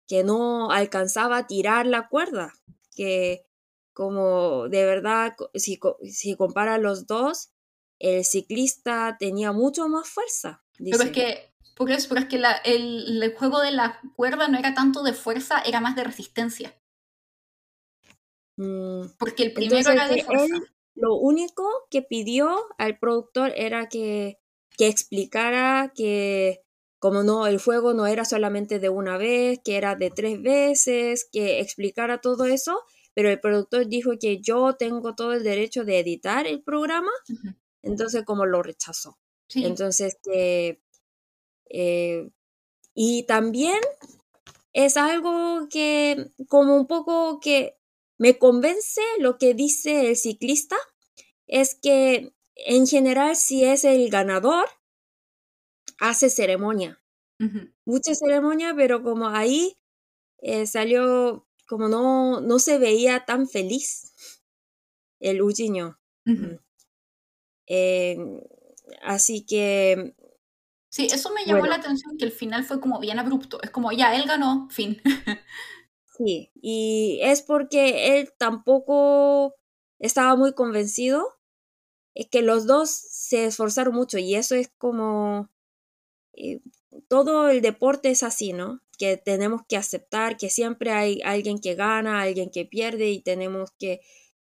que 0.08 0.24
no 0.24 0.72
alcanzaba 0.72 1.38
a 1.40 1.48
tirar 1.48 1.86
la 1.86 2.08
cuerda, 2.08 2.54
que 2.96 3.46
como 3.94 4.70
de 4.70 4.86
verdad 4.86 5.36
si, 5.56 5.80
si 6.10 6.36
compara 6.36 6.78
los 6.78 7.08
dos, 7.08 7.52
el 8.00 8.24
ciclista 8.26 9.18
tenía 9.20 9.52
mucho 9.52 9.88
más 9.90 10.08
fuerza, 10.08 10.64
Pero 10.90 11.04
es 11.04 11.12
que, 11.12 11.54
por 11.76 11.92
eso, 11.92 12.10
pero 12.10 12.22
es 12.22 12.28
que 12.28 12.38
la- 12.38 12.54
el, 12.54 13.22
el 13.24 13.36
juego 13.36 13.60
de 13.62 13.72
la 13.72 14.00
cuerda 14.16 14.48
no 14.48 14.58
era 14.58 14.74
tanto 14.74 15.04
de 15.04 15.14
fuerza, 15.14 15.60
era 15.66 15.82
más 15.82 15.96
de 15.96 16.04
resistencia. 16.04 16.74
Mm, 18.58 19.06
Porque 19.20 19.44
el 19.44 19.54
primero 19.54 19.90
Entonces, 19.90 19.94
era 19.94 20.08
de 20.08 20.18
que 20.18 20.22
fuerza. 20.26 20.46
él 20.46 20.68
lo 20.96 21.16
único 21.16 21.70
que 21.92 22.02
pidió 22.02 22.66
al 22.80 22.98
productor 22.98 23.54
era 23.56 23.88
que, 23.88 24.40
que 24.78 24.88
explicara 24.88 25.94
que 25.96 26.64
como 27.00 27.24
no, 27.24 27.48
el 27.48 27.60
juego 27.60 27.94
no 27.94 28.08
era 28.08 28.26
solamente 28.26 28.80
de 28.80 28.90
una 28.90 29.18
vez, 29.18 29.60
que 29.64 29.78
era 29.78 29.96
de 29.96 30.10
tres 30.10 30.42
veces, 30.42 31.28
que 31.32 31.60
explicara 31.60 32.22
todo 32.22 32.46
eso, 32.46 32.82
pero 33.14 33.30
el 33.30 33.40
productor 33.40 33.88
dijo 33.88 34.12
que 34.20 34.40
yo 34.42 34.76
tengo 34.78 35.16
todo 35.16 35.34
el 35.34 35.44
derecho 35.44 35.86
de 35.86 36.00
editar 36.00 36.48
el 36.48 36.62
programa, 36.64 37.12
entonces 37.82 38.24
como 38.26 38.46
lo 38.46 38.64
rechazó. 38.64 39.18
Sí. 39.48 39.66
Entonces 39.66 40.18
que... 40.24 40.82
eh, 41.70 42.30
y 43.00 43.24
también 43.28 43.80
es 44.74 44.98
algo 44.98 45.68
que 45.70 46.32
como 46.48 46.76
un 46.76 46.88
poco 46.88 47.40
que 47.40 47.78
me 48.18 48.40
convence 48.40 49.02
lo 49.20 49.38
que 49.38 49.54
dice 49.54 50.10
el 50.10 50.16
ciclista, 50.16 50.78
es 51.46 51.76
que 51.76 52.34
en 52.56 52.88
general 52.88 53.36
si 53.36 53.64
es 53.64 53.84
el 53.84 54.10
ganador, 54.10 54.66
hace 56.00 56.30
ceremonia, 56.30 57.02
mucha 57.86 58.16
ceremonia, 58.16 58.74
pero 58.76 59.04
como 59.04 59.28
ahí 59.30 59.78
eh, 60.40 60.68
salió, 60.68 61.48
como 61.68 61.90
no, 61.90 62.42
no 62.42 62.60
se 62.60 62.80
veía 62.80 63.26
tan 63.26 63.48
feliz 63.50 64.14
el 65.20 65.42
Ujiño. 65.42 66.00
Eh, 67.68 68.18
así 69.02 69.46
que 69.46 70.16
Sí, 70.90 71.08
eso 71.12 71.32
me 71.34 71.46
llamó 71.46 71.60
Bueno. 71.60 71.68
la 71.68 71.76
atención, 71.76 72.18
que 72.18 72.26
el 72.26 72.32
final 72.32 72.64
fue 72.64 72.80
como 72.80 73.00
bien 73.00 73.20
abrupto. 73.20 73.62
Es 73.62 73.70
como, 73.72 73.92
ya, 73.92 74.16
él 74.16 74.24
ganó, 74.26 74.68
fin. 74.72 75.02
Sí, 76.06 76.52
y 76.56 77.20
es 77.22 77.42
porque 77.44 78.18
él 78.20 78.32
tampoco 78.38 79.56
estaba 80.00 80.36
muy 80.36 80.54
convencido, 80.54 81.36
es 82.16 82.28
que 82.30 82.42
los 82.44 82.68
dos 82.68 82.92
se 82.92 83.46
esforzaron 83.46 83.96
mucho 83.96 84.18
y 84.20 84.36
eso 84.36 84.56
es 84.56 84.70
como 84.78 85.50
eh, 86.38 86.62
todo 87.08 87.50
el 87.50 87.62
deporte 87.62 88.10
es 88.10 88.24
así, 88.24 88.54
¿no? 88.54 88.82
Que 88.98 89.18
tenemos 89.18 89.62
que 89.68 89.78
aceptar 89.78 90.38
que 90.38 90.50
siempre 90.50 90.92
hay 90.92 91.22
alguien 91.24 91.60
que 91.60 91.76
gana, 91.76 92.22
alguien 92.22 92.50
que 92.50 92.66
pierde 92.66 93.10
y 93.12 93.22
tenemos 93.22 93.72
que, 93.80 94.02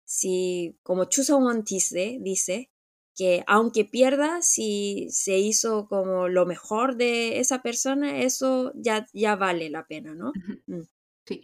si 0.05 0.77
como 0.83 1.05
Chuseon 1.05 1.63
dice, 1.63 2.17
dice 2.21 2.69
que 3.15 3.43
aunque 3.47 3.85
pierda, 3.85 4.41
si 4.41 5.07
se 5.11 5.37
hizo 5.37 5.87
como 5.87 6.27
lo 6.27 6.45
mejor 6.45 6.95
de 6.95 7.39
esa 7.39 7.61
persona, 7.61 8.21
eso 8.21 8.71
ya, 8.75 9.07
ya 9.13 9.35
vale 9.35 9.69
la 9.69 9.85
pena, 9.85 10.15
¿no? 10.15 10.31
Mm. 10.67 10.81
Sí. 11.27 11.43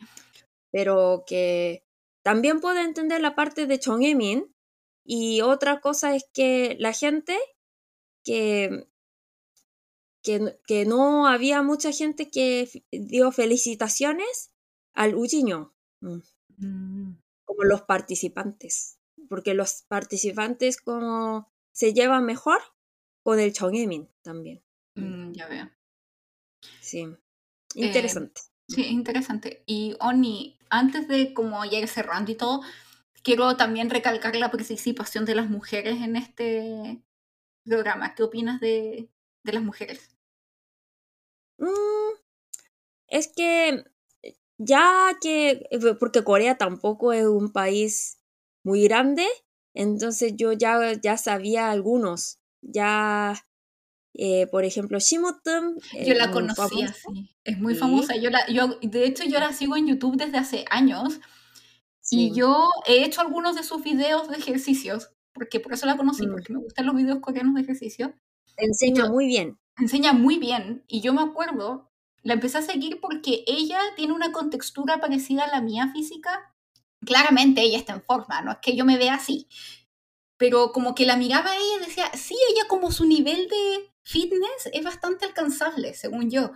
pero 0.72 1.24
que 1.28 1.84
también 2.24 2.60
puedo 2.60 2.80
entender 2.80 3.22
la 3.22 3.36
parte 3.36 3.68
de 3.68 3.80
Chong 3.80 4.04
Emin 4.04 4.54
y 5.06 5.42
otra 5.42 5.80
cosa 5.80 6.16
es 6.16 6.26
que 6.34 6.76
la 6.80 6.94
gente 6.94 7.38
que, 8.26 8.88
que, 10.28 10.60
que 10.68 10.86
no 10.86 11.28
había 11.28 11.64
mucha 11.64 11.94
gente 11.94 12.30
que 12.30 12.70
dio 12.92 13.32
felicitaciones 13.32 14.52
al 14.94 15.16
Ujiño, 15.16 15.74
mm, 16.02 16.20
Mm, 16.58 17.12
como 17.46 17.64
los 17.64 17.84
participantes, 17.84 19.00
porque 19.30 19.54
los 19.54 19.84
participantes 19.88 20.82
como 20.82 21.52
se 21.72 21.94
llevan 21.94 22.26
mejor 22.26 22.60
con 23.24 23.40
el 23.40 23.54
Chongemin 23.54 24.10
también. 24.24 24.64
mm, 24.96 25.34
ya 25.34 25.48
veo. 25.48 25.70
Sí, 26.82 27.06
interesante. 27.76 28.42
Sí, 28.68 28.82
es 28.82 28.92
interesante. 28.92 29.64
Y 29.68 29.96
Oni, 30.00 30.58
antes 30.70 31.08
de 31.08 31.34
como 31.34 31.64
ya 31.64 31.80
ir 31.80 31.88
cerrando 31.88 32.32
y 32.32 32.36
todo, 32.36 32.62
quiero 33.24 33.56
también 33.56 33.90
recalcar 33.90 34.36
la 34.36 34.52
participación 34.52 35.26
de 35.26 35.36
las 35.36 35.50
mujeres 35.50 36.02
en 36.02 36.16
este 36.16 37.04
programa. 37.64 38.16
¿Qué 38.16 38.24
opinas 38.24 38.60
de, 38.60 39.10
de 39.44 39.54
las 39.54 39.64
mujeres? 39.64 40.17
Mm, 41.58 42.14
es 43.08 43.32
que 43.36 43.84
ya 44.58 45.12
que, 45.22 45.68
eh, 45.72 45.80
porque 46.00 46.24
Corea 46.24 46.58
tampoco 46.58 47.14
es 47.14 47.26
un 47.26 47.52
país 47.52 48.20
muy 48.64 48.84
grande, 48.84 49.26
entonces 49.74 50.34
yo 50.36 50.54
ya, 50.54 50.94
ya 51.02 51.18
sabía 51.18 51.72
algunos. 51.72 52.40
Ya, 52.62 53.36
eh, 54.16 54.48
por 54.48 54.66
ejemplo, 54.66 55.00
Shimotum. 55.00 55.78
Yo 56.06 56.14
la 56.16 56.32
conocía, 56.32 56.94
sí. 56.94 57.30
Es 57.44 57.60
muy 57.60 57.76
famosa. 57.76 58.16
Yo 58.18 58.30
la, 58.32 58.48
yo, 58.52 58.80
de 58.82 59.06
hecho, 59.06 59.24
yo 59.26 59.40
la 59.40 59.54
sigo 59.54 59.78
en 59.78 59.88
YouTube 59.88 60.18
desde 60.18 60.38
hace 60.38 60.66
años. 60.70 61.20
Y 62.10 62.32
yo 62.34 62.70
he 62.88 63.04
hecho 63.06 63.22
algunos 63.22 63.56
de 63.56 63.64
sus 63.64 63.84
videos 63.84 64.30
de 64.30 64.38
ejercicios, 64.38 65.12
porque 65.34 65.60
por 65.60 65.74
eso 65.74 65.86
la 65.86 65.98
conocí, 65.98 66.26
Mm. 66.26 66.32
porque 66.32 66.54
me 66.54 66.60
gustan 66.60 66.86
los 66.86 66.96
videos 66.96 67.20
coreanos 67.20 67.56
de 67.56 67.62
ejercicio. 67.62 68.14
Enseña 68.58 69.06
yo- 69.06 69.12
muy 69.12 69.28
bien. 69.28 69.60
Enseña 69.80 70.14
muy 70.14 70.38
bien 70.38 70.84
y 70.88 71.02
yo 71.02 71.14
me 71.14 71.22
acuerdo, 71.22 71.90
la 72.24 72.34
empecé 72.34 72.58
a 72.58 72.62
seguir 72.62 73.00
porque 73.00 73.44
ella 73.48 73.80
tiene 73.96 74.14
una 74.14 74.32
contextura 74.32 75.00
parecida 75.00 75.46
a 75.46 75.52
la 75.52 75.62
mía 75.62 75.92
física. 75.94 76.54
Claramente 77.06 77.62
ella 77.62 77.78
está 77.78 77.94
en 77.94 78.04
forma, 78.04 78.42
no 78.42 78.52
es 78.52 78.58
que 78.62 78.76
yo 78.76 78.84
me 78.84 78.98
vea 78.98 79.16
así, 79.16 79.48
pero 80.38 80.72
como 80.72 80.96
que 80.96 81.06
la 81.06 81.18
miraba 81.18 81.52
a 81.52 81.56
ella 81.56 81.78
y 81.78 81.86
decía, 81.86 82.12
sí, 82.14 82.36
ella 82.52 82.68
como 82.68 82.92
su 82.92 83.06
nivel 83.06 83.48
de 83.48 83.92
fitness 84.04 84.70
es 84.72 84.84
bastante 84.84 85.26
alcanzable, 85.26 85.94
según 85.94 86.30
yo. 86.30 86.52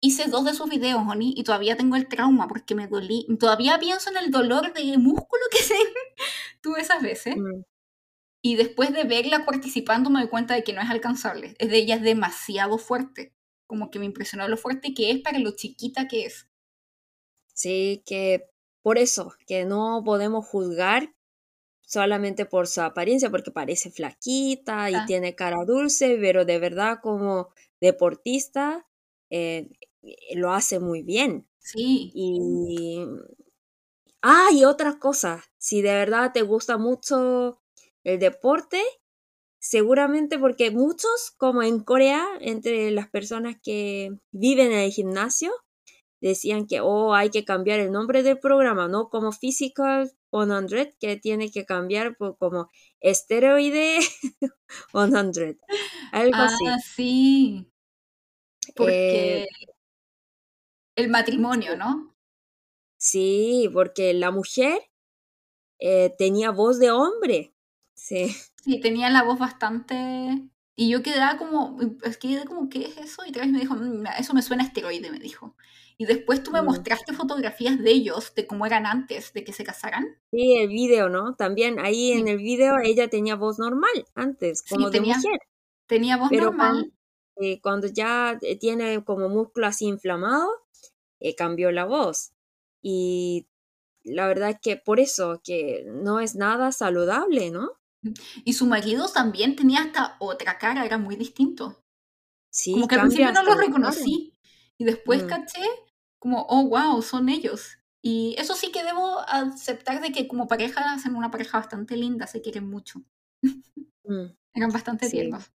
Hice 0.00 0.28
dos 0.28 0.44
de 0.44 0.52
sus 0.52 0.68
videos, 0.68 1.02
Oni, 1.08 1.32
y 1.34 1.44
todavía 1.44 1.76
tengo 1.76 1.96
el 1.96 2.08
trauma 2.08 2.46
porque 2.46 2.74
me 2.74 2.86
dolí. 2.88 3.26
Todavía 3.38 3.78
pienso 3.78 4.10
en 4.10 4.18
el 4.18 4.30
dolor 4.30 4.74
de 4.74 4.98
músculo 4.98 5.42
que 5.50 5.58
se 5.62 5.76
tuve 6.60 6.80
esas 6.80 7.02
veces. 7.02 7.36
Mm. 7.36 7.62
Y 8.46 8.56
después 8.56 8.92
de 8.92 9.04
verla 9.04 9.46
participando 9.46 10.10
me 10.10 10.20
doy 10.20 10.28
cuenta 10.28 10.52
de 10.54 10.62
que 10.62 10.74
no 10.74 10.82
es 10.82 10.90
alcanzable. 10.90 11.54
Es 11.58 11.70
de 11.70 11.78
ella 11.78 11.94
es 11.94 12.02
demasiado 12.02 12.76
fuerte. 12.76 13.32
Como 13.66 13.90
que 13.90 13.98
me 13.98 14.04
impresionó 14.04 14.46
lo 14.48 14.58
fuerte 14.58 14.92
que 14.92 15.10
es 15.10 15.20
para 15.20 15.38
lo 15.38 15.52
chiquita 15.56 16.08
que 16.08 16.26
es. 16.26 16.46
Sí, 17.56 18.02
que 18.04 18.50
por 18.82 18.98
eso, 18.98 19.32
que 19.46 19.64
no 19.64 20.02
podemos 20.04 20.46
juzgar 20.46 21.14
solamente 21.82 22.46
por 22.46 22.66
su 22.68 22.82
apariencia, 22.82 23.30
porque 23.30 23.50
parece 23.52 23.90
flaquita 23.90 24.90
y 24.90 24.94
Ah. 24.96 25.04
tiene 25.06 25.34
cara 25.36 25.64
dulce, 25.66 26.18
pero 26.20 26.44
de 26.44 26.58
verdad 26.60 27.00
como 27.02 27.50
deportista 27.80 28.86
eh, 29.30 29.70
lo 30.36 30.52
hace 30.52 30.80
muy 30.80 31.02
bien. 31.02 31.48
Sí, 31.60 32.12
Y. 32.14 33.00
Ah, 34.22 34.48
y 34.52 34.64
otra 34.64 34.98
cosa, 34.98 35.44
si 35.58 35.82
de 35.82 35.92
verdad 35.94 36.32
te 36.32 36.42
gusta 36.42 36.78
mucho 36.78 37.60
el 38.04 38.18
deporte, 38.18 38.82
seguramente 39.60 40.38
porque 40.38 40.70
muchos, 40.70 41.32
como 41.38 41.62
en 41.62 41.80
Corea, 41.82 42.24
entre 42.40 42.90
las 42.90 43.08
personas 43.10 43.56
que 43.62 44.10
viven 44.32 44.72
en 44.72 44.80
el 44.80 44.92
gimnasio, 44.92 45.52
decían 46.20 46.66
que, 46.66 46.80
oh, 46.80 47.14
hay 47.14 47.30
que 47.30 47.44
cambiar 47.44 47.80
el 47.80 47.92
nombre 47.92 48.22
del 48.22 48.38
programa, 48.38 48.88
no 48.88 49.08
como 49.10 49.32
Physical 49.32 50.12
100, 50.32 50.94
que 51.00 51.16
tiene 51.16 51.50
que 51.50 51.66
cambiar 51.66 52.16
por 52.16 52.38
como 52.38 52.70
Esteroide 53.00 54.00
100, 54.92 55.58
algo 56.12 56.42
así. 56.42 56.64
ah, 56.66 56.78
sí. 56.78 57.66
Porque 58.74 59.44
Eh, 59.44 59.46
el 60.96 61.08
matrimonio, 61.08 61.76
¿no? 61.76 62.16
Sí, 62.98 63.68
porque 63.72 64.14
la 64.14 64.30
mujer 64.32 64.80
eh, 65.80 66.14
tenía 66.18 66.50
voz 66.50 66.78
de 66.78 66.90
hombre. 66.90 67.53
Sí. 67.94 68.28
Sí, 68.62 68.80
tenía 68.80 69.10
la 69.10 69.22
voz 69.22 69.38
bastante... 69.38 70.48
Y 70.76 70.90
yo 70.90 71.02
quedaba 71.04 71.38
como, 71.38 71.78
es 72.02 72.16
que 72.18 72.28
quedé 72.28 72.44
como, 72.46 72.68
¿qué 72.68 72.86
es 72.86 72.98
eso? 72.98 73.22
Y 73.24 73.28
otra 73.30 73.42
vez 73.44 73.52
me 73.52 73.60
dijo, 73.60 73.76
"Mm, 73.76 74.06
eso 74.18 74.34
me 74.34 74.42
suena 74.42 74.64
a 74.64 74.66
esteroide, 74.66 75.08
me 75.12 75.20
dijo. 75.20 75.54
Y 75.98 76.06
después 76.06 76.42
tú 76.42 76.50
me 76.50 76.62
Mm. 76.62 76.64
mostraste 76.64 77.12
fotografías 77.12 77.78
de 77.78 77.90
ellos, 77.92 78.34
de 78.34 78.46
cómo 78.48 78.66
eran 78.66 78.84
antes 78.84 79.32
de 79.32 79.44
que 79.44 79.52
se 79.52 79.62
casaran. 79.62 80.04
Sí, 80.32 80.56
el 80.56 80.68
video, 80.68 81.08
¿no? 81.08 81.36
También 81.36 81.78
ahí 81.78 82.10
en 82.10 82.24
Sí. 82.26 82.32
el 82.32 82.38
video 82.38 82.78
ella 82.82 83.08
tenía 83.08 83.36
voz 83.36 83.60
normal 83.60 84.04
antes, 84.16 84.64
Sí, 84.66 84.74
como 84.74 84.90
de 84.90 84.98
tenía- 84.98 85.14
mujer. 85.16 85.38
Tenía 85.86 86.16
voz 86.16 86.28
Pero 86.30 86.46
normal. 86.46 86.70
cuando, 86.72 86.90
eh, 87.36 87.60
cuando 87.60 87.86
ya 87.86 88.36
eh, 88.42 88.56
tiene 88.58 89.04
como 89.04 89.28
músculo 89.28 89.68
así 89.68 89.84
inflamado, 89.86 90.48
eh, 91.20 91.36
cambió 91.36 91.70
la 91.70 91.84
voz. 91.84 92.32
Y 92.82 93.46
la 94.02 94.26
verdad 94.26 94.50
es 94.50 94.58
que 94.60 94.76
por 94.76 94.98
eso, 94.98 95.40
que 95.44 95.84
no 95.86 96.18
es 96.18 96.34
nada 96.34 96.72
saludable, 96.72 97.50
¿no? 97.52 97.70
Y 98.44 98.52
su 98.54 98.66
marido 98.66 99.08
también 99.08 99.56
tenía 99.56 99.80
hasta 99.82 100.16
otra 100.20 100.58
cara, 100.58 100.84
era 100.84 100.98
muy 100.98 101.16
distinto. 101.16 101.84
Sí, 102.50 102.72
Como 102.72 102.88
que 102.88 102.96
al 102.96 103.00
principio 103.02 103.32
no 103.32 103.42
lo 103.44 103.54
reconocí. 103.56 104.34
Y 104.78 104.84
después 104.84 105.24
Mm. 105.24 105.24
caché 105.24 105.62
como, 106.18 106.46
oh, 106.48 106.68
wow, 106.68 107.02
son 107.02 107.28
ellos. 107.28 107.78
Y 108.02 108.34
eso 108.38 108.54
sí 108.56 108.72
que 108.72 108.84
debo 108.84 109.20
aceptar 109.28 110.00
de 110.02 110.12
que 110.12 110.28
como 110.28 110.48
pareja 110.48 110.92
hacen 110.94 111.16
una 111.16 111.30
pareja 111.30 111.58
bastante 111.58 111.96
linda, 111.96 112.26
se 112.26 112.42
quieren 112.42 112.68
mucho. 112.68 113.02
Mm. 114.08 114.36
Eran 114.54 114.72
bastante 114.72 115.08
Sí. 115.08 115.10
tiernos. 115.10 115.52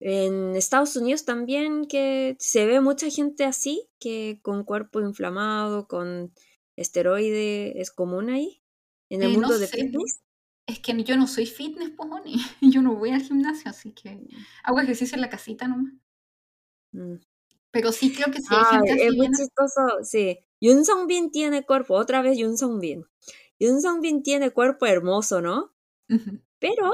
En 0.00 0.54
Estados 0.56 0.94
Unidos 0.96 1.24
también 1.24 1.86
que 1.86 2.36
se 2.38 2.66
ve 2.66 2.80
mucha 2.80 3.10
gente 3.10 3.44
así, 3.44 3.88
que 3.98 4.38
con 4.42 4.64
cuerpo 4.64 5.00
inflamado, 5.00 5.88
con 5.88 6.32
esteroide, 6.76 7.80
es 7.80 7.90
común 7.90 8.30
ahí, 8.30 8.62
en 9.10 9.22
el 9.22 9.30
Eh, 9.30 9.36
no 9.36 9.48
mundo 9.48 9.58
de 9.58 9.66
sé. 9.66 9.68
fitness. 9.68 10.20
Es 10.68 10.80
que 10.80 11.02
yo 11.02 11.16
no 11.16 11.26
soy 11.26 11.46
fitness, 11.46 11.90
pues, 11.96 12.10
Oni. 12.12 12.34
Yo 12.60 12.82
no 12.82 12.94
voy 12.94 13.10
al 13.10 13.22
gimnasio, 13.22 13.70
así 13.70 13.92
que 13.92 14.20
hago 14.62 14.80
ejercicio 14.80 15.14
en 15.16 15.22
la 15.22 15.30
casita 15.30 15.66
nomás. 15.66 15.94
Mm. 16.92 17.16
Pero 17.72 17.92
sí 17.92 18.12
creo 18.14 18.30
que 18.32 18.40
sí 18.40 18.54
hay 18.54 18.64
Ah, 18.70 18.70
gente 18.70 19.06
es 19.06 19.14
muy 19.14 19.26
llena. 19.26 19.38
chistoso, 19.38 19.80
sí. 20.04 20.38
Yun 20.60 20.84
Song-bin 20.84 21.30
tiene 21.30 21.64
cuerpo, 21.64 21.94
otra 21.94 22.22
vez 22.22 22.36
Yun 22.38 22.56
Song-bin. 22.58 23.04
Yun 23.60 23.80
Song-bin 23.82 24.22
tiene 24.22 24.50
cuerpo 24.50 24.86
hermoso, 24.86 25.40
¿no? 25.40 25.74
Pero, 26.60 26.92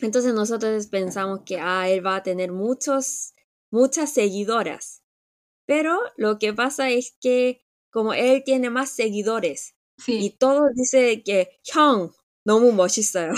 entonces 0.00 0.34
nosotros 0.34 0.86
pensamos 0.88 1.40
que, 1.46 1.58
ah, 1.60 1.88
él 1.90 2.06
va 2.06 2.16
a 2.16 2.22
tener 2.24 2.52
muchos, 2.52 3.34
muchas 3.72 4.12
seguidoras. 4.14 5.02
Pero 5.66 6.00
lo 6.16 6.38
que 6.38 6.54
pasa 6.54 6.90
es 6.90 7.16
que 7.20 7.64
como 7.92 8.14
él 8.14 8.42
tiene 8.44 8.70
más 8.70 8.90
seguidores 8.90 9.76
y 10.16 10.30
Sí. 10.30 10.36
todos 10.38 10.70
dicen 10.74 11.22
que 11.24 11.60
형 11.64 12.12
너무 12.47 12.71
멋있어요. 12.73 13.33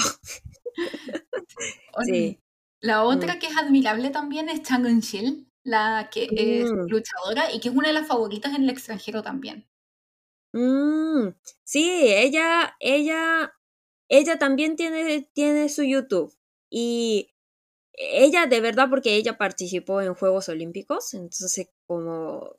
Oni. 1.93 2.11
Sí. 2.11 2.39
La 2.81 3.03
otra 3.03 3.39
que 3.39 3.47
es 3.47 3.57
admirable 3.57 4.11
también 4.11 4.49
es 4.49 4.61
Chang 4.63 4.85
Eun-sil, 4.85 5.47
la 5.63 6.09
que 6.11 6.27
es 6.31 6.69
Mm. 6.71 6.87
luchadora 6.89 7.51
y 7.51 7.59
que 7.59 7.69
es 7.69 7.75
una 7.75 7.87
de 7.87 7.93
las 7.95 8.07
favoritas 8.07 8.53
en 8.55 8.63
el 8.63 8.69
extranjero 8.69 9.23
también. 9.23 9.67
Mm, 10.53 11.29
sí, 11.63 11.83
ella, 12.07 12.75
ella, 12.79 13.53
ella 14.09 14.37
también 14.39 14.75
tiene, 14.75 15.29
tiene 15.33 15.67
su 15.69 15.83
YouTube 15.83 16.33
y 16.69 17.33
ella 17.93 18.45
de 18.45 18.61
verdad 18.61 18.87
porque 18.89 19.15
ella 19.15 19.37
participó 19.37 20.01
en 20.01 20.13
Juegos 20.13 20.47
Olímpicos, 20.49 21.13
entonces 21.13 21.69
como 21.87 22.57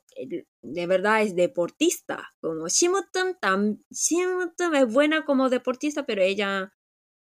de 0.62 0.86
verdad 0.86 1.22
es 1.22 1.34
deportista, 1.36 2.30
como 2.40 2.68
Shimotum, 2.68 3.34
tam, 3.40 3.82
es 3.90 4.92
buena 4.92 5.24
como 5.24 5.48
deportista, 5.50 6.04
pero 6.06 6.22
ella 6.22 6.72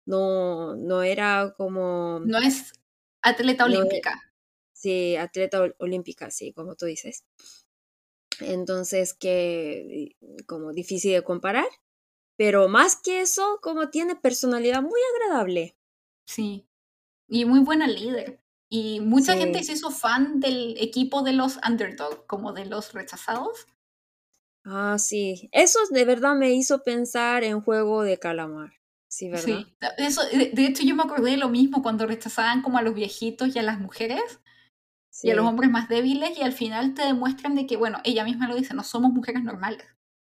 no, 0.06 0.76
no 0.76 1.02
era 1.02 1.54
como, 1.56 2.20
No 2.22 2.38
es 2.38 2.72
atleta 3.22 3.64
No 3.64 3.80
olímpica. 3.80 4.14
sí, 4.72 5.16
atleta 5.16 5.60
ol- 5.62 5.76
olímpica, 5.78 6.30
sí, 6.30 6.52
como 6.52 6.76
tú 6.76 6.86
dices. 6.86 7.24
Entonces, 8.40 9.14
que 9.14 10.16
como 10.46 10.72
difícil 10.72 11.12
de 11.12 11.22
comparar. 11.24 11.66
Pero 12.36 12.68
más 12.68 12.96
que 13.02 13.20
eso, 13.22 13.60
como 13.62 13.90
tiene 13.90 14.16
personalidad 14.16 14.82
muy 14.82 15.00
agradable. 15.14 15.76
Sí. 16.26 16.68
Y 17.28 17.44
muy 17.46 17.60
buena 17.60 17.86
líder. 17.88 18.42
Y 18.70 19.00
mucha 19.00 19.32
Sí. 19.32 19.38
gente 19.38 19.62
se 19.64 19.72
hizo 19.72 19.90
fan 19.90 20.40
del 20.40 20.76
equipo 20.78 21.22
de 21.22 21.32
los 21.32 21.58
underdog, 21.66 22.26
como 22.26 22.52
de 22.52 22.66
los 22.66 22.92
rechazados. 22.92 23.66
Ah, 24.64 24.96
sí. 24.98 25.48
Eso 25.52 25.78
de 25.90 26.04
verdad 26.04 26.34
me 26.34 26.52
hizo 26.52 26.82
pensar 26.82 27.44
en 27.44 27.60
juego 27.62 28.02
de 28.02 28.18
calamar. 28.18 28.72
Sí, 29.08 29.30
¿verdad? 29.30 29.60
Sí, 29.64 29.76
eso, 29.96 30.22
de, 30.28 30.50
de 30.50 30.66
hecho 30.66 30.82
yo 30.84 30.94
me 30.94 31.02
acordé 31.02 31.30
de 31.30 31.36
lo 31.38 31.48
mismo 31.48 31.82
cuando 31.82 32.06
rechazaban 32.06 32.60
como 32.60 32.76
a 32.76 32.82
los 32.82 32.94
viejitos 32.94 33.54
y 33.54 33.58
a 33.58 33.62
las 33.62 33.80
mujeres 33.80 34.40
y 35.22 35.30
a 35.30 35.34
los 35.34 35.46
hombres 35.46 35.70
más 35.70 35.88
débiles 35.88 36.36
y 36.38 36.42
al 36.42 36.52
final 36.52 36.94
te 36.94 37.02
demuestran 37.02 37.54
de 37.54 37.66
que, 37.66 37.76
bueno, 37.76 37.98
ella 38.04 38.24
misma 38.24 38.48
lo 38.48 38.54
dice, 38.56 38.74
no 38.74 38.84
somos 38.84 39.12
mujeres 39.12 39.42
normales, 39.42 39.84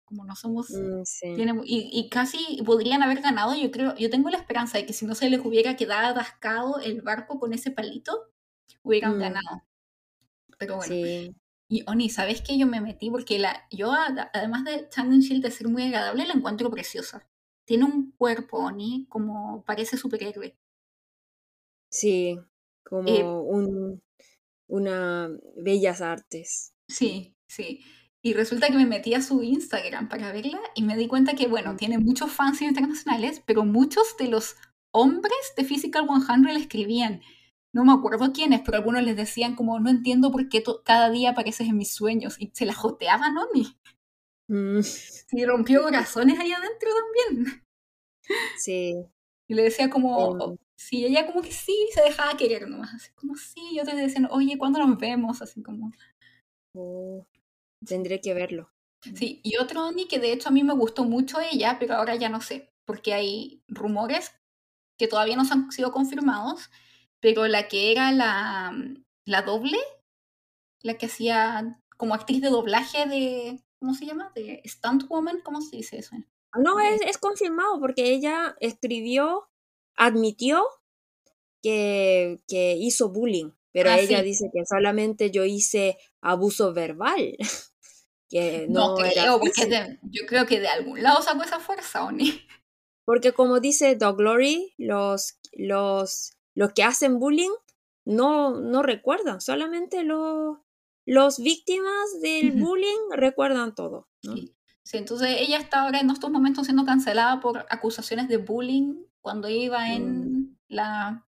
como 0.10 0.26
no 0.26 0.36
somos... 0.38 0.86
Mm, 0.92 1.04
sí. 1.06 1.28
tiene- 1.34 1.62
y, 1.66 1.90
y 1.94 2.10
casi 2.10 2.62
podrían 2.66 3.04
haber 3.04 3.22
ganado, 3.22 3.56
yo 3.56 3.72
creo, 3.72 3.96
yo 3.98 4.10
tengo 4.12 4.30
la 4.32 4.38
esperanza 4.40 4.78
de 4.80 4.86
que 4.88 4.94
si 4.94 5.06
no 5.08 5.16
se 5.16 5.30
les 5.30 5.46
hubiera 5.46 5.78
quedado 5.78 6.08
atascado 6.10 6.80
el 6.82 7.02
barco 7.04 7.40
con 7.40 7.54
ese 7.54 7.72
palito, 7.72 8.32
hubieran 8.84 9.18
Mm, 9.18 9.20
ganado. 9.20 9.64
Pero 10.60 10.76
bueno, 10.78 10.96
sí. 10.96 11.36
y 11.70 11.84
Oni, 11.88 12.10
¿sabes 12.10 12.42
qué? 12.42 12.58
Yo 12.58 12.68
me 12.68 12.82
metí 12.82 13.10
porque 13.12 13.40
la, 13.40 13.68
yo, 13.72 13.94
además 13.94 14.66
de 14.66 14.90
Changen 14.90 15.22
Shield 15.22 15.44
de 15.44 15.52
ser 15.52 15.68
muy 15.70 15.84
agradable, 15.84 16.28
la 16.28 16.34
encuentro 16.34 16.72
preciosa. 16.72 17.28
Tiene 17.66 17.86
un 17.86 18.12
cuerpo, 18.14 18.58
Oni, 18.60 19.08
como 19.10 19.64
parece 19.66 19.98
superhéroe. 19.98 20.58
Sí. 21.92 22.40
Eh, 23.06 23.24
Como 23.24 23.44
un, 23.44 24.02
una 24.68 25.30
bellas 25.58 26.02
artes. 26.02 26.74
sí, 26.88 27.36
sí. 27.48 27.84
Y 28.22 28.34
resulta 28.34 28.68
que 28.68 28.78
me 28.78 28.86
metí 28.86 29.14
a 29.14 29.22
su 29.22 29.44
Instagram 29.44 30.10
para 30.10 30.32
verla 30.34 30.60
y 30.76 30.84
me 30.84 30.98
di 30.98 31.08
cuenta 31.08 31.36
que, 31.36 31.48
bueno, 31.48 31.76
tiene 31.78 32.00
muchos 32.00 32.32
fans 32.32 32.62
internacionales, 32.62 33.42
pero 33.46 33.64
muchos 33.64 34.18
de 34.18 34.28
los 34.28 34.58
hombres 34.92 35.54
de 35.56 35.64
Physical 35.64 36.08
100 36.08 36.44
le 36.44 36.60
escribían. 36.60 37.22
No 37.74 37.86
me 37.86 37.94
acuerdo 37.94 38.34
quiénes, 38.34 38.62
pero 38.66 38.78
algunos 38.78 39.04
les 39.04 39.16
decían 39.16 39.56
como, 39.56 39.80
no 39.80 39.90
entiendo 39.90 40.32
por 40.32 40.50
qué 40.50 40.64
cada 40.84 41.10
día 41.10 41.32
apareces 41.32 41.68
en 41.68 41.78
mis 41.78 41.94
sueños. 41.94 42.36
Y 42.40 42.52
se 42.54 42.66
la 42.66 42.74
joteaban, 42.74 43.38
Oni. 43.38 43.78
Mm, 44.50 44.80
Y 45.32 45.46
rompió 45.46 45.84
corazones 45.84 46.40
ahí 46.40 46.52
adentro 46.52 46.90
también. 47.26 47.64
sí. 48.58 48.96
Y 49.48 49.56
le 49.56 49.64
decía 49.64 49.90
como, 49.90 50.18
oh, 50.18 50.58
sí, 50.76 51.06
ella 51.06 51.26
como 51.26 51.42
que 51.42 51.52
sí, 51.52 51.76
se 51.94 52.02
dejaba 52.02 52.38
querer 52.38 52.68
nomás. 52.68 52.94
Así 52.94 53.12
como 53.14 53.36
sí, 53.36 53.62
y 53.72 53.80
otros 53.80 53.98
decían, 53.98 54.28
oye, 54.30 54.58
¿cuándo 54.58 54.80
nos 54.80 54.98
vemos? 54.98 55.42
Así 55.42 55.64
como, 55.64 55.92
oh, 56.76 57.26
tendré 57.86 58.22
que 58.22 58.34
verlo. 58.34 58.72
sí. 59.16 59.42
Y 59.44 59.58
otro 59.58 59.88
Oni 59.88 60.08
que 60.08 60.20
de 60.20 60.32
hecho 60.34 60.50
a 60.50 60.52
mí 60.52 60.64
me 60.64 60.74
gustó 60.74 61.04
mucho 61.04 61.40
ella, 61.40 61.78
pero 61.80 61.96
ahora 61.96 62.16
ya 62.16 62.30
no 62.30 62.42
sé, 62.42 62.74
porque 62.86 63.14
hay 63.14 63.64
rumores 63.68 64.32
que 64.98 65.08
todavía 65.08 65.36
no 65.38 65.46
se 65.46 65.54
han 65.54 65.72
sido 65.72 65.92
confirmados, 65.92 66.70
pero 67.20 67.48
la 67.48 67.68
que 67.68 67.92
era 67.92 68.12
la, 68.12 68.74
la 69.26 69.42
doble, 69.44 69.78
la 70.82 70.98
que 70.98 71.06
hacía 71.08 71.80
como 71.98 72.14
actriz 72.16 72.42
de 72.42 72.50
doblaje 72.50 73.06
de, 73.08 73.64
¿cómo 73.80 73.94
se 73.94 74.06
llama? 74.06 74.32
De 74.36 74.62
stuntwoman, 74.66 75.42
¿cómo 75.42 75.62
se 75.62 75.78
dice 75.78 75.98
eso? 76.00 76.16
No, 76.56 76.80
De- 76.80 77.00
es, 77.02 77.02
es 77.02 77.18
confirmado 77.18 77.80
porque 77.80 78.12
ella 78.14 78.56
escribió, 78.60 79.50
admitió 79.96 80.64
que, 81.62 82.40
que 82.48 82.76
hizo 82.78 83.10
bullying, 83.10 83.52
pero 83.72 83.92
Ah, 83.92 83.98
ella 83.98 84.22
sí. 84.24 84.24
dice 84.24 84.50
que 84.54 84.66
solamente 84.66 85.32
yo 85.32 85.44
hice 85.46 85.98
abuso 86.22 86.74
verbal, 86.74 87.36
que 88.30 88.68
No 88.70 88.96
no 88.96 89.04
era 89.06 89.12
creo, 89.24 89.40
porque 89.40 89.54
físico. 89.54 89.70
de- 89.76 90.00
yo 90.04 90.26
creo 90.28 90.46
que 90.46 90.60
de 90.60 90.68
algún 90.68 91.02
lado 91.02 91.22
sacó 91.22 91.44
esa 91.44 91.60
fuerza, 91.60 92.04
Oni. 92.06 92.42
Porque 93.06 93.32
como 93.34 93.60
dice 93.60 93.96
Doug 93.96 94.18
Glory, 94.18 94.74
los, 94.78 95.40
los, 95.54 96.34
los 96.54 96.74
que 96.74 96.84
hacen 96.84 97.20
bullying 97.20 97.50
no, 98.06 98.60
no 98.62 98.84
recuerdan, 98.84 99.42
solamente 99.42 100.04
los, 100.04 100.58
los 101.06 101.40
víctimas 101.40 102.22
del 102.22 102.52
Ujú. 102.52 102.60
bullying 102.68 103.10
recuerdan 103.12 103.74
todo. 103.76 104.08
¿no? 104.24 104.36
Sí. 104.36 104.56
Sí, 104.84 104.98
entonces 104.98 105.36
ella 105.40 105.60
está 105.60 105.84
ahora 105.84 106.00
en 106.00 106.10
estos 106.10 106.32
momentos 106.32 106.66
siendo 106.66 106.84
cancelada 106.84 107.40
por 107.42 107.64
acusaciones 107.70 108.28
de 108.28 108.38
bullying 108.38 108.96
cuando 109.22 109.48
iba 109.48 109.88
Mm, 109.88 109.92
en 109.92 110.60
la 110.68 111.28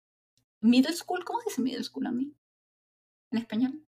middle 0.61 0.95
school. 0.95 1.25
¿Cómo 1.25 1.41
se 1.41 1.51
dice 1.51 1.63
middle 1.63 1.83
school 1.83 2.07
a 2.07 2.13
mí? 2.13 2.33
¿En 3.33 3.39
español? 3.41 3.85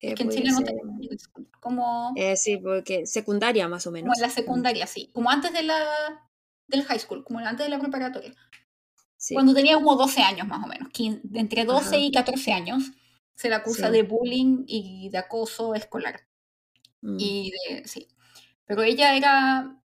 Es 0.00 0.12
eh, 0.12 0.14
que 0.14 0.22
en 0.22 0.30
Chile 0.30 0.50
no 0.50 0.58
ser, 0.58 0.66
tenemos 0.66 0.96
middle 0.96 1.18
school. 1.18 1.48
Como, 1.60 2.12
eh, 2.16 2.36
sí, 2.36 2.56
porque 2.56 3.06
secundaria 3.06 3.68
más 3.68 3.86
o 3.86 3.90
como 3.90 3.98
en 3.98 4.04
menos. 4.04 4.18
la 4.18 4.30
secundaria, 4.30 4.86
sí. 4.86 5.10
Como 5.12 5.30
antes 5.30 5.52
de 5.52 5.62
la, 5.62 5.78
del 6.66 6.84
high 6.84 6.98
school, 6.98 7.24
como 7.24 7.38
antes 7.40 7.66
de 7.66 7.70
la 7.70 7.78
preparatoria. 7.78 8.34
sí, 9.16 9.34
Cuando 9.34 9.54
tenía 9.54 9.74
como 9.74 9.96
12 9.96 10.22
años 10.22 10.46
más 10.48 10.64
o 10.64 10.68
menos. 10.68 10.88
de 10.94 11.40
entre 11.40 11.64
12 11.64 11.86
ajá, 11.86 11.96
y 11.98 12.10
14 12.12 12.52
años 12.52 12.82
se 13.34 13.48
le 13.48 13.54
acusa 13.54 13.86
sí. 13.86 13.92
de 13.92 14.02
bullying 14.02 14.64
y 14.66 15.08
de 15.10 15.18
acoso 15.18 15.74
escolar. 15.74 16.20
mm, 17.02 17.16
Y 17.18 17.50
de, 17.52 17.88
sí. 17.88 18.08
Pero 18.66 18.82
ella 18.82 19.16
era 19.16 19.82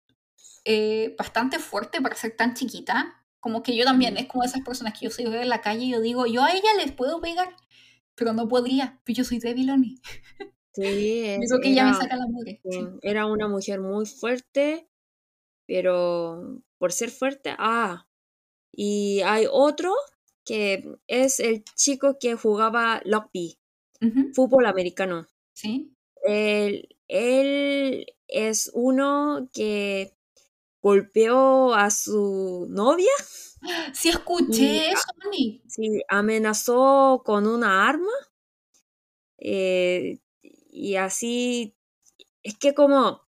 eh, 0.65 1.15
bastante 1.17 1.59
fuerte 1.59 2.01
para 2.01 2.15
ser 2.15 2.35
tan 2.35 2.53
chiquita. 2.55 3.15
Como 3.39 3.63
que 3.63 3.75
yo 3.75 3.85
también, 3.85 4.15
mm. 4.15 4.17
es 4.17 4.27
como 4.27 4.43
esas 4.43 4.61
personas 4.61 4.93
que 4.97 5.05
yo 5.05 5.11
soy 5.11 5.25
en 5.25 5.49
la 5.49 5.61
calle 5.61 5.85
y 5.85 5.91
yo 5.91 6.01
digo, 6.01 6.25
yo 6.27 6.43
a 6.43 6.51
ella 6.51 6.73
les 6.77 6.91
puedo 6.91 7.21
pegar, 7.21 7.55
pero 8.19 8.33
no 8.33 8.47
podría, 8.49 9.01
pues 9.05 9.17
yo 9.17 9.23
soy 9.23 9.39
débil, 9.39 9.69
Oni. 9.71 9.95
Sí, 10.73 11.37
creo 11.47 11.61
que 11.61 11.69
ella 11.69 11.85
me 11.85 11.89
era, 11.91 11.99
saca 11.99 12.17
la 12.17 12.27
mugre. 12.27 12.61
era 13.01 13.25
una 13.25 13.47
mujer 13.47 13.79
muy 13.79 14.05
fuerte, 14.05 14.89
pero 15.65 16.61
por 16.77 16.91
ser 16.91 17.09
fuerte, 17.09 17.55
ah, 17.57 18.07
y 18.71 19.21
hay 19.21 19.45
otro 19.49 19.93
que 20.45 20.83
es 21.07 21.39
el 21.39 21.63
chico 21.75 22.17
que 22.19 22.35
jugaba 22.35 23.01
rugby, 23.05 23.57
fútbol 24.33 24.65
americano. 24.65 25.25
Sí. 25.53 25.95
Él, 26.23 26.89
él 27.07 28.05
es 28.27 28.69
uno 28.73 29.49
que 29.53 30.15
golpeó 30.81 31.73
a 31.73 31.89
su 31.89 32.67
novia 32.69 33.11
Sí, 33.93 34.09
y 34.09 34.09
escuché 34.09 34.91
a- 34.93 34.93
eso, 34.93 35.11
sí, 35.67 36.01
amenazó 36.09 37.21
con 37.25 37.47
una 37.47 37.87
arma. 37.89 38.11
eh, 39.37 40.19
y 40.43 40.95
así, 40.95 41.75
es 42.43 42.57
que 42.57 42.73
como 42.73 43.23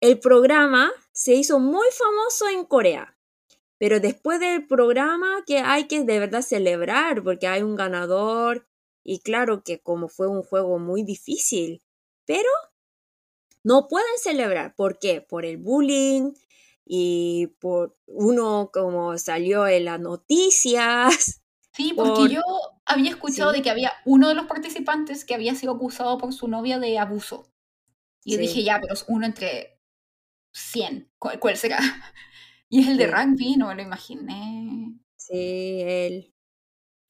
el 0.00 0.20
programa 0.20 0.92
se 1.12 1.34
hizo 1.34 1.60
muy 1.60 1.86
famoso 1.92 2.48
en 2.48 2.64
Corea, 2.66 3.16
pero 3.78 4.00
después 4.00 4.40
del 4.40 4.66
programa 4.66 5.44
que 5.46 5.58
hay 5.60 5.88
que 5.88 6.04
de 6.04 6.20
verdad 6.20 6.42
celebrar 6.42 7.22
porque 7.24 7.48
hay 7.48 7.62
un 7.62 7.76
ganador 7.76 8.66
y 9.04 9.20
claro 9.20 9.62
que 9.64 9.80
como 9.80 10.08
fue 10.08 10.28
un 10.28 10.42
juego 10.42 10.78
muy 10.78 11.04
difícil, 11.04 11.82
pero 12.26 12.48
no 13.64 13.88
pueden 13.88 14.18
celebrar. 14.18 14.74
¿Por 14.74 14.98
qué? 14.98 15.20
Por 15.20 15.44
el 15.44 15.56
bullying 15.56 16.32
y 16.86 17.48
por 17.60 17.96
uno 18.06 18.70
como 18.72 19.16
salió 19.18 19.66
en 19.68 19.84
las 19.86 20.00
noticias, 20.00 21.42
Sí, 21.72 21.92
porque 21.96 22.12
por... 22.20 22.28
yo 22.28 22.42
había 22.84 23.10
escuchado 23.10 23.52
Sí, 23.52 23.52
de 23.52 23.62
que 23.62 23.70
había 23.70 23.92
uno 24.04 24.28
de 24.28 24.34
los 24.34 24.46
participantes 24.46 25.24
que 25.24 25.34
había 25.34 25.54
sido 25.54 25.72
acusado 25.74 26.18
por 26.18 26.32
su 26.32 26.48
novia 26.48 26.78
de 26.78 26.98
abuso. 26.98 27.50
Y 28.24 28.32
yo 28.32 28.38
dije, 28.38 28.62
ya, 28.64 28.80
pero 28.80 28.94
es 28.94 29.04
uno 29.08 29.26
entre 29.26 29.80
100. 30.54 31.12
¿Cuál, 31.18 31.40
cuál 31.40 31.56
será? 31.56 31.78
Y 32.70 32.80
es 32.82 32.88
el 32.88 32.98
de 32.98 33.06
sí, 33.06 33.10
rugby, 33.10 33.56
no 33.56 33.68
me 33.68 33.76
lo 33.76 33.82
imaginé. 33.82 34.98
sí, 35.16 35.80
él. 35.82 36.34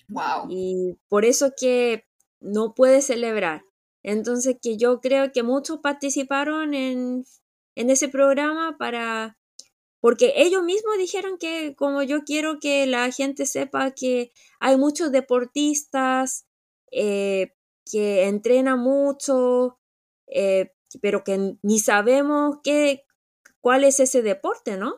Wow. 0.09 0.47
Y 0.49 0.99
por 1.09 1.25
eso 1.25 1.53
que 1.57 2.07
no 2.41 2.75
puede 2.75 3.03
celebrar. 3.03 3.65
Entonces 4.05 4.57
que 4.61 4.77
yo 4.77 5.01
creo 5.01 5.33
que 5.33 5.43
muchos 5.43 5.79
participaron 5.81 6.75
en, 6.75 7.25
en 7.77 7.91
ese 7.91 8.09
programa 8.09 8.77
para, 8.79 9.39
porque 10.03 10.33
ellos 10.35 10.65
mismos 10.65 10.99
dijeron 10.99 11.39
que 11.39 11.77
como 11.77 12.03
yo 12.03 12.25
quiero 12.25 12.59
que 12.59 12.87
la 12.89 13.13
gente 13.13 13.47
sepa 13.47 13.93
que 13.93 14.33
hay 14.59 14.77
muchos 14.77 15.13
deportistas 15.13 16.45
eh, 16.91 17.55
que 17.89 18.25
entrenan 18.25 18.81
mucho, 18.81 19.79
eh, 20.27 20.73
pero 21.01 21.23
que 21.23 21.55
ni 21.63 21.79
sabemos 21.79 22.57
qué, 22.65 23.05
cuál 23.61 23.85
es 23.85 24.01
ese 24.01 24.23
deporte, 24.23 24.77
¿no? 24.77 24.97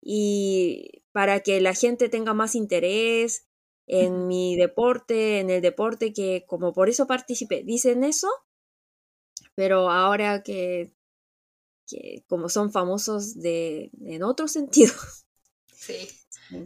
Y 0.00 1.02
para 1.10 1.40
que 1.40 1.60
la 1.60 1.74
gente 1.74 2.08
tenga 2.08 2.32
más 2.32 2.54
interés 2.54 3.48
en 3.88 4.28
mi 4.28 4.54
deporte, 4.54 5.40
en 5.40 5.50
el 5.50 5.60
deporte 5.60 6.12
que 6.12 6.44
como 6.46 6.72
por 6.72 6.88
eso 6.88 7.08
participé. 7.08 7.64
Dicen 7.64 8.04
eso, 8.04 8.28
pero 9.56 9.90
ahora 9.90 10.44
que, 10.44 10.92
que 11.90 12.24
como 12.28 12.48
son 12.48 12.72
famosos 12.72 13.34
de, 13.40 13.90
en 14.04 14.22
otro 14.22 14.48
sentido. 14.48 14.92
Sí, 15.72 16.08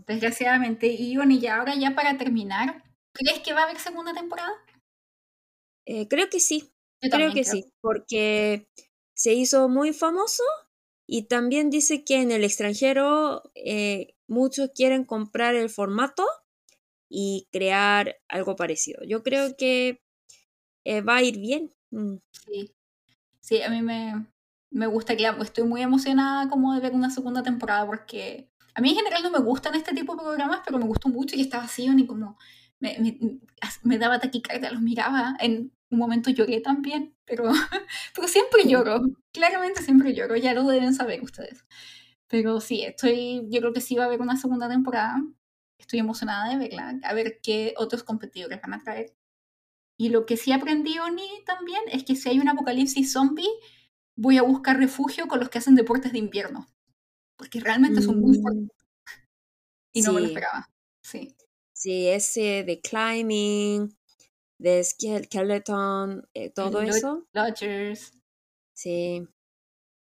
desgraciadamente. 0.06 0.88
Y 0.88 1.16
bueno, 1.16 1.32
y 1.32 1.46
ahora 1.46 1.74
ya 1.76 1.94
para 1.94 2.18
terminar, 2.18 2.82
¿crees 3.12 3.40
que 3.40 3.52
va 3.54 3.60
a 3.60 3.64
haber 3.64 3.78
segunda 3.78 4.12
temporada? 4.12 4.52
Eh, 5.86 6.08
creo 6.08 6.28
que 6.30 6.40
sí, 6.40 6.72
Yo 7.02 7.10
creo 7.10 7.32
que 7.32 7.44
creo. 7.44 7.44
sí, 7.44 7.72
porque 7.80 8.68
se 9.14 9.34
hizo 9.34 9.68
muy 9.68 9.92
famoso 9.92 10.42
y 11.06 11.24
también 11.24 11.70
dice 11.70 12.04
que 12.04 12.20
en 12.22 12.32
el 12.32 12.44
extranjero 12.44 13.42
eh, 13.54 14.14
muchos 14.26 14.70
quieren 14.74 15.04
comprar 15.04 15.54
el 15.54 15.68
formato 15.68 16.24
y 17.10 17.48
crear 17.52 18.16
algo 18.28 18.56
parecido. 18.56 19.02
Yo 19.06 19.22
creo 19.22 19.56
que 19.56 20.02
eh, 20.84 21.02
va 21.02 21.16
a 21.16 21.22
ir 21.22 21.38
bien. 21.38 21.72
Mm, 21.90 22.16
Sí, 22.32 22.74
sí, 23.40 23.62
a 23.62 23.70
mí 23.70 23.82
me, 23.82 24.26
me 24.74 24.88
gusta 24.88 25.16
que 25.16 25.24
estoy 25.40 25.64
muy 25.64 25.82
emocionada 25.82 26.48
como 26.48 26.74
de 26.74 26.80
ver 26.80 26.92
una 26.94 27.08
segunda 27.08 27.42
temporada 27.42 27.86
porque 27.86 28.50
A 28.74 28.80
mí 28.80 28.90
en 28.90 28.96
general 28.96 29.22
no 29.22 29.30
me 29.30 29.38
gustan 29.38 29.76
este 29.76 29.94
tipo 29.94 30.16
de 30.16 30.22
programas, 30.24 30.60
pero 30.64 30.78
me 30.78 30.84
gustó 30.84 31.08
mucho 31.08 31.36
y 31.36 31.42
estaba 31.42 31.64
así, 31.64 31.86
y 31.86 32.06
como 32.06 32.36
me, 32.80 32.98
me, 32.98 33.40
me 33.84 33.98
daba 33.98 34.18
taquicardia, 34.18 34.72
los 34.72 34.82
miraba. 34.82 35.36
En 35.38 35.72
un 35.90 35.98
momento 35.98 36.30
lloré 36.30 36.60
también, 36.60 37.14
pero, 37.24 37.44
pero 38.14 38.28
siempre 38.28 38.64
lloro. 38.66 39.00
Claramente 39.32 39.80
siempre 39.82 40.12
lloro, 40.12 40.36
ya 40.36 40.54
lo 40.54 40.64
deben 40.64 40.92
saber 40.92 41.22
ustedes. 41.22 41.64
Pero 42.26 42.60
sí, 42.60 42.82
estoy, 42.82 43.46
yo 43.50 43.60
creo 43.60 43.72
que 43.72 43.80
sí 43.80 43.94
va 43.94 44.04
a 44.04 44.06
haber 44.06 44.20
una 44.20 44.36
segunda 44.36 44.68
temporada. 44.68 45.22
Estoy 45.78 46.00
emocionada 46.00 46.48
de 46.50 46.56
verla, 46.58 46.98
a 47.04 47.14
ver 47.14 47.38
qué 47.42 47.74
otros 47.76 48.02
competidores 48.02 48.60
van 48.60 48.74
a 48.74 48.82
traer. 48.82 49.14
Y 49.96 50.08
lo 50.08 50.26
que 50.26 50.36
sí 50.36 50.50
aprendí, 50.50 50.98
Oni, 50.98 51.28
también, 51.46 51.82
es 51.92 52.02
que 52.04 52.16
si 52.16 52.28
hay 52.28 52.40
un 52.40 52.48
apocalipsis 52.48 53.12
zombie, 53.12 53.48
voy 54.16 54.38
a 54.38 54.42
buscar 54.42 54.78
refugio 54.78 55.26
con 55.26 55.40
los 55.40 55.48
que 55.48 55.58
hacen 55.58 55.74
deportes 55.74 56.12
de 56.12 56.18
invierno. 56.18 56.66
Porque 57.36 57.60
realmente 57.60 58.00
son 58.00 58.20
muy 58.20 58.38
fuertes. 58.38 58.64
Mm. 58.64 58.68
Y 59.94 60.02
no 60.02 60.12
me 60.12 60.20
lo 60.20 60.26
esperaba. 60.28 60.70
Sí. 61.02 61.36
Sí, 61.72 62.08
ese 62.08 62.64
de 62.64 62.80
climbing, 62.80 63.96
de 64.58 64.84
skeleton, 64.84 66.28
eh, 66.34 66.50
todo 66.50 66.80
eso. 66.80 67.26
Dodgers. 67.32 68.12
Sí. 68.74 69.26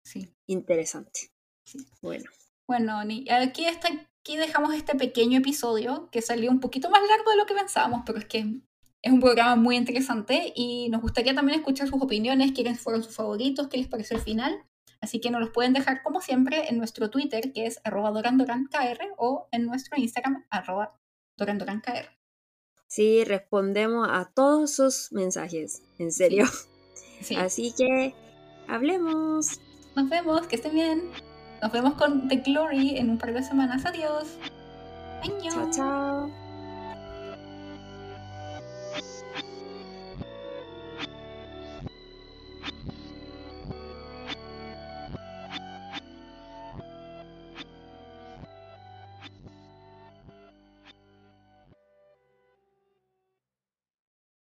Sí. 0.04 0.34
Interesante. 0.46 1.30
Bueno. 2.00 2.30
Bueno, 2.66 2.98
aquí, 3.30 3.66
está, 3.66 3.88
aquí 4.20 4.36
dejamos 4.36 4.74
este 4.74 4.94
pequeño 4.94 5.38
episodio 5.38 6.08
que 6.10 6.22
salió 6.22 6.50
un 6.50 6.60
poquito 6.60 6.88
más 6.90 7.02
largo 7.06 7.30
de 7.30 7.36
lo 7.36 7.46
que 7.46 7.54
pensábamos, 7.54 8.02
pero 8.06 8.18
es 8.18 8.24
que 8.24 8.60
es 9.04 9.12
un 9.12 9.20
programa 9.20 9.54
muy 9.54 9.76
interesante 9.76 10.50
y 10.56 10.88
nos 10.88 11.02
gustaría 11.02 11.34
también 11.34 11.58
escuchar 11.58 11.86
sus 11.86 12.00
opiniones, 12.00 12.52
quiénes 12.52 12.80
fueron 12.80 13.02
sus 13.02 13.14
favoritos, 13.14 13.68
qué 13.68 13.76
les 13.76 13.86
pareció 13.86 14.16
el 14.16 14.22
final. 14.22 14.64
Así 15.02 15.20
que 15.20 15.30
nos 15.30 15.42
los 15.42 15.50
pueden 15.50 15.74
dejar 15.74 16.02
como 16.02 16.22
siempre 16.22 16.70
en 16.70 16.78
nuestro 16.78 17.10
Twitter, 17.10 17.52
que 17.52 17.66
es 17.66 17.78
arroba 17.84 18.10
dorandorankr, 18.12 19.12
o 19.18 19.46
en 19.52 19.66
nuestro 19.66 19.98
Instagram, 19.98 20.46
arroba 20.48 20.98
dorandorankr. 21.36 22.08
Sí, 22.86 23.24
respondemos 23.24 24.08
a 24.10 24.32
todos 24.32 24.74
sus 24.74 25.12
mensajes, 25.12 25.82
en 25.98 26.10
serio. 26.10 26.46
Así 27.36 27.74
que 27.76 28.14
hablemos. 28.68 29.60
Nos 29.96 30.08
vemos, 30.08 30.46
que 30.46 30.56
estén 30.56 30.72
bien. 30.72 31.10
Nos 31.60 31.72
vemos 31.72 31.92
con 31.94 32.26
The 32.28 32.36
Glory 32.36 32.96
en 32.96 33.10
un 33.10 33.18
par 33.18 33.34
de 33.34 33.42
semanas. 33.42 33.84
Adiós. 33.84 34.38
Chao, 35.50 35.70
chao. 35.70 36.43